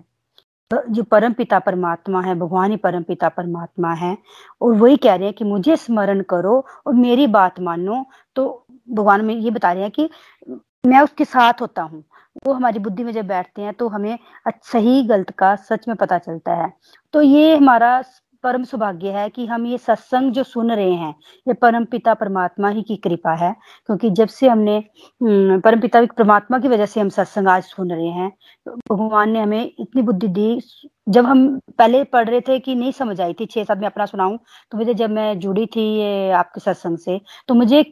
जो 0.74 1.04
परम 1.04 1.34
पिता 1.34 1.60
परमात्मा 1.60 2.22
है, 2.22 2.36
भगवान 2.36 2.72
ही 2.72 2.78
परम 2.78 3.04
पिता 3.04 3.30
परमात्मा 3.30 3.94
है 3.94 4.18
और 4.62 4.74
वही 4.74 4.98
कह 4.98 5.16
रहे 5.16 5.26
हैं 5.26 5.34
कि 5.34 5.46
मुझे 5.46 5.76
स्मरण 5.78 6.22
करो 6.30 6.58
और 6.88 6.94
मेरी 6.96 7.28
बात 7.30 7.60
मानो। 7.60 8.06
तो 8.36 8.66
भगवान 8.90 9.26
में 9.26 9.36
ये 9.36 9.52
बता 9.52 9.72
रहे 9.72 9.84
हैं 9.84 9.92
कि 9.92 10.10
मैं 10.84 11.02
उसके 11.02 11.26
साथ 11.26 11.62
होता 11.62 11.82
हूँ। 11.82 12.04
वो 12.46 12.54
हमारी 12.54 12.80
बुद्धि 12.80 13.04
में 13.04 13.12
जब 13.14 13.28
बैठते 13.28 13.62
हैं 13.62 13.74
तो 13.74 13.88
हमें 13.90 14.18
सही 14.48 15.04
गलत 15.04 15.30
का 15.40 15.56
सच 15.58 15.88
में 15.88 15.96
पता 15.98 16.18
चलता 16.18 16.54
है। 16.56 16.72
तो 17.14 17.22
ये 17.22 17.56
हमारा 17.56 18.02
परम 18.44 18.64
सौभाग्य 18.64 19.10
है 19.12 19.30
कि 19.30 19.46
हम 19.46 19.66
ये 19.66 19.78
सत्संग 19.78 20.32
जो 20.34 20.44
सुन 20.44 20.72
रहे 20.72 20.94
हैं, 20.94 21.14
ये 21.48 21.54
परम 21.54 21.86
पिता 21.86 22.14
परमात्मा 22.14 22.70
ही 22.70 22.82
की 22.84 22.96
कृपा 22.98 23.34
है, 23.36 23.54
क्योंकि 23.86 24.10
जब 24.12 24.28
से 24.30 24.48
हमने 24.48 24.80
परम 25.24 25.82
पिता 25.82 26.02
परमात्मा 26.18 26.60
की 26.60 26.68
वजह 26.68 26.86
से 26.86 27.00
हम 27.02 27.10
सत्संग 27.10 27.48
आज 27.48 27.64
सुन 27.66 27.92
रहे 27.92 28.08
हैं 28.10 28.32
तो 28.66 28.76
भगवान 28.90 29.32
ने 29.32 29.42
हमें 29.42 29.64
इतनी 29.64 30.02
बुद्धि 30.02 30.28
दी, 30.30 30.60
जब 31.10 31.26
हम 31.26 31.48
पहले 31.78 32.04
पढ़ 32.06 32.30
रहे 32.30 32.42
थे 32.48 32.60
कि 32.60 32.76
नहीं 32.76 32.92
समझ 32.92 33.20
आई 33.22 33.34
थी, 33.34 33.46
छह 33.46 33.64
सात 33.64 33.78
में 33.78 33.86
अपना 33.88 34.06
सुनाऊं 34.06 34.38
तो 34.72 34.78
मुझे 34.78 34.94
जब 34.94 35.10
मैं 35.12 35.40
जुड़ी 35.40 35.66
थी 35.76 35.82
ये 35.98 36.32
आपके 36.34 36.60
सत्संग 36.62 36.98
से 36.98 37.20
तो 37.48 37.54
मुझे 37.54 37.84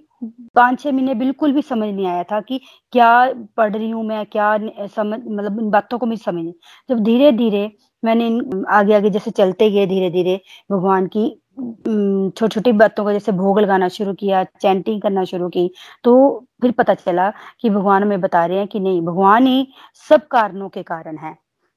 पाँच 0.55 0.79
छह 0.81 0.91
महीने 0.91 1.13
बिल्कुल 1.15 1.51
भी 1.53 1.61
समझ 1.61 1.87
नहीं 1.89 2.05
आया 2.07 2.23
था 2.31 2.39
कि 2.41 2.59
क्या 2.93 3.09
पढ़ 3.57 3.75
रही 3.75 3.89
हूँ 3.89 4.03
मैं, 4.05 4.25
क्या 4.25 4.57
समझ 4.87 5.19
मतलब 5.19 5.59
इन 5.59 5.69
बातों 5.71 5.97
को 5.99 6.05
मुझे 6.05 6.23
समझ 6.23 6.45
जब 6.89 7.03
धीरे 7.03 7.31
धीरे 7.33 7.67
मैंने 8.03 8.27
आगे 8.69 8.93
आगे 8.93 9.09
जैसे 9.09 9.31
चलते 9.31 9.69
गए 9.71 9.85
धीरे 9.87 10.09
धीरे 10.09 10.39
भगवान 10.71 11.07
की 11.07 11.29
छोटी 11.59 12.47
छोटी 12.47 12.71
बातों 12.71 13.05
का 13.05 13.13
जैसे 13.13 13.31
भोग 13.31 13.59
लगाना 13.59 13.87
शुरू 13.87 14.13
किया 14.13 14.43
चैंटिंग 14.61 15.01
करना 15.01 15.23
शुरू 15.23 15.49
की 15.49 15.69
तो 16.03 16.13
फिर 16.61 16.71
पता 16.71 16.93
चला 16.93 17.29
कि 17.61 17.69
भगवान 17.69 18.03
हमें 18.03 18.21
बता 18.21 18.45
रहे 18.45 18.57
हैं 18.57 18.67
कि 18.67 18.79
नहीं, 18.79 19.01
भगवान 19.01 19.47
ही 19.47 19.67
सब 20.09 20.27
कारणों 20.27 20.69
के 20.69 20.83
कारण 20.83 21.17
है। 21.17 21.35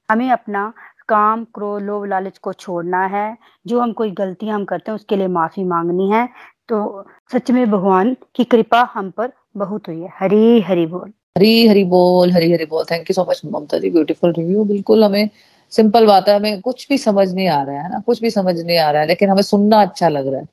हमें 0.09 0.31
अपना 0.31 0.73
काम, 1.09 1.45
क्रोध, 1.45 1.83
लोभ, 1.83 2.05
लालच 2.05 2.39
को 2.39 2.53
छोड़ना 2.53 3.05
है, 3.07 3.37
जो 3.67 3.81
हम 3.81 3.93
कोई 3.93 4.11
गलती 4.11 4.49
हम 4.49 4.65
करते 4.65 4.91
हैं, 4.91 4.95
उसके 4.97 5.17
लिए 5.17 5.27
माफ़ी 5.29 5.65
मांगनी 5.65 6.11
है। 6.11 6.29
तो 6.69 7.07
सच 7.33 7.51
में 7.51 7.71
भगवान 7.71 8.17
की 8.35 8.45
कृपा 8.45 8.83
हम 8.95 9.11
पर 9.11 9.33
बहुत 9.57 9.89
हुई 9.89 10.01
है। 10.01 10.13
हरी 10.19 10.61
हरी 10.61 10.87
बोल। 10.87 11.13
हरी 11.39 11.67
हरी 11.67 11.85
बोल, 11.85 12.33
हरी 12.33 12.53
हरी 12.53 12.65
बोल। 12.65 12.85
Thank 12.85 13.11
you 13.11 13.15
so 13.15 13.27
much 13.31 13.41
Mamta 13.47 13.79
ji. 13.79 13.91
Beautiful 13.91 14.33
review 14.33 14.65
बिल्कुल 14.65 15.05
हमें 15.05 15.29
सिंपल 15.73 16.07
बात 16.07 16.29
है, 16.29 16.35
हमें 16.37 16.61
कुछ 16.61 16.87
भी 16.89 16.99
समझ 16.99 17.29
नहीं 17.33 17.49
आ 17.49 17.63
रहा 17.63 17.83
है 17.83 17.91
ना, 17.93 17.99
कुछ 18.01 18.21
भी 18.23 18.31
समझ 18.31 18.59
नहीं 18.61 18.79
आ 18.79 18.91
रहा 18.91 19.03
है, 19.03 19.09
लेकिन 19.09 19.31
हमें 19.31 19.43
सुनना 19.43 19.81
अच्छा 19.83 20.09
लग 20.09 20.27
रहा 20.27 20.41
है 20.41 20.47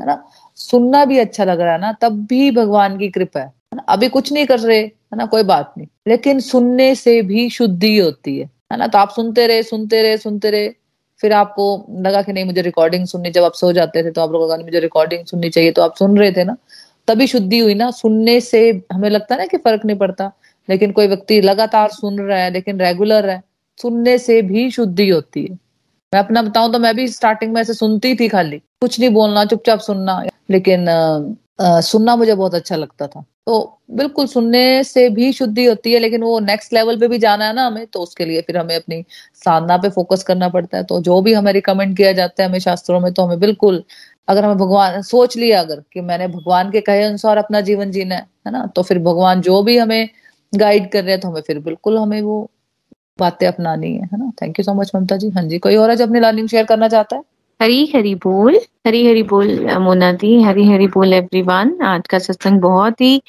है 0.00 0.06
ना? 0.06 0.22
सुनना 0.58 1.04
भी 1.04 1.18
अच्छा 1.18 1.44
लग 1.44 1.60
रहा 1.60 1.72
है 1.72 1.80
ना, 1.80 1.92
तब 2.00 2.24
भी 2.26 2.50
भगवान 2.50 2.98
की 2.98 3.08
कृपा 3.10 3.40
है 3.40 3.46
ना? 3.74 3.82
अभी 3.88 4.08
कुछ 4.08 4.32
नहीं 4.32 4.46
कर 4.46 4.58
रहे, 4.60 4.78
है 4.78 5.16
ना? 5.16 5.26
कोई 5.26 5.42
बात 5.44 5.72
नहीं, 5.78 5.86
लेकिन 6.08 6.40
सुनने 6.40 6.94
से 6.94 7.20
भी 7.22 7.48
शुद्धि 7.50 7.96
होती 7.98 8.38
है 8.38 8.50
है 8.72 8.78
ना? 8.78 8.86
तो 8.86 8.98
आप 8.98 9.10
सुनते 9.10 9.46
रहे 9.46 9.62
सुनते 9.62 10.02
रहे 10.02 10.16
सुनते 10.18 10.50
रहे, 10.50 10.68
फिर 11.20 11.32
आपको 11.32 11.64
लगा 12.00 12.22
कि 12.22 12.32
नहीं, 12.32 12.44
मुझे 12.44 12.62
रिकॉर्डिंग 12.62 13.06
सुननी, 13.06 13.30
जब 13.30 13.44
आप 13.44 13.54
सो 13.54 13.72
जाते 13.72 14.02
थे 14.04 14.10
तो 14.10 14.20
आप 14.20 14.32
लोगों 14.32 14.48
का 14.48 14.56
मुझे 14.56 14.80
रिकॉर्डिंग 14.80 15.24
सुननी 15.26 15.50
चाहिए 15.50 15.72
तो 15.72 15.82
आप 15.82 15.94
सुन 15.96 16.18
रहे 16.18 16.32
थे 16.32 16.44
ना? 16.44 16.56
तभी 17.08 17.26
शुद्धि 17.26 17.58
हुई 17.58 17.74
ना, 17.74 17.90
सुनने 17.90 18.40
से 18.40 18.60
हमें 18.92 19.08
लगता 19.10 19.34
है 19.34 19.40
ना 19.40 19.46
कि 19.46 19.56
फ़र्क 19.56 19.84
नहीं 19.84 19.96
पड़ता, 19.98 20.30
लेकिन 20.68 20.92
कोई 20.92 21.06
व्यक्ति 21.06 21.40
लगातार 21.40 21.88
सुन 21.90 22.18
रहा 22.20 22.38
है, 22.38 22.50
लेकिन 22.52 22.80
रेगुलर 22.80 23.30
है 23.30 23.42
सुनने 23.78 24.18
से 24.18 24.40
भी 24.42 24.70
शुद्धि 24.70 25.08
होती 25.08 25.44
है। 25.44 25.58
मैं 26.12 26.20
अपना 26.20 26.42
बताऊँ 26.42 26.72
तो 26.72 26.78
मैं 26.78 26.94
भी 26.96 27.06
स्टार्टिंग 27.08 27.52
में 27.54 27.60
ऐसे 27.60 27.74
सुनती 27.74 28.14
थी 28.14 28.28
खाली। 28.28 28.58
कुछ 28.58 28.98
नहीं 29.00 29.10
बोलना 29.10 29.44
चुपचाप 29.44 29.78
सुनना। 29.80 30.22
लेकिन 30.50 30.88
आ, 31.60 31.80
सुनना 31.80 32.14
मुझे 32.16 32.34
बहुत 32.34 32.54
अच्छा 32.54 32.76
लगता 32.76 33.06
था। 33.06 33.24
तो 33.46 33.78
बिल्कुल 33.90 34.26
सुनने 34.26 34.84
से 34.84 35.08
भी 35.10 35.32
शुद्धि 35.32 35.64
होती 35.64 35.92
है 35.92 35.98
लेकिन 35.98 36.22
वो 36.22 36.38
नेक्स्ट 36.40 36.72
लेवल 36.72 36.98
पे 37.00 37.08
भी 37.08 37.18
जाना 37.18 37.46
है 37.46 37.54
ना 37.54 37.66
हमें 37.66 37.86
तो 37.86 38.00
उसके 38.00 38.24
लिए 38.24 38.40
फिर 38.42 38.56
हमें 38.56 38.74
अपनी 38.76 39.04
साधना 39.34 39.76
पे 39.76 39.88
फोकस 39.88 40.22
करना 40.22 40.48
पड़ता 40.48 40.76
है। 40.78 40.84
तो 40.84 41.00
जो 41.00 41.20
भी 41.20 41.32
हमें 41.32 41.52
रिकमेंड 41.52 41.96
किया 41.96 42.12
जाता 42.12 42.42
है 42.42 42.48
हमें 42.48 42.58
शास्त्रों 42.58 43.00
में 43.00 43.12
तो 43.12 43.22
हमें 43.22 43.40
बिल्कुल 43.40 43.82
अगर 44.28 44.44
हमें 44.44 44.56
भगवान 44.58 45.00
सोच 45.02 45.36
लिया 45.36 45.60
अगर 45.60 45.82
कि 45.92 46.00
मैंने 46.00 46.28
भगवान 46.28 46.70
के 46.70 46.80
कहे 46.80 47.02
अनुसार 47.02 47.36
अपना 47.36 47.60
जीवन 47.60 47.90
जीना 47.90 48.14
है 48.14 48.52
ना? 48.52 48.66
तो 48.66 48.82
फिर 48.82 48.98
भगवान 48.98 49.40
जो 49.40 49.62
भी 49.62 49.78
हमें 49.78 50.08
गाइड 50.52 50.90
कर 50.90 51.02
रहे 51.02 51.12
हैं 51.12 51.20
तो 51.20 51.28
हमें 51.28 51.42
फिर 51.42 51.58
बिल्कुल 51.58 51.98
हमें 51.98 52.20
वो 52.22 52.50
बातें 53.18 53.46
अपनानी 53.46 53.92
है 53.94 54.02
है 54.12 54.18
ना? 54.18 54.30
Thank 54.42 54.58
you 54.58 54.62
so 54.64 54.74
much 54.74 54.90
Mamta 54.94 55.16
ji. 55.16 55.28
हाँ 55.30 55.42
जी, 55.44 55.58
कोई 55.58 55.76
और 55.76 55.90
आज 55.90 56.02
अपनी 56.02 56.20
लर्निंग 56.20 56.48
शेयर 56.48 56.64
करना 56.66 56.88
चाहता 56.88 57.16
है? 57.16 57.22
हरी 57.60 57.84
हरी 57.94 58.14
बोल, 58.24 58.56
हरी 58.86 59.06
हरी 59.06 59.22
बोल, 59.22 59.48
मोना 59.80 60.10
दी, 60.12 60.40
हरी 60.42 60.64
हरी 60.68 60.86
बोल 60.94 61.12
एवरीवन 61.14 61.76
आज 61.84 62.06
का 62.10 62.18
सत्संग 62.18 62.60
बहुत 62.60 63.00
ही 63.00 63.20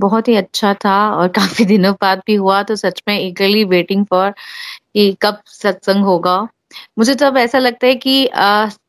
बहुत 0.00 0.28
ही 0.28 0.34
अच्छा 0.36 0.72
था 0.84 0.96
और 1.12 1.28
काफ़ी 1.38 1.64
दिनों 1.66 1.92
बाद 2.02 2.22
भी 2.26 2.34
हुआ 2.36 2.62
तो 2.64 2.76
सच 2.76 3.02
में 3.08 3.18
इगली 3.20 3.64
वेटिंग 3.66 4.04
फॉर 4.06 4.30
कि 4.70 5.12
कब 5.22 5.40
सत्संग 5.48 6.04
होगा। 6.04 6.38
मुझे 6.98 7.14
तो 7.14 7.26
अब 7.26 7.36
ऐसा 7.38 7.58
लगता 7.58 7.86
है 7.86 7.94
कि 7.96 8.28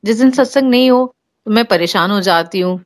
जिस 0.06 0.20
दिन 0.20 0.32
सत्संग 0.34 0.70
नहीं 0.72 0.90
हो 0.92 1.06
तो 1.46 1.52
मैं 1.52 1.66
परेशान 1.68 2.12
हो 2.12 2.20
जाती 2.22 2.60
हूँ, 2.62 2.80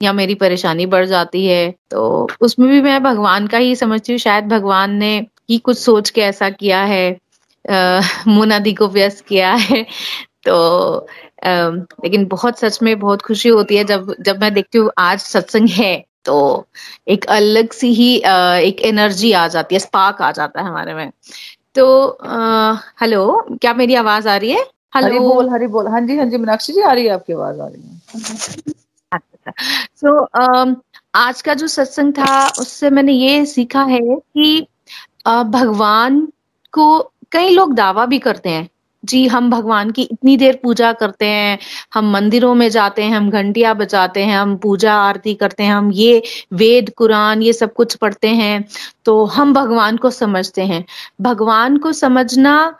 या 0.00 0.12
मेरी 0.14 0.34
परेशानी 0.36 0.86
बढ़ 0.88 1.04
जाती 1.06 1.46
है। 1.46 1.70
तो 1.90 2.28
उसमें 2.42 2.68
भी 2.70 2.80
मैं 2.82 3.02
भगवान 3.02 3.46
का 3.48 3.58
ही 3.58 3.76
समझती 3.76 4.12
हूँ, 4.12 4.18
शायद 4.20 4.48
भगवान 4.48 4.92
ने 4.96 5.18
ही 5.48 5.58
कुछ 5.58 5.78
सोच 5.78 6.10
के 6.10 6.20
ऐसा 6.20 6.50
किया 6.50 6.82
है 6.84 7.18
मोनादी 8.28 8.72
को 8.74 8.88
व्यस्त 8.88 9.24
किया 9.24 9.52
है। 9.54 9.84
तो 10.46 10.54
आ, 11.44 11.68
लेकिन 12.04 12.24
बहुत 12.26 12.58
सच 12.58 12.78
में 12.82 12.98
बहुत 12.98 13.22
खुशी 13.22 13.48
होती 13.48 13.76
है 13.76 13.84
जब 13.84 14.14
जब 14.20 14.40
मैं 14.40 14.52
देखती 14.54 14.78
हूँ 14.78 14.90
आज 14.98 15.20
सत्संग 15.20 15.68
है 15.68 15.94
तो 16.24 16.66
एक 17.08 17.24
अलग 17.30 17.72
सी 17.72 17.92
ही 17.94 18.20
आ, 18.20 18.56
एक 18.56 18.80
एनर्जी 18.82 19.32
आ 19.32 19.46
जाती 19.48 19.74
है 19.74 19.78
स्पार्क 19.78 20.22
आ 20.22 20.30
जाता 20.32 20.60
है 20.60 20.66
हमारे 20.66 20.94
में। 20.94 21.10
तो 21.74 22.18
हेलो 23.00 23.26
क्या 23.52 23.74
मेरी 23.74 23.94
आवाज़ 23.94 24.28
आ 24.28 24.36
रही 24.36 24.50
है? 24.50 24.64
हेलो 24.96 25.06
हरी 25.06 25.18
बोल 25.18 25.48
हरी 25.50 25.66
बोल। 25.66 25.86
हाँ 25.88 26.00
जी 26.00 26.16
हाँ 26.16 26.26
जी 26.26 26.36
मीनाक्षी 26.36 26.72
जी 26.72 26.80
आ 26.80 26.92
रही 26.92 27.04
है 27.04 27.12
आपकी 27.12 27.32
आवाज़ 27.32 27.60
आ 27.60 27.66
रही 27.66 27.82
है। 27.82 27.98
सो 29.96 30.08
so, 30.08 30.26
um, 30.40 30.74
आज 31.14 31.42
का 31.42 31.54
जो 31.54 31.66
सत्संग 31.66 32.12
था 32.12 32.46
उससे 32.60 32.90
मैंने 32.90 33.12
ये 33.12 33.44
सीखा 33.46 33.82
है 33.84 34.00
कि 34.00 34.66
भगवान 35.28 36.28
को 36.72 37.12
कई 37.32 37.50
लोग 37.50 37.74
दावा 37.74 38.06
भी 38.06 38.18
करते 38.18 38.48
हैं। 38.50 38.68
जी, 39.04 39.26
हम 39.26 39.50
भगवान 39.50 39.90
की 39.90 40.02
इतनी 40.02 40.36
देर 40.36 40.60
पूजा 40.62 40.92
करते 40.92 41.26
हैं, 41.26 41.58
हम 41.94 42.10
मंदिरों 42.10 42.54
में 42.54 42.68
जाते 42.68 43.02
हैं, 43.02 43.16
हम 43.16 43.30
घंटियाँ 43.30 43.76
बजाते 43.76 44.24
हैं, 44.24 44.38
हम 44.38 44.56
पूजा 44.56 44.94
आरती 44.94 45.34
करते 45.34 45.62
हैं, 45.62 45.74
हम 45.74 45.92
ये 45.92 46.22
वेद, 46.52 46.92
कुरान, 46.96 47.42
ये 47.42 47.52
सब 47.52 47.74
कुछ 47.74 47.94
पढ़ते 47.94 48.28
हैं 48.28 48.68
तो 49.04 49.24
हम 49.24 49.52
भगवान 49.54 49.96
को 49.96 50.10
समझते 50.10 50.62
हैं। 50.62 50.84
भगवान 51.20 51.76
को 51.76 51.92
समझना, 51.92 52.76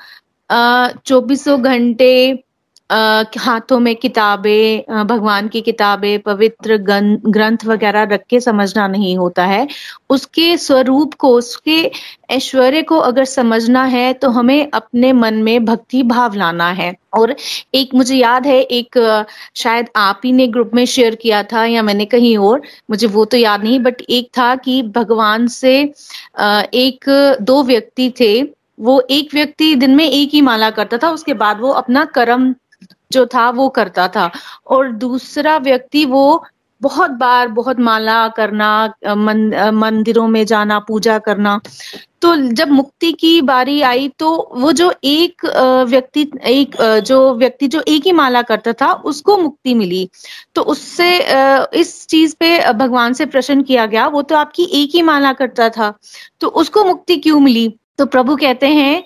अः, 0.51 0.89
चौबीसों 1.07 1.63
घंटे 1.63 2.45
हाथों 2.91 3.79
में 3.81 3.95
किताबें 3.97 5.07
भगवान 5.07 5.49
की 5.49 5.61
किताबें, 5.61 6.19
पवित्र 6.21 6.77
ग्रंथ 6.79 7.65
वगैरह 7.67 8.03
रख 8.05 8.25
के 8.31 8.41
समझना 8.41 8.87
नहीं 8.89 9.17
होता 9.19 9.45
है। 9.47 9.67
उसके 10.11 10.57
स्वरूप 10.57 11.15
को, 11.15 11.29
उसके 11.29 11.91
ऐश्वर्य 12.31 12.83
को 12.83 12.99
अगर 12.99 13.25
समझना 13.25 13.85
है 13.85 14.13
तो 14.15 14.31
हमें 14.31 14.71
अपने 14.71 15.13
मन 15.13 15.43
में 15.43 15.65
भक्ति 15.65 16.03
भाव 16.03 16.35
लाना 16.35 16.71
है। 16.73 16.95
और 17.15 17.35
एक 17.75 17.95
मुझे 17.95 18.17
याद 18.17 18.47
है, 18.47 18.61
एक, 18.61 19.27
शायद 19.57 19.89
आप 19.97 20.21
ही 20.25 20.33
ने 20.33 20.47
ग्रुप 20.47 20.71
में 20.75 20.85
शेयर 20.87 21.15
किया 21.15 21.43
था 21.43 21.65
या 21.65 21.83
मैंने 21.83 22.05
कहीं 22.07 22.37
और, 22.39 22.63
मुझे 22.91 23.07
वो 23.07 23.25
तो 23.25 23.37
याद 23.37 23.65
नहीं, 23.65 23.79
बट 23.81 24.01
एक 24.01 24.29
था 24.39 24.55
कि 24.57 24.83
भगवान 24.95 25.47
से 25.47 25.79
एक, 25.81 27.37
दो 27.41 27.63
व्यक्ति 27.63 28.13
थे, 28.21 28.43
वो 28.81 29.01
एक 29.11 29.35
व्यक्ति 29.35 29.75
दिन 29.75 29.95
में 29.95 30.05
एक 30.05 30.31
ही 30.33 30.41
माला 30.41 30.71
करता 30.71 30.99
था, 30.99 31.11
उसके 31.11 31.35
बाद 31.35 31.61
वो 31.61 31.71
अपना 31.73 32.05
कर्म 32.05 32.55
जो 33.15 33.27
था 33.27 33.49
वो 33.53 33.69
करता 33.71 34.09
था। 34.09 34.31
और 34.67 34.91
दूसरा 34.99 35.57
व्यक्ति 35.61 36.05
वो 36.07 36.45
बहुत 36.81 37.11
बार 37.11 37.49
बहुत 37.51 37.79
माला 37.81 38.17
करना 38.29 38.95
मंदिरों 39.75 40.27
में 40.29 40.45
जाना, 40.47 40.79
पूजा 40.79 41.19
करना। 41.19 41.61
तो 42.23 42.35
जब 42.37 42.71
मुक्ति 42.71 43.13
की 43.13 43.41
बारी 43.43 43.81
आई 43.83 44.09
तो 44.19 44.31
वो 44.55 44.73
जो 44.73 44.93
एक 45.05 45.45
व्यक्ति, 45.89 46.31
एक 46.45 46.77
जो 47.05 47.35
व्यक्ति 47.35 47.69
जो 47.69 47.83
एक 47.89 48.07
ही 48.07 48.13
माला 48.13 48.43
करता 48.43 48.73
था, 48.73 48.93
उसको 48.93 49.37
मुक्ति 49.39 49.75
मिली। 49.75 50.09
तो 50.55 50.63
उससे 50.65 51.09
इस 51.81 52.07
चीज़ 52.07 52.35
पे 52.41 52.73
भगवान 52.73 53.13
से 53.13 53.27
प्रश्न 53.27 53.63
किया 53.63 53.87
गया, 53.87 54.07
वो 54.07 54.23
तो 54.23 54.37
आपकी 54.37 54.69
एक 54.75 54.95
ही 54.95 55.03
माला 55.03 55.33
करता 55.33 55.69
था 55.71 55.93
तो 56.41 56.49
उसको 56.49 56.85
मुक्ति 56.85 57.17
क्यों 57.19 57.41
मिली? 57.41 57.69
तो 57.99 58.07
प्रभु 58.07 58.37
कहते 58.37 58.69
हैं 58.69 59.03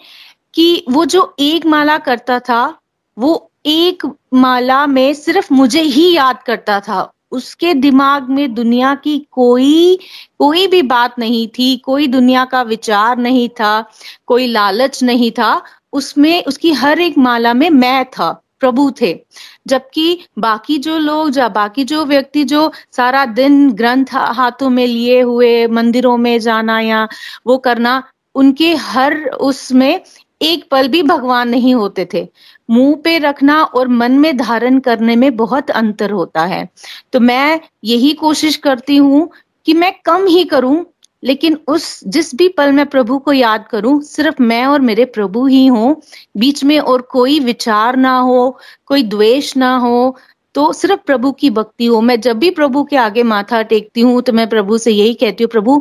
कि 0.54 0.84
वो 0.90 1.04
जो 1.06 1.34
एक 1.40 1.66
माला 1.66 1.98
करता 2.00 2.38
था, 2.40 2.78
वो 3.16 3.50
एक 3.68 4.02
माला 4.34 4.86
में 4.86 5.14
सिर्फ़ 5.14 5.54
मुझे 5.54 5.82
ही 5.82 6.14
याद 6.14 6.42
करता 6.42 6.80
था। 6.80 7.12
उसके 7.32 7.74
दिमाग 7.74 8.30
में 8.30 8.54
दुनिया 8.54 8.94
की 8.94 9.26
कोई 9.30 9.98
कोई 10.38 10.66
भी 10.66 10.82
बात 10.82 11.18
नहीं 11.18 11.48
थी, 11.48 11.76
कोई 11.76 12.06
दुनिया 12.06 12.44
का 12.44 12.62
विचार 12.62 13.18
नहीं 13.18 13.48
था, 13.48 13.90
कोई 14.26 14.46
लालच 14.46 15.02
नहीं 15.02 15.30
था। 15.30 15.62
उसमें, 15.92 16.44
उसकी 16.44 16.72
हर 16.72 17.00
एक 17.00 17.18
माला 17.18 17.54
में 17.54 17.70
मैं 17.70 18.04
था, 18.04 18.42
प्रभु 18.60 18.92
थे। 19.00 19.20
जबकि 19.66 20.24
बाकी 20.38 20.78
जो 20.78 20.98
लोग, 20.98 21.30
जा, 21.30 21.48
बाकी 21.48 21.84
जो 21.84 22.04
व्यक्ति 22.04 22.44
जो 22.44 22.72
सारा 22.92 23.24
दिन 23.24 23.72
ग्रंथ 23.72 24.06
हाथों 24.14 24.70
में 24.70 24.86
लिए 24.86 25.20
हुए, 25.20 25.66
मंदिरों 25.66 26.16
में 26.16 26.38
जाना 26.38 26.80
या 26.80 27.08
वो 27.46 27.58
करना, 27.58 28.02
उनके 28.34 28.74
हर 28.74 29.24
उसमें 29.24 30.00
एक 30.42 30.68
पल 30.70 30.88
भी 30.88 31.02
भगवान 31.02 31.48
नहीं 31.48 31.74
होते 31.74 32.08
थे। 32.14 32.28
मुँह 32.68 32.94
पे 33.04 33.18
रखना 33.18 33.62
और 33.64 33.88
मन 33.88 34.18
में 34.18 34.36
धारण 34.36 34.78
करने 34.80 35.16
में 35.16 35.34
बहुत 35.36 35.70
अंतर 35.72 36.10
होता 36.10 36.44
है। 36.44 36.68
तो 37.12 37.20
मैं 37.20 37.60
यही 37.84 38.12
कोशिश 38.14 38.56
करती 38.58 38.96
हूँ 38.96 39.28
कि 39.66 39.74
मैं 39.74 39.92
कम 40.04 40.26
ही 40.26 40.44
करूँ, 40.44 40.84
लेकिन 41.22 41.58
उस, 41.68 42.00
जिस 42.06 42.34
भी 42.34 42.48
पल 42.48 42.72
मैं 42.72 42.86
प्रभु 42.86 43.18
को 43.18 43.32
याद 43.32 43.66
करूँ, 43.70 44.00
सिर्फ़ 44.02 44.42
मैं 44.42 44.64
और 44.66 44.80
मेरे 44.80 45.04
प्रभु 45.06 45.46
ही 45.46 45.66
हो, 45.66 46.00
बीच 46.36 46.62
में 46.64 46.78
और 46.80 47.02
कोई 47.10 47.38
विचार 47.40 47.96
ना 47.96 48.16
हो, 48.18 48.58
कोई 48.86 49.02
द्वेष 49.04 49.56
ना 49.56 49.76
हो 49.76 50.16
तो 50.54 50.72
सिर्फ़ 50.72 51.00
प्रभु 51.06 51.30
की 51.32 51.48
भक्ति 51.50 51.86
हो। 51.86 52.00
मैं 52.00 52.20
जब 52.20 52.38
भी 52.38 52.50
प्रभु 52.50 52.82
के 52.84 52.96
आगे 52.96 53.22
माथा 53.22 53.62
टेकती 53.64 54.00
हूँ 54.00 54.20
तो 54.22 54.32
मैं 54.32 54.48
प्रभु 54.48 54.78
से 54.78 54.90
यही 54.90 55.14
कहती 55.14 55.44
हूँ, 55.44 55.50
प्रभु, 55.50 55.76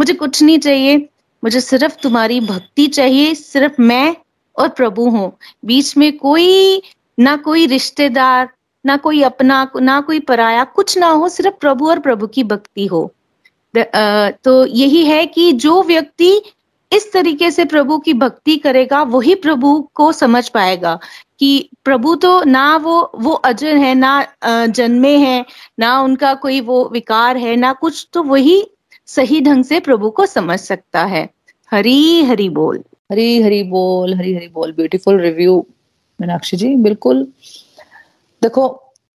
मुझे 0.00 0.14
कुछ 0.14 0.42
नहीं 0.42 0.58
चाहिए, 0.58 0.96
मुझे 1.42 1.60
सिर्फ़ 1.60 1.96
तुम्हारी 2.02 2.40
भक्ति 2.42 2.86
चाहिए, 2.88 3.34
सिर्फ़ 3.34 3.80
मैं 3.80 4.14
और 4.56 4.68
प्रभु 4.68 5.08
हो। 5.10 5.26
बीच 5.64 5.96
में 5.96 6.16
कोई, 6.18 6.82
ना 7.18 7.36
कोई 7.36 7.66
रिश्तेदार, 7.66 8.48
ना 8.84 8.96
कोई 8.96 9.22
अपना, 9.22 9.66
ना 9.76 10.00
कोई 10.00 10.20
पराया, 10.20 10.64
कुछ 10.64 10.96
ना 10.98 11.08
हो, 11.08 11.28
सिर्फ़ 11.28 11.54
प्रभु 11.60 11.88
और 11.88 11.98
प्रभु 11.98 12.26
की 12.26 12.44
भक्ति 12.44 12.86
हो। 12.86 13.10
तो 13.74 14.64
यही 14.66 15.04
है 15.06 15.24
कि 15.26 15.52
जो 15.52 15.82
व्यक्ति 15.82 16.40
इस 16.92 17.12
तरीके 17.12 17.50
से 17.50 17.64
प्रभु 17.64 17.98
की 17.98 18.12
भक्ति 18.14 18.56
करेगा, 18.56 19.02
वही 19.02 19.34
प्रभु 19.34 19.88
को 19.94 20.10
समझ 20.12 20.48
पाएगा 20.48 20.98
कि 21.38 21.68
प्रभु 21.84 22.14
तो 22.14 22.42
ना 22.44 22.76
वो 22.76 23.12
वो 23.14 23.32
अजर 23.32 23.76
है, 23.76 23.94
ना 23.94 24.66
जन्मे 24.66 25.16
हैं, 25.16 25.44
ना 25.78 25.98
उनका 26.00 26.34
कोई 26.34 26.60
वो 26.60 26.88
विकार 26.92 27.36
है, 27.36 27.56
ना 27.56 27.72
कुछ 27.72 28.06
तो 28.12 28.22
वही 28.22 28.64
सही 29.06 29.40
ढंग 29.40 29.64
से 29.64 29.80
प्रभु 29.80 30.10
को 30.10 30.26
समझ 30.26 30.58
सकता 30.60 31.04
है। 31.04 31.28
हरी 31.72 32.22
हरी 32.24 32.48
बोल। 32.48 32.82
हरी 33.10 33.42
हरी 33.42 33.62
बोल, 33.62 34.14
हरी 34.14 34.34
हरी 34.34 34.48
बोल 34.48 34.72
ब्यूटीफुल 34.72 35.20
रिव्यू 35.20 35.58
मीनाक्षी 36.20 36.56
जी, 36.56 36.74
बिल्कुल। 36.76 37.22
देखो, 38.42 38.64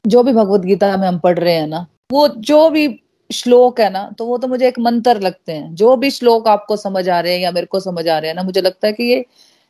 जो 0.05 0.23
भी 0.23 0.33
भगवत 0.33 0.61
गीता 0.61 0.95
में 0.97 1.07
हम 1.07 1.19
पढ़ 1.19 1.37
रहे 1.39 1.53
हैं 1.53 1.67
ना, 1.67 1.85
वो 2.11 2.27
जो 2.27 2.69
भी 2.69 2.87
श्लोक 3.29 3.79
है 3.81 3.89
ना 3.89 4.09
तो 4.17 4.25
वो 4.25 4.37
तो 4.37 4.47
मुझे 4.47 4.67
एक 4.67 4.77
मंत्र 4.79 5.19
लगते 5.21 5.51
हैं। 5.51 5.73
जो 5.75 5.95
भी 5.97 6.09
श्लोक 6.11 6.47
आपको 6.47 6.75
समझ 6.77 7.07
आ 7.09 7.19
रहे 7.19 7.33
हैं 7.33 7.39
या 7.39 7.51
मेरे 7.51 7.67
को 7.67 7.79
समझ 7.79 8.07
आ 8.07 8.17
रहे 8.19 8.29
हैं 8.29 8.35
ना, 8.35 8.43
मुझे 8.43 8.61
लगता 8.61 8.87
है 8.87 8.93
कि 8.93 9.03
ये 9.03 9.25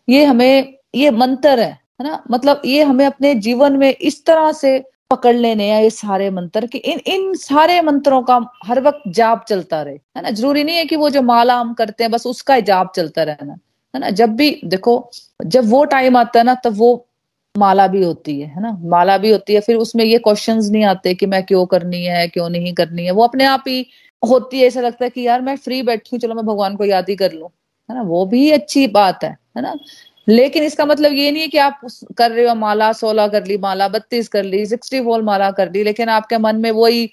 ये 0.08 0.24
हमें, 0.26 0.74
ये 0.96 1.12
मंत्र 1.12 1.60
है 1.60 1.72
है 2.02 2.04
ना? 2.04 2.24
मतलब 2.32 2.62
ये 2.66 2.84
हमें 2.84 3.06
अपने 3.06 3.34
जीवन 3.36 3.78
में 3.78 3.90
इस 3.92 4.24
तरह 4.26 4.52
से 4.52 4.80
पकड़ 5.12 5.36
लेने 5.36 5.70
हैं, 5.70 5.82
ये 5.84 5.90
सारे 5.90 6.30
मंत्र, 6.32 6.66
कि 6.68 6.78
इन 6.78 7.00
इन 7.08 7.34
सारे 7.34 7.82
मंत्रों 7.82 8.22
का 8.24 8.40
हर 8.66 8.82
वक्त 8.82 9.04
जाप 9.10 9.46
चलता 9.50 9.82
रहे। 9.82 9.94
है 10.18 10.22
ना? 10.24 10.30
ज़रूरी 10.32 10.64
नहीं 10.64 10.76
है 10.76 10.86
कि 10.86 10.96
वो 10.96 11.10
जो 11.10 11.22
माला 11.22 11.56
हम 11.60 11.74
करते 11.74 12.04
हैं, 12.04 12.12
बस 12.12 12.28
उसका 12.28 12.56
ही 12.56 12.62
जाप 12.62 12.92
चलता 12.96 13.24
रहना। 13.24 13.58
है 13.94 14.00
ना? 14.02 14.10
जब 14.12 14.36
भी 14.36 14.50
देखो, 14.66 15.12
जब 15.46 15.70
वो 15.70 15.84
टाइम 15.86 16.18
आता 16.18 16.40
है 16.40 16.46
ना, 16.46 16.56
तब 16.56 16.76
वो 16.78 17.04
माला 17.56 17.88
भी 17.88 18.04
होती 18.04 18.40
है 18.42 18.48
है 18.48 18.62
ना? 18.62 18.72
माला 18.86 19.18
भी 19.18 19.32
होती 19.32 19.54
है, 19.54 19.60
फिर 19.62 19.76
उसमें 19.78 20.04
ये 20.06 20.18
क्वेश्चंस 20.20 20.70
नहीं 20.72 20.84
आते 20.86 21.14
कि 21.16 21.26
मैं 21.26 21.44
क्यों 21.46 21.66
करनी 21.66 22.04
है, 22.06 22.28
क्यों 22.28 22.50
नहीं 22.50 22.74
करनी 22.74 23.06
है? 23.06 23.12
वो 23.12 23.24
अपने 23.24 23.46
आप 23.46 23.64
ही 23.68 23.86
होती 24.22 24.60
है, 24.60 24.68
ऐसा 24.68 24.82
लगता 24.82 25.06
है 25.06 25.10
कि 25.10 25.22
यार 25.28 25.42
मैं 25.42 25.56
फ्री 25.58 25.82
बैठी 25.84 26.10
हूँ, 26.14 26.20
चलो 26.20 26.36
मैं 26.36 26.46
भगवान 26.46 26.76
को 26.76 26.86
याद 26.86 27.10
ही 27.10 27.16
कर 27.16 27.32
लू, 27.34 27.46
है 27.90 27.96
ना? 27.96 28.02
वो 28.04 28.26
भी 28.26 28.50
अच्छी 28.52 28.88
बात 28.90 29.24
है 29.24 29.30
है 29.58 29.62
ना? 29.64 29.76
लेकिन 30.28 30.64
इसका 30.64 30.86
मतलब 30.86 31.14
ये 31.14 31.32
नहीं 31.32 31.42
है 31.42 31.48
कि 31.48 31.58
आप 31.58 31.80
कर 32.18 32.32
रहे 32.32 32.48
हो, 32.48 32.56
माला 32.56 32.92
सोलह 32.94 33.28
कर 33.28 33.46
ली, 33.46 33.58
माला 33.58 33.88
बत्तीस 33.88 34.28
कर 34.28 34.44
ली 34.44 34.66
सिक्सटी 34.66 35.02
फोर 35.02 35.22
माला 35.24 35.52
कर 35.52 35.72
ली, 35.72 35.84
लेकिन 35.84 36.10
आपके 36.10 36.38
मन 36.38 36.56
में 36.56 36.72
वही 36.72 37.10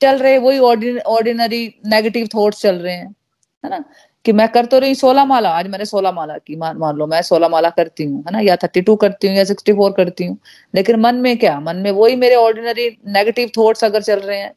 चल 0.00 0.18
रहे 0.18 0.38
वही 0.38 0.58
ऑर्डिनरी 0.58 1.66
नेगेटिव 1.86 2.28
थॉट्स 2.34 2.62
चल 2.62 2.76
रहे 2.76 2.94
हैं, 2.94 3.14
है 3.64 3.70
ना? 3.70 3.84
कि 4.24 4.32
मैं 4.32 4.48
कर 4.48 4.66
तो 4.66 4.78
रही 4.78 4.94
सोलह 4.94 5.24
माला। 5.24 5.50
आज 5.50 5.66
मैंने 5.68 5.84
सोलह 5.84 6.12
माला 6.12 6.36
की, 6.38 6.56
मान 6.56 6.76
मान 6.78 6.96
लो, 6.96 7.06
मैं 7.06 7.20
सोलह 7.22 7.48
माला 7.48 7.70
करती 7.72 8.04
हूँ, 8.04 8.22
है 8.22 8.32
ना? 8.32 8.40
या 8.40 8.56
थर्टी 8.56 8.80
टू 8.82 8.96
करती 8.96 9.28
हूँ, 9.28 9.36
या 9.36 9.44
सिक्सटी 9.44 9.72
फोर 9.72 9.92
करती 9.92 10.26
हूँ। 10.26 10.36
लेकिन 10.74 11.00
मन 11.00 11.14
में 11.18 11.36
क्या? 11.38 11.58
मन 11.62 11.76
में 11.78 11.90
वही 11.92 12.16
मेरे 12.16 12.34
ऑर्डिनरी 12.36 12.88
नेगेटिव 13.10 13.50
थॉट्स 13.58 13.84
अगर 13.84 14.02
चल 14.02 14.20
रहे 14.20 14.38
हैं 14.38 14.52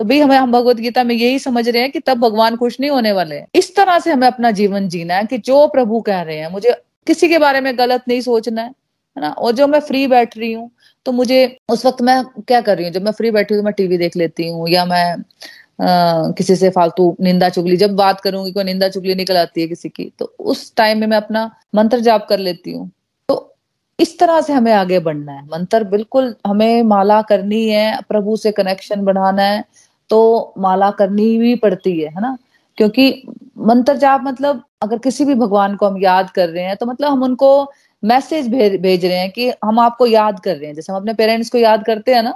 तो 0.00 0.04
भाई 0.04 0.18
हमें 0.20 0.36
हम 0.36 0.52
भगवत 0.52 0.76
गीता 0.78 1.02
में 1.04 1.14
यही 1.14 1.38
समझ 1.38 1.68
रहे 1.68 1.82
हैं 1.82 1.90
कि 1.92 2.00
तब 2.00 2.18
भगवान 2.20 2.56
खुश 2.56 2.76
नहीं 2.80 2.90
होने 2.90 3.12
वाले 3.12 3.40
इस 3.54 3.74
तरह 3.76 3.98
से 3.98 4.10
हमें 4.12 4.26
अपना 4.26 4.50
जीवन 4.52 4.88
जीना 4.88 5.14
है 5.14 5.24
कि 5.26 5.38
जो 5.40 5.66
प्रभु 5.68 6.00
कह 6.02 6.20
रहे 6.22 6.36
हैं, 6.38 6.50
मुझे 6.50 6.72
किसी 7.06 7.28
के 7.28 7.38
बारे 7.38 7.60
में 7.60 7.76
गलत 7.78 8.04
नहीं 8.08 8.20
सोचना 8.22 8.62
है 8.62 8.68
है 8.68 9.20
ना? 9.22 9.30
और 9.30 9.52
जो 9.54 9.66
मैं 9.66 9.80
फ्री 9.82 10.06
बैठ 10.08 10.36
रही 10.38 10.52
हूँ 10.52 10.70
तो 11.06 11.12
मुझे 11.12 11.56
उस 11.68 11.84
वक्त 11.86 12.02
मैं 12.02 12.22
क्या 12.42 12.60
कर 12.60 12.76
रही 12.76 12.84
हूँ? 12.84 12.92
जब 12.94 13.02
मैं 13.02 13.12
फ्री 13.12 13.30
बैठी 13.30 13.54
हूँ 13.54 13.62
तो 13.62 13.64
मैं 13.64 13.72
टीवी 13.74 13.98
देख 13.98 14.16
लेती 14.16 14.48
हूँ, 14.48 14.68
या 14.68 14.84
मैं 14.86 15.16
किसी 15.78 16.56
से 16.56 16.70
फालतू 16.70 17.16
निंदा 17.20 17.48
चुगली, 17.48 17.76
जब 17.76 17.94
बात 17.96 18.20
करूँगी 18.20 18.52
कोई 18.52 18.64
निंदा 18.64 18.88
चुगली 18.88 19.14
निकल 19.14 19.36
आती 19.36 19.60
है 19.60 19.66
किसी 19.68 19.88
की 19.88 20.12
तो 20.18 20.32
उस 20.40 20.74
टाइम 20.76 20.98
में 20.98 21.06
मैं 21.06 21.16
अपना 21.16 21.50
मंत्र 21.74 22.00
जाप 22.00 22.26
कर 22.28 22.38
लेती 22.40 22.72
हूँ। 22.72 22.90
तो 23.28 23.54
इस 23.98 24.18
तरह 24.18 24.40
से 24.40 24.52
हमें 24.52 24.72
आगे 24.72 24.98
बढ़ना 25.00 25.32
है। 25.32 25.44
मंत्र 25.46 25.84
बिल्कुल 25.86 26.34
हमें 26.46 26.82
माला 26.84 27.20
करनी 27.24 27.68
है, 27.68 28.00
प्रभु 28.08 28.36
से 28.36 28.52
कनेक्शन 28.52 29.04
बढ़ाना 29.04 29.42
है 29.42 29.64
तो 30.10 30.54
माला 30.58 30.90
करनी 30.92 31.36
भी 31.38 31.54
पड़ती 31.56 31.98
है 32.00 32.08
है 32.08 32.20
ना? 32.20 32.36
क्योंकि 32.78 33.22
मंत्र 33.60 33.96
जाप 33.96 34.20
मतलब 34.24 34.62
अगर 34.82 34.98
किसी 34.98 35.24
भी 35.24 35.34
भगवान 35.34 35.74
को 35.76 35.86
हम 35.86 35.98
याद 35.98 36.30
कर 36.30 36.48
रहे 36.48 36.64
हैं 36.64 36.76
तो 36.76 36.86
मतलब 36.86 37.10
हम 37.10 37.22
उनको 37.22 37.50
मैसेज 38.02 38.48
भेज 38.48 39.04
रहे 39.04 39.16
हैं 39.16 39.30
कि 39.30 39.50
हम 39.64 39.78
आपको 39.80 40.06
याद 40.06 40.40
कर 40.40 40.56
रहे 40.56 40.66
हैं। 40.66 40.74
जैसे 40.74 40.92
हम 40.92 40.98
अपने 40.98 41.14
पेरेंट्स 41.14 41.50
को 41.50 41.58
याद 41.58 41.84
करते 41.84 42.14
हैं 42.14 42.22
ना 42.22 42.34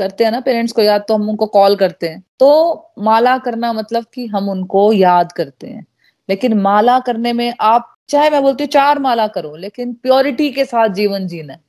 करते 0.00 0.24
हैं 0.24 0.30
ना 0.32 0.40
पेरेंट्स 0.40 0.72
को 0.72 0.82
याद 0.82 1.04
तो 1.08 1.14
हम 1.14 1.30
उनको 1.30 1.46
कॉल 1.46 1.76
करते 1.76 2.08
हैं। 2.08 2.24
तो 2.38 2.90
माला 2.98 3.38
करना 3.38 3.72
मतलब 3.72 4.04
कि 4.14 4.26
हम 4.26 4.48
उनको 4.48 4.92
याद 4.92 5.32
करते 5.32 5.66
हैं। 5.66 5.86
लेकिन 6.30 6.54
माला 6.54 6.98
करने 7.00 7.32
में 7.32 7.54
आप, 7.60 7.94
चाहे 8.08 8.30
मैं 8.30 8.42
बोलती 8.42 8.64
हूँ 8.64 8.68
चार 8.68 8.98
माला 8.98 9.26
करो, 9.26 9.56
लेकिन 9.56 9.92
प्योरिटी 9.92 10.50
के 10.50 10.64
साथ 10.64 10.88
जीवन 10.88 11.26
जीना 11.26 11.52
है। 11.52 11.66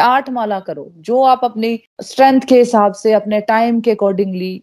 आठ 0.00 0.30
माला 0.30 0.60
करो, 0.60 0.92
जो 0.96 1.22
आप 1.22 1.40
अपनी 1.44 1.80
स्ट्रेंथ 2.02 2.40
के 2.40 2.58
हिसाब 2.58 2.92
से, 2.92 3.12
अपने 3.12 3.40
टाइम 3.40 3.80
के 3.80 3.90
अकॉर्डिंगली 3.90 4.62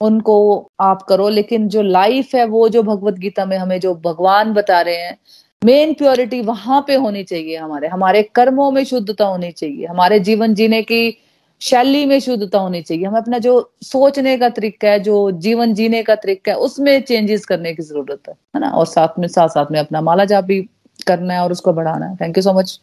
उनको 0.00 0.70
आप 0.80 1.02
करो। 1.02 1.28
लेकिन 1.28 1.68
जो 1.68 1.82
लाइफ 1.82 2.34
है, 2.34 2.44
वो 2.44 2.68
जो 2.68 2.82
भगवत 2.82 3.14
गीता 3.14 3.44
में 3.44 3.56
हमें 3.58 3.80
जो 3.80 3.94
भगवान 3.94 4.52
बता 4.52 4.80
रहे 4.80 4.96
हैं 4.96 5.18
मेन 5.64 5.94
प्योरिटी 5.94 6.40
वहाँ 6.40 6.84
पे 6.86 6.94
होनी 6.94 7.24
चाहिए 7.24 7.56
हमारे। 7.56 7.88
हमारे 7.88 8.22
कर्मों 8.22 8.70
में 8.70 8.84
शुद्धता 8.84 9.24
होनी 9.24 9.50
चाहिए। 9.52 9.86
हमारे 9.86 10.20
जीवन 10.20 10.54
जीने 10.54 10.82
की 10.82 11.18
शैली 11.60 12.04
में 12.06 12.18
शुद्धता 12.20 12.58
होनी 12.58 12.80
चाहिए। 12.82 13.04
हमें 13.04 13.20
अपना 13.20 13.38
जो 13.38 13.52
सोचने 13.82 14.36
का 14.38 14.48
तरीका 14.50 14.88
है 14.88 14.98
जो 15.00 15.30
जीवन 15.40 15.74
जीने 15.74 16.02
का 16.02 16.14
तरीका 16.16 16.52
है 16.52 16.58
उसमें 16.58 17.00
चेंजेस 17.02 17.44
करने 17.46 17.74
की 17.74 17.82
ज़रूरत 17.82 18.28
है 18.28 18.34
है 18.54 18.60
ना? 18.60 18.70
और 18.70 18.86
साथ 18.86 19.18
में 19.18 19.26
साथ 19.28 19.48
साथ 19.48 19.72
में 19.72 19.78
अपना 19.80 20.00
माला 20.00 20.24
जाप 20.24 20.44
भी 20.44 20.60
करना 21.06 21.34
है 21.34 21.40
और 21.40 21.52
उसको 21.52 21.72
बढ़ाना 21.72 22.06
है। 22.06 22.16
Thank 22.16 22.36
you 22.36 22.42
so 22.42 22.52
much 22.52 22.78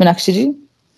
Meenakshi 0.00 0.32
ji. 0.32 0.44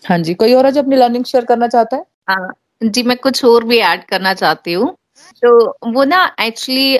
हाँ 0.03 0.17
जी 0.19 0.33
कोई 0.35 0.53
और 0.53 0.65
है 0.65 0.71
जो 0.71 0.81
अपनी 0.81 0.95
लर्निंग 0.95 1.25
शेयर 1.25 1.45
करना 1.45 1.67
चाहता 1.67 1.97
है? 1.97 2.05
हाँ, 2.29 2.53
जी 2.83 3.03
मैं 3.03 3.17
कुछ 3.17 3.43
और 3.45 3.63
भी 3.63 3.77
ऐड 3.79 4.03
करना 4.05 4.33
चाहती 4.33 4.73
हूँ। 4.73 4.95
तो 5.43 5.91
वो 5.93 6.03
ना 6.03 6.25
एक्चुअली 6.41 6.97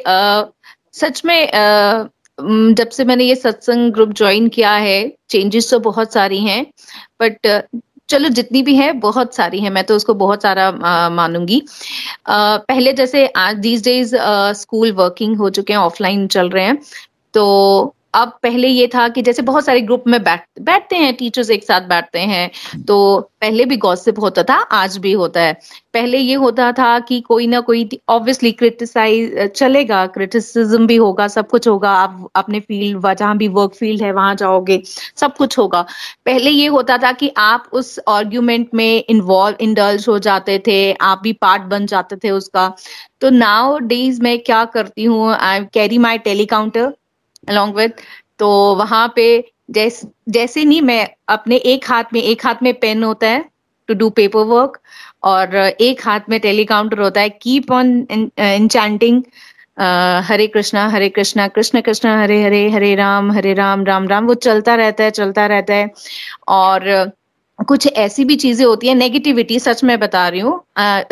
सच 0.93 1.21
में 1.25 1.51
आ, 1.51 2.03
जब 2.39 2.89
से 2.89 3.03
मैंने 3.05 3.23
ये 3.23 3.35
सत्संग 3.35 3.91
ग्रुप 3.93 4.13
ज्वाइन 4.13 4.47
किया 4.49 4.71
है 4.73 5.01
चेंजेस 5.29 5.69
तो 5.71 5.79
बहुत 5.81 6.13
सारी 6.13 6.39
हैं 6.39 6.65
बट 7.21 7.47
चलो 8.09 8.29
जितनी 8.29 8.61
भी 8.63 8.75
है, 8.75 8.91
बहुत 8.93 9.35
सारी 9.35 9.59
है, 9.59 9.69
मैं 9.69 9.83
तो 9.83 9.95
उसको 9.95 10.13
बहुत 10.13 10.41
सारा 10.43 10.71
मानूँगी। 11.11 11.61
पहले 12.29 12.93
जैसे 12.93 13.25
आज 13.27 13.57
दीज 13.57 13.83
डेज़ 13.83 14.15
स्कूल 14.59 14.91
वर्किंग 14.91 15.37
हो 15.37 15.49
चुके 15.49 15.73
हैं 15.73 15.79
ऑफलाइन 15.79 16.27
चल 16.27 16.49
रहे 16.49 16.63
हैं 16.65 16.77
तो 17.33 17.95
अब 18.13 18.37
पहले 18.43 18.67
ये 18.67 18.87
था 18.87 19.07
कि 19.09 19.21
जैसे 19.21 19.41
बहुत 19.41 19.65
सारे 19.65 19.81
ग्रुप 19.81 20.03
में 20.07 20.21
बैठ, 20.23 20.41
बैठते 20.61 20.95
हैं 20.95 21.13
टीचर्स 21.15 21.49
एक 21.49 21.63
साथ 21.63 21.87
बैठते 21.89 22.19
हैं 22.21 22.49
तो 22.85 23.19
पहले 23.41 23.65
भी 23.65 23.77
गॉसिप 23.77 24.19
होता 24.19 24.43
था, 24.43 24.55
आज 24.55 24.97
भी 24.97 25.11
होता 25.13 25.41
है। 25.41 25.53
पहले 25.93 26.17
ये 26.17 26.33
होता 26.35 26.71
था 26.71 26.99
कि 27.01 27.19
कोई 27.21 27.47
ना 27.47 27.59
कोई 27.61 27.89
ऑब्वियसली 28.09 28.51
क्रिटिसाइज 28.51 29.51
चलेगा 29.55 30.05
क्रिटिसिज्म 30.07 30.87
भी 30.87 30.95
होगा, 30.95 31.27
सब 31.27 31.47
कुछ 31.49 31.67
होगा, 31.67 31.91
आप 31.91 32.29
अपने 32.35 32.59
फ़ील्ड 32.59 33.13
जहाँ 33.13 33.37
भी 33.37 33.47
वर्क 33.49 33.73
फ़ील्ड 33.75 34.01
है, 34.03 34.11
वहाँ 34.11 34.35
जाओगे, 34.35 34.81
सब 35.17 35.35
कुछ 35.37 35.57
होगा। 35.57 35.81
पहले 36.25 36.49
ये 36.49 36.67
होता 36.67 36.97
था 36.97 37.11
कि 37.13 37.31
आप 37.37 37.69
उस 37.73 37.99
आर्ग्यूमेंट 38.09 38.69
में 38.73 39.03
इन्वॉल्व 39.09 39.57
इंडल्ज 39.61 40.07
हो 40.09 40.17
जाते 40.21 40.61
थे, 40.67 40.93
आप 40.93 41.21
भी 41.23 41.33
पार्ट 41.35 41.63
बन 41.65 41.85
जाते 41.85 42.15
थे 42.15 42.31
उसका। 42.31 42.73
तो 43.21 43.29
नाउ 43.29 43.77
डेज़ 43.79 44.21
मैं 44.21 44.37
क्या 44.41 44.63
करती 44.67 45.03
हूँ 45.03 45.33
I 45.33 45.63
carry 45.73 45.97
my 45.97 46.17
tally counter 46.19 46.93
along 47.49 47.75
with 47.75 48.03
तो 48.39 48.49
वहाँ 48.75 49.07
पे 49.15 49.25
जैस, 49.71 50.01
जैसे 50.29 50.63
नहीं, 50.65 50.81
मैं 50.81 51.07
अपने 51.29 51.55
एक 51.55 51.89
हाथ 51.89 52.03
में, 52.13 52.21
एक 52.21 52.45
हाथ 52.45 52.63
में 52.63 52.73
पेन 52.79 53.03
होता 53.03 53.27
है 53.27 53.43
टू 53.89 53.93
डू 53.93 54.09
पेपर 54.09 54.43
वर्क 54.45 54.79
और 55.23 55.55
एक 55.55 56.05
हाथ 56.05 56.29
में 56.29 56.39
टेलीकाउंटर 56.39 56.99
होता 57.01 57.21
है 57.21 57.29
keep 57.41 57.71
on 57.71 58.05
enchanting 58.11 59.21
Hare 60.27 60.47
Krishna 60.47 60.87
Hare 60.89 61.09
Krishna, 61.09 61.47
Krishna 61.47 61.81
Krishna, 61.81 62.09
Hare 62.09 62.43
Hare 62.43 62.69
Hare 62.69 62.93
Ram 62.95 63.31
Hare 63.31 63.53
Ram 63.53 63.85
Ram 63.85 64.07
Ram, 64.07 64.25
वो 64.27 64.33
चलता 64.35 64.75
रहता 64.75 65.03
है, 65.03 65.11
चलता 65.11 65.45
रहता 65.45 65.73
है 65.73 65.89
और 66.47 67.11
कुछ 67.59 67.85
ऐसी 67.87 68.23
भी 68.25 68.35
चीज़ें 68.35 68.65
होती 68.65 68.87
है 68.87 68.93
नेगेटिविटी 68.95 69.59
सच 69.59 69.83
में 69.83 69.97
बता 69.99 70.27
रही 70.27 70.39
हूँ 70.39 70.59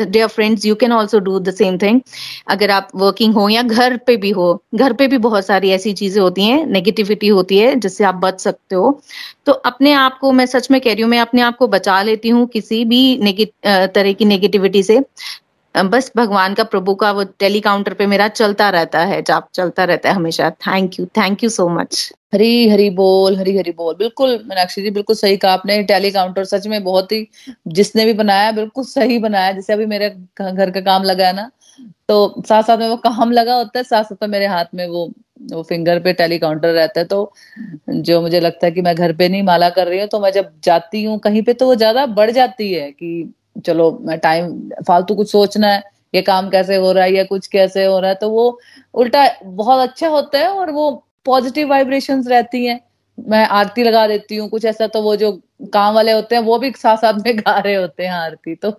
dear 0.02 0.28
friends 0.28 0.66
you 0.66 0.76
can 0.76 0.92
also 0.92 1.20
do 1.20 1.40
the 1.40 1.52
same 1.56 1.78
thing 1.78 2.00
अगर 2.50 2.72
आप 2.72 2.88
वर्किंग 2.96 3.34
हो 3.34 3.48
या 3.50 3.62
घर 3.64 3.98
पे 4.08 4.16
भी 4.18 4.30
हो, 4.32 4.64
घर 4.76 4.94
पे 4.94 5.08
भी 5.08 5.18
बहुत 5.20 5.46
सारी 5.46 5.70
ऐसी 5.72 5.94
चीज़ें 5.94 6.22
होती 6.22 6.46
हैं 6.46 6.66
नेगेटिविटी 6.68 7.28
होती 7.30 7.58
है, 7.58 7.76
जिससे 7.76 8.04
आप 8.04 8.16
बच 8.16 8.40
सकते 8.42 8.76
हो। 8.76 9.00
तो 9.46 9.52
अपने 9.52 9.94
आप 9.94 10.18
को, 10.22 10.32
मैं 10.32 10.46
सच 10.46 10.70
में 10.72 10.80
कह 10.82 10.94
रही 10.94 11.02
हूँ, 11.02 11.10
मैं 11.12 11.20
अपने 11.20 11.42
आप 11.42 11.58
को 11.58 11.68
बचा 11.68 12.02
लेती 12.04 12.30
हूँ 12.30 12.46
किसी 12.48 12.84
भी 12.86 13.18
नेगे 13.18 13.46
तरह 13.66 14.14
की 14.14 14.26
नेगेटिविटी 14.26 14.84
से। 14.84 15.00
बस 15.76 16.12
भगवान 16.18 16.54
का 16.54 16.64
प्रभु 16.64 16.94
का 16.96 17.12
वो 17.12 17.24
टेली 17.40 17.60
काउंटर 17.62 17.94
पे 17.94 18.06
मेरा 18.08 18.28
चलता 18.30 18.70
रहता 18.70 19.00
है, 19.06 19.22
जाप 19.22 19.48
चलता 19.54 19.84
रहता 19.84 20.10
है 20.10 20.16
हमेशा। 20.16 20.50
Thank 20.62 21.00
you 21.00 21.06
thank 21.18 21.44
you 21.44 21.50
so 21.50 21.68
much 21.70 22.12
Hari 22.34 22.68
Hari 22.70 22.90
बोल, 22.92 23.38
हरी 23.38 23.56
हरी 23.58 23.72
बोल। 23.74 23.94
बिल्कुल, 23.96 24.32
मीनाक्षी 24.44 24.82
जी, 24.82 24.90
बिल्कुल 24.92 25.16
सही 25.16 25.38
कहा 25.38 25.54
आपने। 25.54 25.82
टेली 25.84 26.12
काउंटर 26.12 26.44
सच 26.46 26.68
में 26.68 26.84
बहुत 26.84 27.12
ही, 27.12 27.28
जिसने 27.70 28.06
भी 28.06 28.14
बनाया, 28.14 28.52
बिल्कुल 28.52 28.84
सही 28.86 29.18
बनाया। 29.20 29.52
जैसे 29.52 29.74
अभी 29.74 29.86
मेरे 29.88 30.10
घर 30.42 30.72
का 30.72 30.82
काम 30.82 31.04
लगा 31.04 31.28
है 31.28 31.34
ना 31.36 31.50
तो 32.10 32.44
साथ 32.48 32.64
साथ 32.64 32.78
में 32.78 32.88
वो 32.90 32.96
काम 33.00 33.32
लगा 33.32 33.54
होता 33.56 33.80
है 33.80 33.84
साथ 33.86 34.04
साथ 34.04 34.16
में 34.24 34.30
मेरे 34.30 34.46
हाथ 34.48 34.66
में 34.76 34.88
वो 34.90 35.12
वो 35.52 35.62
फिंगर 35.64 36.00
पे 36.02 36.14
टेली 36.14 36.38
काउंटर 36.40 36.70
रहता 36.72 37.00
है। 37.00 37.06
तो 37.08 37.34
जो 37.90 38.22
मुझे 38.22 38.40
लगता 38.40 38.66
है 38.68 38.72
कि 38.72 38.82
मैं 38.82 38.96
घर 38.96 39.14
पे 39.18 39.30
नहीं 39.30 39.44
माला 39.44 39.70
कर 39.72 39.88
रही 39.88 40.00
हूँ 40.00 40.08
तो 40.10 40.20
मैं 40.20 40.32
जब 40.32 40.52
जाती 40.64 41.04
हूँ 41.04 41.18
कहीं 41.22 41.42
पे 41.44 41.54
तो 41.56 41.66
वो 41.68 41.76
ज़्यादा 41.76 42.06
बढ़ 42.14 42.32
जाती 42.32 42.72
है 42.74 42.92
कि 42.94 43.34
चलो 43.56 43.90
टाइम 44.24 44.52
फालतू 44.88 45.16
कुछ 45.16 45.32
सोचना 45.32 45.68
है, 45.68 45.84
ये 46.14 46.22
काम 46.24 46.50
कैसे 46.50 46.76
हो 46.78 46.92
रहा 46.92 47.04
है, 47.04 47.14
या 47.14 47.24
कुछ 47.26 47.48
कैसे 47.50 47.86
हो 47.86 48.00
रहा 48.00 48.10
है 48.10 48.16
तो 48.18 48.30
वो 48.30 48.60
उल्टा 48.96 49.26
बहुत 49.46 49.90
अच्छा 49.90 50.08
होता 50.10 50.40
है 50.40 50.48
और 50.50 50.72
वो 50.72 50.92
पॉजिटिव 51.26 51.70
वाइब्रेशंस 51.70 52.28
रहती 52.28 52.66
हैं। 52.66 52.80
मैं 53.18 53.46
आरती 53.48 53.84
लगा 53.84 54.06
देती 54.08 54.36
हूँ, 54.36 54.48
कुछ 54.50 54.66
ऐसा 54.66 54.88
तो 54.88 55.02
वो 55.02 55.16
जो 55.16 55.32
काम 55.74 55.94
वाले 55.96 56.12
होते 56.12 56.36
हैं, 56.36 56.42
वो 56.44 56.58
भी 56.60 56.72
साथ 56.74 56.98
साथ 56.98 57.14
में 57.26 57.38
गा 57.40 57.58
रहे 57.60 57.76
होते 57.76 58.04
हैं 58.04 58.12
आरती 58.14 58.56
तो 58.58 58.74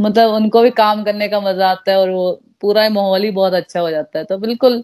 मतलब 0.00 0.30
उनको 0.32 0.62
भी 0.62 0.70
काम 0.72 1.02
करने 1.04 1.28
का 1.28 1.40
मज़ा 1.42 1.70
आता 1.70 1.90
है 1.92 1.98
और 1.98 2.10
वो 2.10 2.30
पूरा 2.60 2.88
माहौल 2.90 3.22
ही 3.24 3.30
बहुत 3.32 3.52
अच्छा 3.54 3.80
हो 3.80 3.90
जाता 3.90 4.18
है। 4.18 4.24
तो 4.24 4.38
बिल्कुल, 4.38 4.82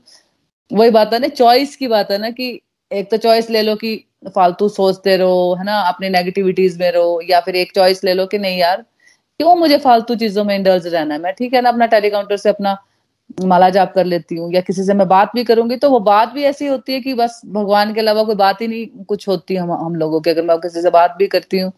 वही 0.70 0.90
बात 0.90 1.12
है 1.14 1.18
ना 1.20 1.28
चॉइस 1.30 1.76
की 1.76 1.88
बात 1.88 2.10
है 2.10 2.18
ना 2.18 2.30
कि 2.32 2.50
एक 2.90 3.10
तो 3.10 3.16
चॉइस 3.18 3.50
ले 3.50 3.62
लो 3.62 3.74
कि 3.76 3.96
फालतू 4.28 4.68
सोचते 4.70 5.16
रहो, 5.16 5.54
है 5.54 5.64
ना, 5.64 5.78
अपनी 5.82 6.08
नेगेटिविटीज 6.10 6.78
में 6.80 6.90
रहो, 6.92 7.20
या 7.30 7.40
फिर 7.40 7.56
एक 7.56 7.72
चॉइस 7.74 8.04
ले 8.04 8.14
लो 8.14 8.26
कि 8.26 8.38
नहीं 8.38 8.58
यार 8.58 8.84
क्यों 9.40 9.54
मुझे 9.56 9.76
फालतू 9.78 10.14
चीज़ों 10.16 10.44
में 10.44 10.54
इंडल्ज 10.54 10.86
रहना 10.86 11.14
है? 11.14 11.20
मैं 11.20 11.32
ठीक 11.34 11.54
है 11.54 11.60
ना, 11.62 11.68
अपना 11.70 11.86
टेलीकाउंटर 11.88 12.36
से 12.36 12.48
अपना 12.48 12.76
माला 13.44 13.68
जाप 13.70 13.92
कर 13.94 14.04
लेती 14.04 14.36
हूँ, 14.36 14.50
या 14.52 14.60
किसी 14.60 14.82
से 14.84 14.94
मैं 14.94 15.06
बात 15.08 15.30
भी 15.34 15.44
करूँगी 15.44 15.76
तो 15.76 15.90
वो 15.90 16.00
बात 16.02 16.32
भी 16.32 16.44
ऐसी 16.44 16.66
होती 16.66 16.92
है 16.92 17.00
कि 17.00 17.14
बस 17.14 17.40
भगवान 17.48 17.92
के 17.94 18.00
अलावा 18.00 18.22
कोई 18.24 18.34
बात 18.36 18.60
ही 18.62 18.66
नहीं 18.68 19.04
कुछ 19.06 19.28
होती 19.28 19.56
हम 19.56 19.72
हम 19.74 19.94
लोगों 19.96 20.20
की। 20.20 20.30
अगर 20.30 20.42
मैं 20.44 20.58
किसी 20.60 20.82
से 20.82 20.90
बात 20.90 21.14
भी 21.18 21.26
करती 21.28 21.58
हूँ 21.58 21.72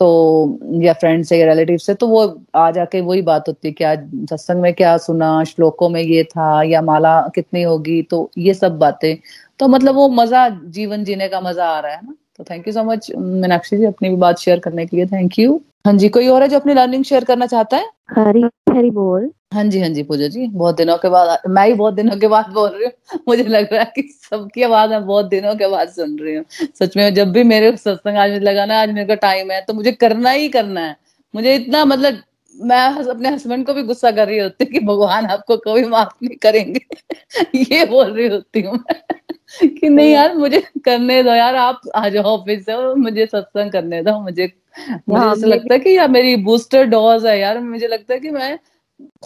तो 0.00 0.58
या 0.82 0.92
फ्रेंड 0.92 1.24
से, 1.24 1.38
या 1.38 1.46
रिलेटिव 1.46 1.76
से 1.78 1.94
तो 1.94 2.06
वो 2.08 2.22
आ 2.56 2.70
जाके 2.70 3.00
वही 3.02 3.22
बात 3.22 3.48
होती 3.48 3.68
है 3.68 3.72
कि 3.74 3.84
आज 3.84 4.08
सत्संग 4.30 4.60
में 4.62 4.72
क्या 4.74 4.96
सुना, 4.98 5.42
श्लोकों 5.44 5.88
में 5.88 6.00
ये 6.02 6.24
था, 6.26 6.62
या 6.64 6.82
माला 6.82 7.20
कितनी 7.34 7.62
होगी 7.62 8.00
तो 8.04 8.30
ये 8.38 8.54
सब 8.54 8.78
बातें। 8.78 9.16
तो 9.60 9.68
मतलब 9.68 9.94
वो 9.94 10.08
मज़ा, 10.10 10.48
जीवन 10.48 11.04
जीने 11.04 11.28
का 11.28 11.40
मज़ा 11.40 11.66
आ 11.66 11.78
रहा 11.80 11.92
है 11.92 12.00
ना। 12.06 12.14
तो 12.38 12.44
thank 12.44 12.66
you 12.68 12.72
so 12.74 12.84
much 12.84 13.10
Meenakshi 13.16 13.76
ji, 13.76 13.84
अपनी 13.86 14.08
भी 14.08 14.16
बात 14.18 14.38
शेयर 14.38 14.58
करने 14.60 14.86
के 14.86 14.96
लिए 14.96 15.06
थैंक 15.08 15.38
यू 15.38 15.60
हाँ 15.84 15.92
जी 15.94 16.08
कोई 16.08 16.28
और 16.28 16.42
है 16.42 16.48
जो 16.48 16.58
अपनी 16.58 16.74
लर्निंग 16.74 17.02
शेयर 17.04 17.24
करना 17.24 17.46
चाहता 17.46 17.76
है? 17.76 17.84
हरी 18.16 18.42
हरी 18.70 18.90
बोल। 18.90 19.30
हाँ 19.54 19.64
जी 19.64 19.80
हाँ 19.80 19.88
जी 19.88 20.02
पूजा 20.02 20.26
जी 20.28 20.46
बहुत 20.48 20.76
दिनों 20.76 20.96
के 20.98 21.08
बाद 21.08 21.42
मैं 21.48 21.66
ही 21.66 21.72
बहुत 21.74 21.94
दिनों 21.94 22.16
के 22.20 22.28
बाद 22.28 22.48
बोल 22.52 22.68
रही 22.70 22.84
हूँ। 22.84 23.18
मुझे 23.28 23.42
लग 23.44 23.72
रहा 23.72 23.82
है 23.82 23.92
कि 23.96 24.02
सबकी 24.22 24.62
आवाज़ 24.62 24.90
मैं 24.90 25.04
बहुत 25.06 25.26
दिनों 25.28 25.54
के 25.56 25.66
बाद 25.70 25.88
सुन 25.90 26.18
रही 26.18 26.34
हूँ। 26.34 26.44
सच 26.80 26.96
में 26.96 27.12
जब 27.14 27.32
भी 27.32 27.42
मेरे 27.44 27.76
सत्संग 27.76 28.16
आज 28.18 28.32
लगा 28.42 28.64
ना 28.66 28.80
आज 28.82 28.90
मेरे 28.90 29.06
को 29.08 29.14
टाइम 29.22 29.50
है 29.50 29.60
तो 29.64 29.74
मुझे 29.74 29.92
करना 29.94 30.30
ही 30.30 30.48
करना 30.48 30.80
है। 30.80 30.96
मुझे 31.34 31.54
इतना 31.54 31.84
मतलब 31.84 32.22
मैं 32.54 32.80
अपने 33.10 33.28
हस्बैंड 33.28 33.66
को 33.66 33.74
भी 33.74 33.82
गुस्सा 33.82 34.10
कर 34.10 34.26
रही 34.28 34.38
होती 34.38 34.64
कि 34.64 34.80
भगवान 34.86 35.26
आपको 35.26 35.56
कभी 35.58 35.84
माफ़ 35.88 36.14
नहीं 36.22 36.36
करेंगे। 36.42 36.80
ये 37.72 37.84
बोल 37.86 38.12
रही 38.12 38.26
होती 38.28 38.60
हूँ 38.62 38.78
कि 39.62 39.88
नहीं 39.88 40.12
यार 40.12 40.34
मुझे 40.36 40.60
करने 40.84 41.22
दो 41.22 41.34
यार 41.34 41.56
आप 41.56 41.80
आ 41.96 42.08
जाओ 42.08 42.24
ऑफ़िस 42.32 42.64
से 42.66 42.72
और 42.72 42.94
मुझे 42.96 43.26
सत्संग 43.26 43.72
करने 43.72 44.02
दो 44.02 44.18
मुझे 44.20 44.46
मुझे 44.80 45.24
हाँ, 45.24 45.32
ऐसा 45.32 45.46
लगता 45.46 45.74
है 45.74 45.80
कि 45.80 45.96
यार 45.96 46.08
मेरी 46.08 46.36
बूस्टर 46.36 46.84
डोज 46.84 47.26
है 47.26 47.38
यार 47.40 47.60
मुझे 47.60 47.88
लगता 47.88 48.14
है 48.14 48.20
कि 48.20 48.30
मैं 48.30 48.58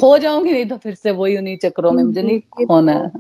खो 0.01 0.19
जाऊँगी 0.19 0.53
नहीं 0.53 0.67
तो 0.67 0.77
फिर 0.77 0.95
से 0.95 1.11
वही 1.11 1.37
उन्हीं 1.37 1.57
चक्रों 1.57 1.93
में 1.93 2.03
मुझे 2.05 2.23
नहीं 2.23 2.67
खोना 2.67 2.93
है। 2.93 3.11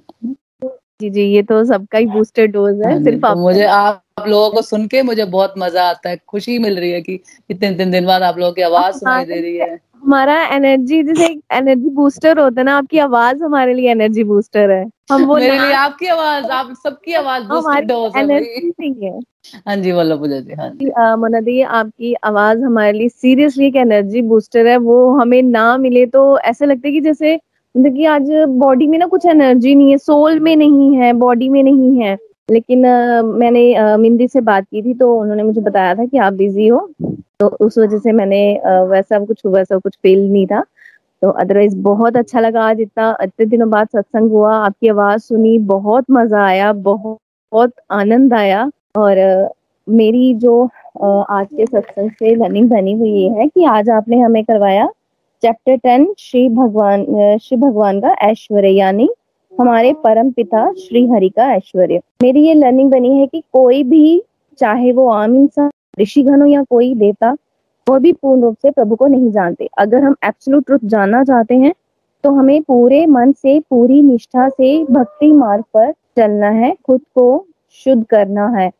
जी 1.00 1.10
जी 1.10 1.22
ये 1.22 1.42
तो 1.42 1.64
सबका 1.64 1.98
ही 1.98 2.06
बूस्टर 2.06 2.46
डोज 2.46 2.80
है 2.86 2.92
हाँ 2.92 3.02
सिर्फ़ 3.04 3.26
आप 3.26 3.36
मुझे 3.36 3.64
आप 3.64 4.02
आप 4.18 4.28
लोगों 4.28 4.50
को 4.50 4.62
सुन 4.62 4.86
के 4.86 5.02
मुझे 5.02 5.24
बहुत 5.24 5.54
मज़ा 5.58 5.88
आता 5.88 6.10
है 6.10 6.18
खुशी 6.28 6.58
मिल 6.58 6.78
रही 6.78 6.90
है 6.90 7.00
कि 7.02 7.20
इतने 7.50 7.70
दिन 7.70 7.90
दिन 7.90 8.06
बाद 8.06 8.22
आप 8.22 8.38
लोगों 8.38 8.52
की 8.52 8.62
आवाज़ 8.62 8.94
सुनाई 8.94 9.24
दे 9.24 9.40
रही 9.40 9.56
है। 9.56 9.80
हमारा 10.02 10.34
एनर्जी 10.54 11.02
जैसे 11.02 11.26
एक 11.26 11.40
एनर्जी 11.52 11.88
बूस्टर 11.94 12.38
होता 12.38 12.60
है 12.60 12.64
ना 12.64 12.76
आपकी 12.78 12.98
आवाज़ 12.98 13.42
हमारे 13.44 13.74
लिए 13.74 13.90
एनर्जी 13.90 14.24
बूस्टर 14.24 14.70
है। 14.70 14.84
हम 15.10 15.24
वो 15.26 15.34
मेरे 15.36 15.58
लिए 15.58 15.72
आपकी 15.74 16.06
आवाज़ 16.06 16.44
आप 16.52 16.72
सबकी 16.84 17.12
आवाज़ 17.14 17.44
बूस्टेड 17.44 17.92
हो 17.92 18.12
एनर्जी 18.16 18.72
है 19.04 19.18
हाँ। 19.66 19.76
जी 19.76 19.92
बोलो 19.92 20.16
पूजा 20.18 20.40
जी 20.40 20.90
हाँ 20.96 21.16
मोना 21.16 21.40
दी 21.40 21.60
आपकी 21.62 22.12
आवाज़ 22.24 22.62
हमारे 22.62 22.92
लिए 22.98 23.08
सीरियसली 23.08 23.66
एक 23.66 23.76
एनर्जी 23.76 24.22
बूस्टर 24.22 24.66
है 24.66 24.76
वो 24.78 24.98
हमें 25.20 25.42
ना 25.42 25.76
मिले 25.78 26.04
तो 26.06 26.22
ऐसा 26.40 26.64
लगता 26.64 26.88
है 26.88 26.92
कि 26.92 27.00
जैसे 27.00 27.34
मतलब 27.34 27.96
कि 27.96 28.04
आज 28.06 28.30
बॉडी 28.58 28.86
में 28.86 28.98
ना 28.98 29.06
कुछ 29.06 29.26
एनर्जी 29.26 29.74
नहीं 29.74 29.90
है 29.90 29.98
सोल 29.98 30.38
में 30.40 30.54
नहीं 30.56 30.94
है 30.96 31.12
बॉडी 31.14 31.48
में 31.48 31.62
नहीं 31.62 32.00
है। 32.00 32.16
लेकिन 32.48 32.86
मैंने 33.38 33.96
मिंदी 33.98 34.28
से 34.28 34.40
बात 34.40 34.64
की 34.64 34.82
थी 34.82 34.94
तो 34.94 35.14
उन्होंने 35.20 35.42
मुझे 35.42 35.60
बताया 35.60 35.94
था 35.94 36.04
कि 36.06 36.18
आप 36.18 36.32
बिज़ी 36.32 36.66
हो। 36.68 36.78
तो 37.40 37.46
उस 37.60 37.78
वजह 37.78 37.98
से 37.98 38.12
मैंने 38.12 38.40
वैसा 38.90 39.18
कुछ 39.24 39.40
वैसा 39.46 39.76
कुछ 39.78 39.96
फील 40.02 40.30
नहीं 40.30 40.46
था। 40.46 40.64
तो 41.22 41.30
अदरवाइज़ 41.32 41.76
बहुत 41.82 42.16
अच्छा 42.16 42.40
लगा 42.40 42.62
आज 42.62 42.80
इतना, 42.80 43.16
इतने 43.22 43.46
दिनों 43.46 43.68
बाद 43.70 43.88
सत्संग 43.88 44.30
हुआ, 44.30 44.54
आपकी 44.56 44.88
आवाज़ 44.88 45.20
सुनी, 45.22 45.58
बहुत 45.58 46.04
मज़ा 46.10 46.44
आया, 46.46 46.72
बहुत 46.72 47.18
बहुत 47.52 47.72
आनंद 47.92 48.34
आया। 48.34 48.70
और 48.96 49.16
मेरी 49.86 50.34
जो 50.36 50.64
आज 51.02 51.46
के 51.46 51.66
सत्संग 51.66 52.10
से 52.10 52.34
लर्निंग 52.34 52.68
बनी 52.70 52.92
हुई 52.94 53.10
ये 53.12 53.28
है 53.30 53.46
कि 53.48 53.64
आज 53.66 53.90
आपने 53.90 54.18
हमें 54.20 54.42
करवाया 54.44 54.88
चैप्टर 55.42 55.76
टेन 55.76 56.12
श्री 56.18 56.48
भगवान 56.48 57.04
श्री 57.42 57.56
भगवान 57.58 58.00
का 58.00 58.14
ऐश्वर्य, 58.22 58.68
यानी 58.68 59.08
हमारे 59.52 59.92
परम 60.04 60.30
पिता 60.30 60.70
श्री 60.74 61.06
हरि 61.08 61.28
का 61.28 61.52
ऐश्वर्य। 61.52 62.00
मेरी 62.22 62.46
ये 62.46 62.54
लर्निंग 62.54 62.90
बनी 62.90 63.14
है 63.16 63.26
कि 63.26 63.42
कोई 63.52 63.82
भी, 63.84 64.22
चाहे 64.58 64.92
वो 64.92 65.08
आम 65.10 65.34
इंसान 65.36 65.70
ऋषि 66.00 66.22
घनो 66.22 66.46
या 66.46 66.62
कोई 66.62 66.94
देवता 66.94 67.36
वो 67.86 67.98
भी 67.98 68.12
पूर्ण 68.12 68.42
रूप 68.42 68.56
से 68.62 68.70
प्रभु 68.70 68.96
को 68.96 69.06
नहीं 69.06 69.30
जानते। 69.30 69.68
अगर 69.78 70.02
हम 70.04 70.14
एब्सोल्यूट 70.24 70.64
ट्रुथ 70.66 70.78
जानना 70.84 71.22
चाहते 71.24 71.54
हैं 71.54 71.72
तो 72.24 72.30
हमें 72.30 72.62
पूरे 72.62 73.04
मन 73.06 73.32
से, 73.32 73.58
पूरी 73.60 74.02
निष्ठा 74.02 74.48
से, 74.48 74.84
भक्ति 74.84 75.32
मार्ग 75.32 75.64
पर 75.74 75.92
चलना 76.16 76.48
है, 76.48 76.74
खुद 76.86 77.00
को 77.14 77.46
शुद्ध 77.84 78.04
करना 78.04 78.46
है, 78.48 78.70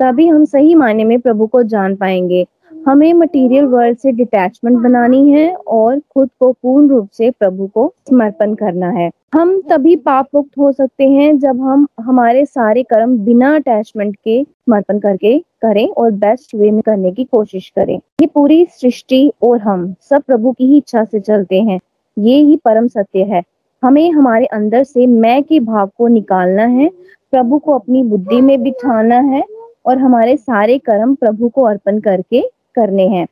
तभी 0.00 0.26
हम 0.26 0.44
सही 0.44 0.74
मायने 0.74 1.04
में 1.04 1.18
प्रभु 1.20 1.46
को 1.46 1.62
जान 1.64 1.96
पाएँगे। 1.96 2.44
हमें 2.86 3.12
मटेरियल 3.14 3.64
वर्ल्ड 3.64 3.98
से 3.98 4.12
डिटैचमेंट 4.12 4.78
बनानी 4.78 5.30
है 5.30 5.54
और 5.56 5.98
खुद 6.14 6.28
को 6.40 6.50
पूर्ण 6.52 6.88
रूप 6.88 7.08
से 7.12 7.30
प्रभु 7.30 7.66
को 7.66 7.92
समर्पण 8.08 8.54
करना 8.54 8.90
है। 8.90 9.10
हम 9.34 9.60
तभी 9.60 9.96
पाप 9.96 10.28
मुक्त 10.34 10.58
हो 10.58 10.70
सकते 10.72 11.08
हैं 11.08 11.38
जब 11.38 11.60
हम 11.60 11.86
हमारे 12.00 12.44
सारे 12.44 12.82
कर्म 12.82 13.18
बिना 13.18 13.54
अटैचमेंट 13.56 14.14
के 14.16 14.42
समर्पण 14.44 14.98
करके 14.98 15.38
करें 15.62 15.88
और 15.88 16.10
बेस्ट 16.12 16.54
वे 16.54 16.70
में 16.70 16.80
करने 16.82 17.12
की 17.12 17.24
कोशिश 17.24 17.68
करें। 17.76 17.96
ये 18.20 18.26
पूरी 18.26 18.66
सृष्टि 18.70 19.30
और 19.42 19.60
हम 19.60 19.92
सब 20.10 20.22
प्रभु 20.22 20.52
की 20.52 20.66
ही 20.66 20.76
इच्छा 20.76 21.04
से 21.04 21.20
चलते 21.20 21.60
हैं। 21.60 21.80
ये 22.16 22.40
ही 22.40 22.56
परम 22.56 22.86
सत्य 22.88 23.22
है। 23.24 23.42
हमें 23.82 24.10
हमारे 24.12 24.46
अंदर 24.46 24.84
से 24.84 25.06
मैं 25.06 25.42
के 25.42 25.60
भाव 25.60 25.90
को 25.98 26.06
निकालना 26.08 26.62
है, 26.62 26.90
प्रभु 27.32 27.58
को 27.58 27.72
अपनी 27.72 28.02
बुद्धि 28.02 28.40
में 28.40 28.62
बिठाना 28.62 29.18
है 29.26 29.42
और 29.86 29.98
हमारे 29.98 30.36
सारे 30.36 30.78
कर्म 30.78 31.14
प्रभु 31.14 31.48
को 31.48 31.62
अर्पण 31.62 31.98
करके 32.00 32.48
करने 32.76 33.06
हैं। 33.08 33.26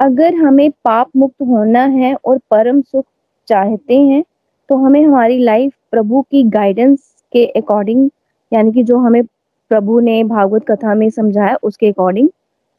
अगर 0.00 0.34
हमें 0.34 0.70
पाप 0.84 1.08
मुक्त 1.16 1.42
होना 1.42 1.84
है 1.86 2.14
और 2.14 2.38
परम 2.50 2.80
सुख 2.82 3.04
चाहते 3.48 3.98
हैं 4.00 4.22
तो 4.70 4.76
हमें 4.76 5.02
हमारी 5.04 5.38
लाइफ 5.38 5.72
प्रभु 5.90 6.20
की 6.22 6.42
गाइडेंस 6.50 6.98
के 7.32 7.44
अकॉर्डिंग 7.56 8.08
यानी 8.52 8.72
कि 8.72 8.82
जो 8.82 8.98
हमें 8.98 9.22
प्रभु 9.70 9.98
ने 10.00 10.22
भागवत 10.24 10.64
कथा 10.70 10.94
में 10.94 11.08
समझाया 11.10 11.56
उसके 11.62 11.88
अकॉर्डिंग 11.88 12.28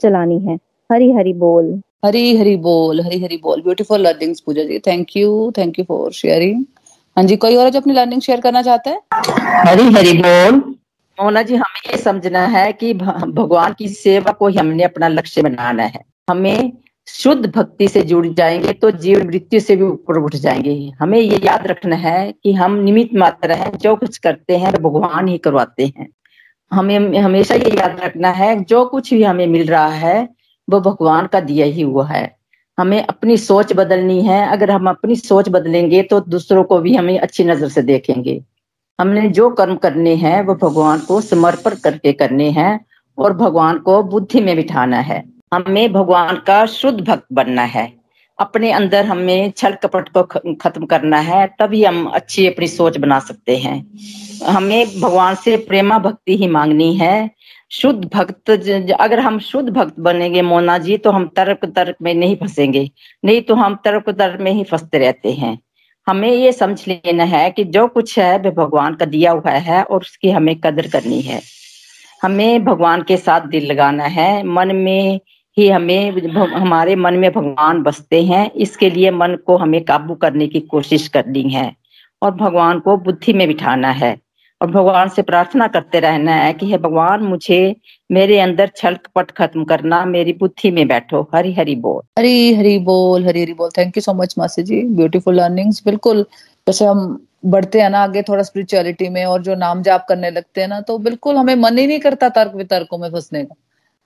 चलानी 0.02 0.40
है। 0.40 0.58
हरी 0.90 1.12
हरी 1.12 1.34
बोल। 1.34 1.74
हरी 2.06 2.36
हरी 2.38 2.56
बोल 2.58 3.02
हरी 3.02 3.22
हरी 3.24 3.38
बोल। 3.38 3.62
Beautiful 3.62 4.02
learnings 4.02 4.40
Pooja 4.40 4.64
ji. 4.64 4.80
Thank 4.80 5.16
you 5.18 5.52
thank 5.58 5.80
you 5.80 5.86
for 5.86 6.12
sharing 6.12 6.64
हाँ 7.18 7.24
जी 7.26 7.36
कोई 7.38 7.56
और 7.56 7.70
जो 7.70 7.80
अपनी 7.80 7.94
लर्निंग 7.94 8.22
शेयर 8.22 8.42
करना 8.42 8.62
चाहता 8.62 8.90
है? 8.90 9.02
हरी 9.68 9.84
हरी 9.94 10.18
बोल। 10.18 10.62
मोना 11.18 11.42
जी, 11.42 11.56
हमें 11.56 11.92
ये 11.92 11.98
समझना 11.98 12.46
है 12.48 12.72
कि 12.74 12.94
भगवान 12.94 13.74
की 13.74 13.88
सेवा 13.88 14.32
को 14.32 14.48
ही 14.48 14.58
हमने 14.58 14.84
अपना 14.84 15.08
लक्ष्य 15.08 15.42
बनाना 15.42 15.84
है। 15.84 16.04
हमें 16.30 16.72
शुद्ध 17.08 17.46
भक्ति 17.46 17.88
से 17.88 18.02
जुड़ 18.02 18.26
जाएँगे 18.28 18.74
तो 18.74 18.92
जीवन 18.92 19.28
मृत्यु 19.28 19.60
से 19.60 19.76
भी 19.76 19.84
ऊपर 19.84 20.18
उठ 20.18 20.36
जाएँगे 20.36 20.92
हमें 21.00 21.20
ये 21.20 21.40
याद 21.44 21.68
रखना 21.68 21.96
है 21.96 22.32
कि 22.44 22.54
हम 22.54 22.76
निमित 22.76 23.10
मात्र 23.16 23.52
हैं, 23.52 23.72
जो 23.78 23.96
कुछ 23.96 24.18
करते 24.18 24.58
हैं, 24.58 24.74
भगवान 24.74 25.28
ही 25.28 25.38
करवाते 25.38 25.86
हैं। 25.86 26.08
हमें, 26.72 27.18
हमेशा 27.20 27.56
ये 27.56 27.76
याद 27.80 28.00
रखना 28.04 28.30
है, 28.30 28.64
जो 28.64 28.86
कुछ 28.86 29.14
भी 29.14 29.24
हमें 29.24 29.46
मिल 29.48 29.68
रहा 29.68 29.88
है, 29.88 30.30
वो 30.68 30.80
भगवान 30.80 31.28
का 31.28 31.40
दिया 31.40 31.66
ही 31.66 31.82
हुआ 31.82 32.08
है। 32.08 32.36
हमें 32.78 33.02
अपनी 33.04 33.38
सोच 33.38 33.74
बदलनी 33.74 34.22
है, 34.22 34.46
अगर 34.48 34.72
हम 34.72 34.90
अपनी 34.90 35.16
सोच 35.16 35.50
बदलेंगे 35.50 36.02
तो 36.04 36.20
दूसरों 36.20 36.64
को 36.64 36.80
भी 36.80 36.96
हमें 36.96 37.20
अच्छी 37.20 37.44
नज़र 37.44 37.70
से 37.70 37.82
देखेंगे। 37.82 38.42
हमने 39.00 39.28
जो 39.30 39.50
कर्म 39.50 39.76
करने 39.76 40.16
हैं, 40.16 40.42
वो 40.44 40.56
भगवान 40.56 41.00
को 41.00 41.20
समर्पण 41.22 41.76
करके 41.76 42.12
करने 42.14 42.50
हैं 42.52 42.80
और 43.18 43.34
भगवान 43.34 43.78
को 43.80 44.02
बुद्धि 44.04 44.42
में 44.42 44.56
बिठाना 44.56 44.98
है। 45.00 45.24
हमें 45.54 45.92
भगवान 45.94 46.36
का 46.48 46.66
शुद्ध 46.68 47.00
भक्त 47.02 47.26
बनना 47.34 47.64
है। 47.64 47.92
अपने 48.40 48.72
अंदर 48.72 49.06
हमें 49.06 49.52
छल 49.58 49.74
कपट 49.84 50.10
को 50.10 50.24
खत्म 50.56 50.86
करना 50.86 51.18
है, 51.20 51.46
तभी 51.60 51.84
हम 51.84 52.06
अच्छी 52.06 52.48
अपनी 52.48 52.68
सोच 52.68 52.98
बना 52.98 53.20
सकते 53.20 53.58
हैं। 53.58 53.76
हमें 54.48 55.02
भगवान 55.02 55.36
से 55.36 55.58
प्रेमा 55.58 56.00
भक्ति 56.00 56.38
ही 56.38 56.48
मांगनी 56.48 56.94
है। 56.98 57.30
शुद्ध 57.72 58.04
भक्त 58.06 58.50
अगर 59.00 59.20
हम 59.20 59.38
शुद्ध 59.40 59.70
भक्त 59.70 60.00
बनेंगे 60.00 60.42
मोना 60.42 60.78
जी 60.78 60.98
तो 60.98 61.12
हम 61.12 61.28
तर्क 61.36 61.66
तर्क 61.66 61.96
में 62.02 62.14
नहीं 62.14 62.36
फंसेंगे, 62.36 62.90
नहीं 63.26 63.42
तो 63.42 63.56
हम 63.56 63.76
तर्क 63.76 64.10
तर्क 64.10 64.42
में 64.42 64.52
ही 64.52 64.64
फंसते 64.64 64.98
रहते 64.98 65.32
हैं। 65.32 65.58
हमें 66.08 66.32
ये 66.32 66.52
समझ 66.52 66.88
लेना 66.88 67.24
है 67.24 67.52
कि 67.52 67.64
जो 67.64 67.88
कुछ 67.88 68.20
है, 68.20 68.38
वह 68.38 68.52
भगवान 68.52 68.96
का 68.96 69.06
दिया 69.06 69.32
हुआ 69.32 69.52
है 69.52 69.84
और 69.84 70.02
उसकी 70.02 70.32
हमें 70.32 70.56
कदर 70.56 70.88
करनी 70.88 71.22
है। 71.22 71.42
हमें 72.24 72.66
भगवान 72.66 73.02
के 73.02 73.18
साथ 73.18 73.42
दिल 73.42 73.66
लगाना 73.66 74.04
है। 74.04 74.44
मन 74.44 74.76
में 74.76 75.20
ही 75.58 75.70
हमें 75.70 76.30
हमारे 76.36 76.96
मन 76.96 77.14
में 77.14 77.32
भगवान 77.32 77.84
बसते 77.84 78.24
हैं। 78.24 78.52
इसके 78.52 78.90
लिए 78.90 79.12
मन 79.12 79.38
को 79.46 79.58
हमें 79.58 79.84
काबू 79.84 80.16
करने 80.16 80.48
की 80.48 80.60
कोशिश 80.60 81.08
करनी 81.08 81.50
है 81.50 81.76
और 82.22 82.32
भगवान 82.32 82.80
को 82.80 82.98
बुद्धि 82.98 83.34
में 83.34 83.48
बिठाना 83.48 83.92
है। 83.92 84.18
और 84.64 84.72
भगवान 84.72 85.10
से 85.10 85.22
प्रार्थना 85.22 85.68
करते 85.68 86.00
रहना 86.00 86.36
है 86.36 86.52
कि 86.54 86.66
हे 86.66 86.78
भगवान, 86.78 87.24
मुझे 87.24 87.76
मेरे 88.10 88.40
अंदर 88.40 88.70
छल 88.76 88.96
कपट 88.96 89.32
खत्म 89.32 89.64
करना, 89.64 90.04
मेरी 90.06 90.34
बुद्धि 90.34 90.72
में 90.72 90.88
बैठो। 90.88 91.22
हरी 91.36 91.54
हरी 91.54 91.76
बोल। 91.76 92.02
हरी 92.20 92.54
हरी 92.54 92.78
बोल, 92.80 93.26
हरी 93.26 93.42
हरी 93.42 93.54
बोल। 93.54 93.70
थैंक 93.78 93.98
यू 93.98 94.02
सो 94.02 94.14
मच 94.14 94.36
मासी 94.38 94.64
जी। 94.64 94.82
ब्यूटीफुल 94.82 95.36
लर्निंग्स 95.36 95.82
बिल्कुल, 95.86 96.26
जैसे 96.68 96.86
हम 96.86 97.26
बढ़ते 97.46 97.82
हैं 97.82 97.90
ना 97.90 98.00
आगे 98.00 98.22
थोड़ा 98.22 98.44
स्पिरिचुअलिटी 98.44 99.10
में 99.10 99.26
और 99.26 99.42
जो 99.42 99.56
नाम 99.56 99.82
जाप 99.84 100.06
करने 100.10 100.32
लगते 100.32 100.62
हैं 100.62 100.68
ना 100.68 100.80
तो 100.82 100.98
बिल्कुल 100.98 101.36
हमें 101.36 101.56
मन 101.56 101.78
ही 101.78 101.88
नहीं 101.88 102.00
करता 102.00 102.30
तर्क 102.30 102.56
वितर्कों 102.56 102.98
में 102.98 103.10
फंसने 103.10 103.44
का। 103.44 103.56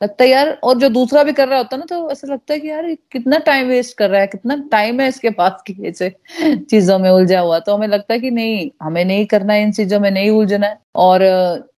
लगता 0.01 0.23
है 0.23 0.29
यार, 0.29 0.49
और 0.63 0.77
जो 0.77 0.87
दूसरा 0.89 1.23
भी 1.23 1.33
कर 1.33 1.47
रहा 1.47 1.57
होता 1.57 1.75
है 1.75 1.79
ना 1.79 1.85
तो 1.89 2.09
ऐसा 2.11 2.27
लगता 2.27 2.53
है 2.53 2.59
कि 2.59 2.69
यार 2.69 2.85
कितना 3.11 3.37
टाइम 3.45 3.67
वेस्ट 3.67 3.97
कर 3.97 4.09
रहा 4.09 4.21
है, 4.21 4.27
कितना 4.27 4.55
टाइम 4.71 4.99
है 5.01 5.07
इसके 5.09 5.29
पास 5.29 5.61
की 5.67 5.73
ऐसे 5.87 6.09
चीज़ों 6.69 6.97
में 6.99 7.09
उलझा 7.09 7.39
हुआ। 7.39 7.59
तो 7.59 7.75
हमें 7.75 7.87
लगता 7.87 8.13
है 8.13 8.19
कि 8.19 8.31
नहीं, 8.31 8.69
हमें 8.83 9.03
नहीं 9.05 9.25
करना 9.25 9.53
है 9.53 9.61
इन 9.63 9.71
चीज़ों 9.71 9.99
में 9.99 10.09
नहीं 10.11 10.29
उलझना 10.29 10.67
है। 10.67 10.77
और 10.95 11.21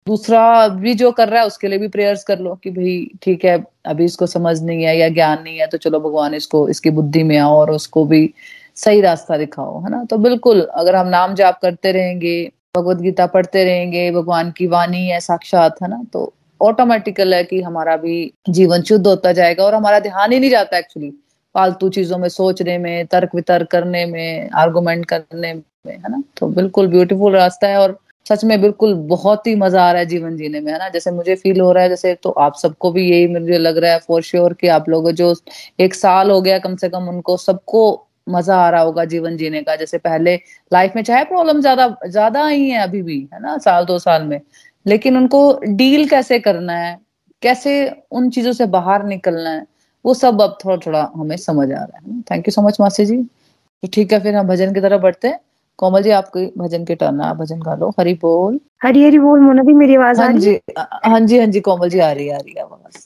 दूसरा 0.06 0.66
भी 0.68 0.94
जो 0.94 1.10
कर 1.12 1.28
रहा 1.28 1.40
है, 1.40 1.46
उसके 1.46 1.68
लिए 1.68 1.78
भी 1.78 1.88
प्रेयर्स 1.88 2.24
कर 2.24 2.38
लो 2.38 2.54
कि 2.54 2.70
भाई, 2.70 3.08
ठीक 3.22 3.44
है, 3.44 3.62
अभी 3.86 4.04
इसको 4.04 4.26
समझ 4.26 4.60
नहीं 4.62 4.84
है 4.84 4.96
या 4.98 5.08
ज्ञान 5.08 5.42
नहीं 5.42 5.58
है 5.58 5.66
तो 5.66 5.78
चलो 5.78 6.00
भगवान 6.00 6.34
इसको, 6.34 6.68
इसकी 6.68 6.90
बुद्धि 6.90 7.22
में 7.22 7.36
आओ 7.38 7.56
और 7.56 7.70
उसको 7.70 8.04
भी 8.04 8.32
सही 8.76 9.00
रास्ता 9.00 9.36
दिखाओ, 9.36 9.80
है 9.84 9.90
ना? 9.90 10.04
तो 10.04 10.18
बिल्कुल, 10.18 10.60
अगर 10.74 10.96
हम 10.96 11.06
नाम 11.06 11.34
जाप 11.34 11.58
करते 11.62 11.92
रहेंगे, 11.92 12.50
भगवत 12.76 12.96
गीता 12.96 13.26
पढ़ते 13.26 13.64
रहेंगे, 13.64 14.10
भगवान 14.10 14.50
की 14.50 14.66
वाणी 14.66 15.06
है 15.06 15.20
साक्षात, 15.20 15.76
है 15.82 15.88
ना? 15.90 16.02
तो 16.12 16.32
ऑटोमेटिकल 16.60 17.34
है 17.34 17.42
कि 17.44 17.60
हमारा 17.62 17.96
भी 17.96 18.32
जीवन 18.50 18.82
शुद्ध 18.82 19.06
होता 19.06 19.32
जाएगा 19.32 19.64
और 19.64 19.74
हमारा 19.74 20.00
ध्यान 20.00 20.32
ही 20.32 20.38
नहीं 20.40 20.50
जाता 20.50 20.78
एक्चुअली 20.78 21.10
फालतू 21.54 21.88
चीज़ों 21.90 22.18
में 22.18 22.28
सोचने 22.28 22.76
में, 22.78 23.06
तर्क 23.06 23.34
वितर्क 23.34 23.68
करने 23.70 24.04
में 24.06 24.50
आर्गुमेंट 24.56 25.04
करने 25.06 25.52
में, 25.54 25.62
है 25.86 26.10
ना? 26.10 26.22
तो 26.36 26.46
बिल्कुल 26.48 26.88
ब्यूटीफुल 26.88 27.32
रास्ता 27.36 27.68
है 27.68 27.78
और 27.78 27.98
सच 28.26 28.44
में 28.44 28.60
बिल्कुल 28.60 28.94
बहुत 29.10 29.46
ही 29.46 29.54
मज़ा 29.56 29.82
आ 29.82 29.90
रहा 29.92 30.00
है 30.00 30.06
जीवन 30.06 30.36
जीने 30.36 30.60
में, 30.60 30.72
है 30.72 30.78
ना? 30.78 30.88
जैसे 30.88 31.10
मुझे 31.10 31.34
फील 31.36 31.60
हो 31.60 31.70
रहा 31.72 31.82
है, 31.82 31.88
जैसे 31.88 32.14
तो 32.22 32.30
आप 32.30 32.56
सबको 32.56 32.90
भी 32.92 33.08
यही 33.10 33.26
मुझे 33.28 33.58
लग 33.58 33.78
रहा 33.78 33.92
है 33.92 33.98
फॉर 33.98 34.22
श्योर 34.22 34.54
कि 34.60 34.68
आप 34.68 34.88
लोग 34.88 35.10
जो 35.12 35.34
एक 35.80 35.94
साल 35.94 36.30
हो 36.30 36.40
गया 36.42 36.58
कम 36.58 36.76
से 36.76 36.88
कम 36.88 37.08
उनको 37.08 37.36
सबको 37.38 37.82
मज़ा 38.28 38.56
आ 38.56 38.68
रहा 38.70 38.80
होगा 38.82 39.04
जीवन 39.06 39.36
जीने 39.36 39.62
का। 39.62 39.76
जैसे 39.76 39.98
पहले 39.98 40.34
लाइफ 40.72 40.92
में 40.96 41.02
चाहे 41.02 41.24
प्रॉब्लम 41.24 41.60
ज़्यादा 41.60 41.86
ज़्यादा 42.06 42.44
आई 42.46 42.62
है 42.62 42.82
अभी 42.82 43.02
भी, 43.02 43.18
है 43.32 43.40
ना? 43.42 43.56
साल, 43.58 43.84
दो 43.84 43.98
साल 43.98 44.22
में। 44.24 44.40
लेकिन 44.86 45.16
उनको 45.16 45.40
डील 45.66 46.08
कैसे 46.08 46.38
करना 46.38 46.72
है 46.72 46.98
कैसे 47.42 47.72
उन 48.12 48.30
चीज़ों 48.30 48.52
से 48.52 48.66
बाहर 48.66 49.04
निकलना 49.04 49.50
है 49.50 49.66
वो 50.04 50.14
सब 50.14 50.40
अब 50.42 50.56
थोड़ा 50.64 50.76
थोड़ा 50.86 51.10
हमें 51.16 51.36
समझ 51.36 51.70
आ 51.72 51.74
रहा 51.84 51.98
है। 51.98 52.20
थैंक 52.30 52.48
यू 52.48 52.52
सो 52.52 52.62
मच 52.62 52.76
मासी 52.80 53.06
जी। 53.06 53.16
तो 53.16 53.88
ठीक 53.92 54.12
है 54.12 54.20
फिर 54.22 54.34
हम 54.36 54.46
भजन 54.48 54.74
की 54.74 54.80
तरफ़ 54.80 55.00
बढ़ते 55.02 55.28
हैं। 55.28 55.38
कोमल 55.78 56.02
जी 56.02 56.10
आपके 56.10 56.46
भजन 56.58 56.84
के 56.84 56.94
टर्न 56.94 57.20
है 57.20 57.26
आप 57.28 57.36
भजन 57.36 57.60
गा 57.62 57.74
लो। 57.74 57.90
हरि 58.00 58.14
बोल। 58.22 58.58
हरी 58.84 59.04
हरी 59.04 59.18
बोल 59.18 59.40
मोना 59.40 59.62
दी 59.62 59.72
मेरी 59.74 59.94
आवाज़ 59.96 60.20
हाँ 60.20 60.32
जी 60.32 60.58
हाँ? 60.78 61.20
जी 61.20 61.38
हाँ 61.38 61.46
जी 61.46 61.60
कोमल 61.60 61.88
जी 61.90 61.98
आ 61.98 62.10
रही 62.12 62.26
है 62.28 62.34
आ 62.34 62.38
रही 62.38 62.54
है 62.58 62.62
आवाज़। 62.62 62.98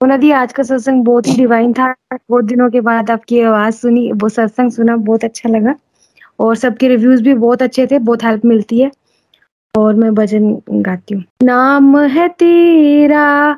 मोना 0.00 0.16
दी 0.16 0.30
आज 0.32 0.52
का 0.52 0.62
सत्संग 0.62 1.04
बहुत 1.04 1.26
ही 1.28 1.34
डिवाइन 1.36 1.72
था। 1.72 1.94
बहुत 2.14 2.44
दिनों 2.44 2.70
के 2.70 2.80
बाद 2.80 3.10
आपकी 3.10 3.40
आवाज़ 3.40 3.74
सुनी 3.74 4.10
वो 4.12 4.28
सत्संग 4.28 4.70
सुना 4.72 4.96
बहुत 4.96 5.24
अच्छा 5.24 5.48
लगा। 5.48 5.74
और 6.40 6.56
सबके 6.56 6.88
रिव्यूज़ 6.88 7.22
भी 7.22 7.34
बहुत 7.34 7.62
अच्छे 7.62 7.86
थे 7.86 7.98
बहुत 7.98 8.24
हेल्प 8.24 8.44
मिलती 8.44 8.80
है। 8.80 8.90
और 9.78 9.94
मैं 9.94 10.14
भजन 10.14 10.62
गाती 10.70 11.14
हूँ। 11.14 11.24
नाम 11.42 11.98
है 11.98 12.28
तेरा, 12.28 13.54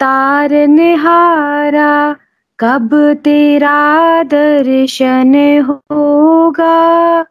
तार 0.00 0.50
निहारा, 0.52 2.16
कब 2.60 3.12
तेरा 3.24 4.22
दर्शन 4.22 5.34
होगा? 5.70 7.24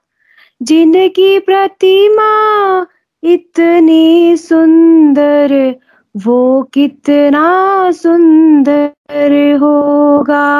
जिनकी 0.61 1.39
प्रतिमा 1.39 2.85
इतनी 3.23 4.37
सुंदर, 4.37 5.75
वो 6.17 6.63
कितना 6.73 7.91
सुंदर 7.91 9.57
होगा? 9.61 10.51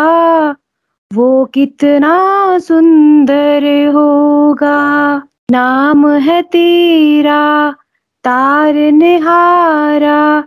वो 1.13 1.45
कितना 1.45 2.57
सुंदर 2.59 3.88
होगा? 3.88 5.22
नाम 5.52 6.10
है 6.10 6.41
तेरा, 6.41 7.76
तार 8.24 8.74
निहारा, 8.74 10.43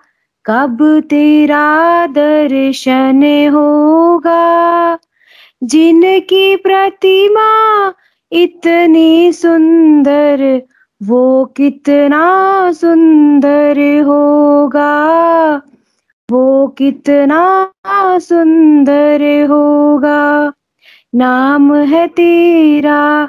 कब 0.47 1.03
तेरा 1.11 2.07
दर्शन 2.07 3.49
होगा? 3.53 4.99
जिनकी 5.65 6.57
प्रतिमा 6.57 7.93
इतनी 8.33 9.33
सुंदर, 9.33 10.63
वो 11.03 11.45
कितना 11.45 12.23
सुंदर 12.73 14.03
होगा? 14.03 15.15
वो 16.31 16.69
कितना 16.69 17.71
सुंदर 18.19 19.47
होगा? 19.47 20.53
नाम 21.15 21.75
है 21.75 22.07
तेरा 22.09 23.29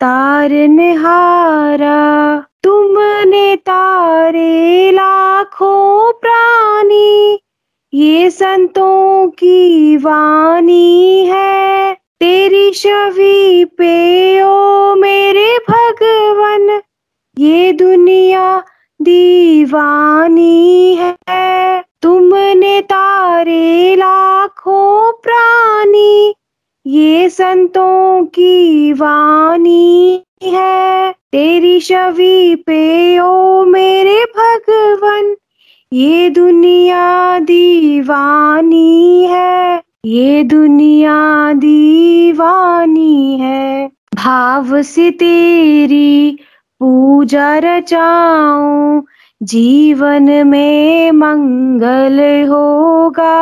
तार 0.00 0.50
निहारा, 0.50 2.44
तुमने 2.62 3.56
तारे 3.56 4.90
लाखों 4.92 6.12
प्राणी, 6.12 7.40
ये 7.94 8.30
संतों 8.30 9.28
की 9.28 9.96
वाणी 9.96 11.26
है। 11.26 11.94
तेरी 11.94 12.70
छवि 12.70 13.64
पे 13.78 14.42
ओ 14.42 14.94
मेरे 14.94 15.58
भगवन, 15.70 16.80
ये 17.38 17.72
दुनिया 17.72 18.64
दीवानी 19.02 20.94
है। 20.94 21.84
तुमने 22.02 22.80
तारे 22.80 23.96
लाखों 23.96 25.12
प्राणी 25.12 26.34
ये 26.90 27.28
संतों 27.28 28.24
की 28.24 28.92
वाणी 28.92 30.22
है। 30.44 31.12
तेरी 31.12 31.80
छवि 31.80 32.64
पे, 32.66 33.18
ओ 33.18 33.64
मेरे 33.64 34.24
भगवन, 34.24 35.36
ये 35.92 36.30
दुनिया 36.30 37.38
दीवानी 37.38 39.24
है। 39.24 39.82
ये 40.04 40.42
दुनिया 40.42 41.52
दीवानी 41.52 43.38
है। 43.38 43.90
भाव 44.14 44.82
से 44.82 45.10
तेरी 45.10 46.38
पूजा 46.80 47.58
रचाऊं, 47.58 49.02
जीवन 49.42 50.46
में 50.46 51.12
मंगल 51.12 52.46
होगा। 52.48 53.40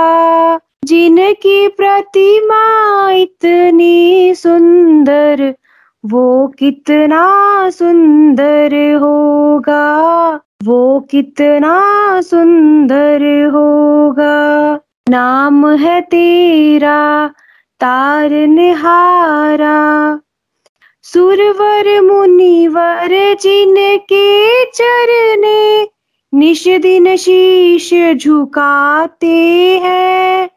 जिनकी 0.89 1.69
प्रतिमा 1.69 2.63
इतनी 3.11 4.35
सुंदर, 4.35 5.55
वो 6.07 6.47
कितना 6.59 7.25
सुंदर 7.71 8.95
होगा? 8.97 9.87
वो 10.65 11.01
कितना 11.11 11.75
सुंदर 12.21 13.47
होगा? 13.47 14.37
नाम 15.11 15.67
है 15.69 16.01
तेरा 16.01 17.31
तार 17.81 18.31
निहारा, 18.31 19.79
सुरवर 21.03 22.01
मुनिवर 22.01 23.37
जिनके 23.43 24.65
चरने 24.65 25.89
निश 26.35 26.69
दिन 26.69 27.17
शीश 27.17 27.91
झुकाते 28.17 29.37
हैं। 29.85 30.51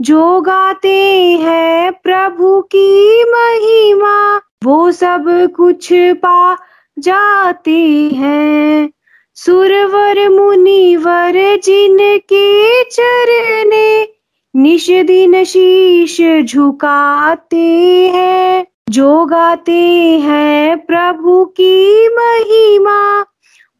जो 0.00 0.40
गाते 0.40 1.32
हैं 1.42 1.92
प्रभु 1.92 2.60
की 2.60 3.24
महिमा, 3.24 4.40
वो 4.64 4.92
सब 4.92 5.48
कुछ 5.56 5.88
पा 5.92 6.56
जाते 6.98 8.10
हैं। 8.14 8.90
सुरवर 9.34 10.28
मुनिवर 10.28 11.60
जिनके 11.64 12.84
चरने 12.84 14.08
निश 14.56 14.90
दिन 14.90 15.44
शीश 15.44 16.44
झुकाते 16.44 18.08
हैं। 18.14 18.66
जो 18.90 19.24
गाते 19.24 20.18
हैं 20.18 20.78
प्रभु 20.78 21.44
की 21.44 22.08
महिमा, 22.08 23.26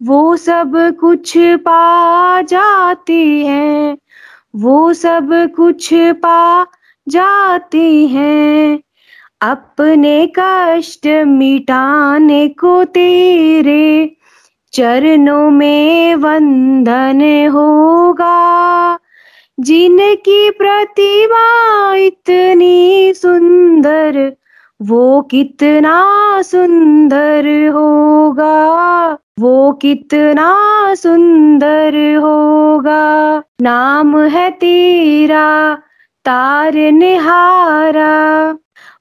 वो 0.02 0.36
सब 0.36 0.96
कुछ 1.00 1.32
पा 1.36 2.42
जाते 2.42 3.22
हैं। 3.46 3.98
वो 4.56 4.92
सब 4.92 5.52
कुछ 5.56 5.90
पा 5.94 6.66
जाते 7.08 8.06
हैं। 8.06 8.80
अपने 9.40 10.32
कष्ट 10.38 11.06
मिटाने 11.06 12.48
को 12.48 12.84
तेरे 12.84 14.16
चरणों 14.72 15.50
में 15.50 16.14
वंदन 16.14 17.48
होगा। 17.48 18.98
जिनकी 19.60 20.50
प्रतिमा 20.50 21.94
इतनी 21.94 23.14
सुंदर, 23.14 24.36
वो 24.82 25.22
कितना 25.22 26.02
सुंदर 26.42 27.68
होगा। 27.68 28.66
वो 29.40 29.72
कितना 29.72 30.94
सुंदर 30.94 32.14
होगा। 32.16 33.42
नाम 33.62 34.18
है 34.18 34.50
तेरा, 34.50 35.74
तार 36.24 36.74
निहारा। 36.74 38.50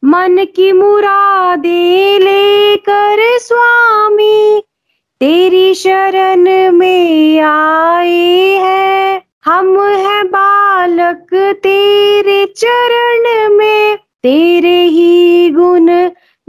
मन 0.03 0.45
की 0.55 0.71
मुरादे 0.71 2.19
लेकर 2.19 3.39
स्वामी, 3.39 4.63
तेरी 5.19 5.73
शरण 5.73 6.71
में 6.71 7.39
आए 7.39 8.55
हैं। 8.55 9.21
हम 9.45 9.81
हैं 9.81 10.27
बालक 10.27 11.27
तेरे 11.33 12.45
चरण 12.45 13.55
में, 13.55 13.97
तेरे 14.23 14.83
ही 14.83 15.49
गुण 15.49 15.85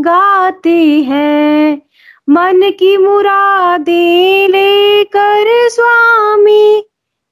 गाते 0.01 1.01
हैं। 1.01 1.86
मन 2.29 2.71
की 2.79 2.97
मुरादे 2.97 4.47
लेकर 4.47 5.69
स्वामी, 5.69 6.85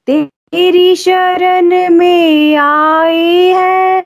तेरी 0.09 0.95
शरण 0.95 1.89
में 1.89 2.55
आए 2.55 3.53
हैं। 3.53 4.03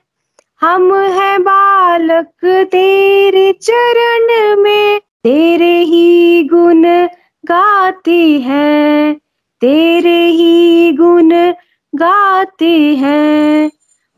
हम 0.60 0.94
हैं 0.94 1.42
बालक 1.42 2.44
तेरे 2.44 3.52
चरण 3.52 4.56
में, 4.62 5.00
तेरे 5.24 5.78
ही 5.78 6.42
गुण 6.44 6.82
गाते 7.44 8.38
हैं, 8.38 9.14
तेरे 9.60 10.26
ही 10.26 10.92
गुण 10.92 11.30
गाते 11.94 12.94
हैं। 12.94 13.70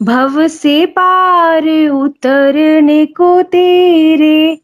भव 0.02 0.48
से 0.48 0.86
पार 0.86 1.88
उतरने 1.88 3.06
को 3.06 3.42
तेरे 3.42 4.58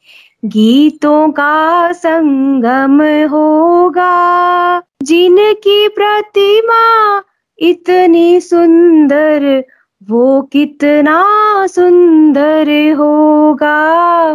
गीतों 0.44 1.30
का 1.30 1.92
संगम 1.92 3.02
होगा, 3.28 4.82
जिनकी 5.02 5.88
प्रतिमा 5.88 7.22
इतनी 7.58 8.40
सुंदर, 8.40 9.64
वो 10.10 10.42
कितना 10.42 11.24
सुंदर 11.66 12.92
होगा, 12.92 14.32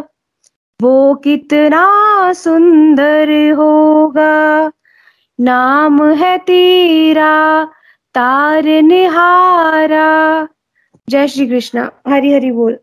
वो 0.81 1.15
कितना 1.15 1.87
सुंदर 2.33 3.51
होगा। 3.51 4.71
नाम 5.39 6.03
है 6.03 6.37
तेरा, 6.37 7.65
तार 8.15 8.63
निहारा। 8.63 10.47
जय 11.09 11.27
श्री 11.27 11.47
कृष्ण। 11.47 11.87
हरि 12.07 12.33
हरि 12.33 12.51
बोल। 12.51 12.79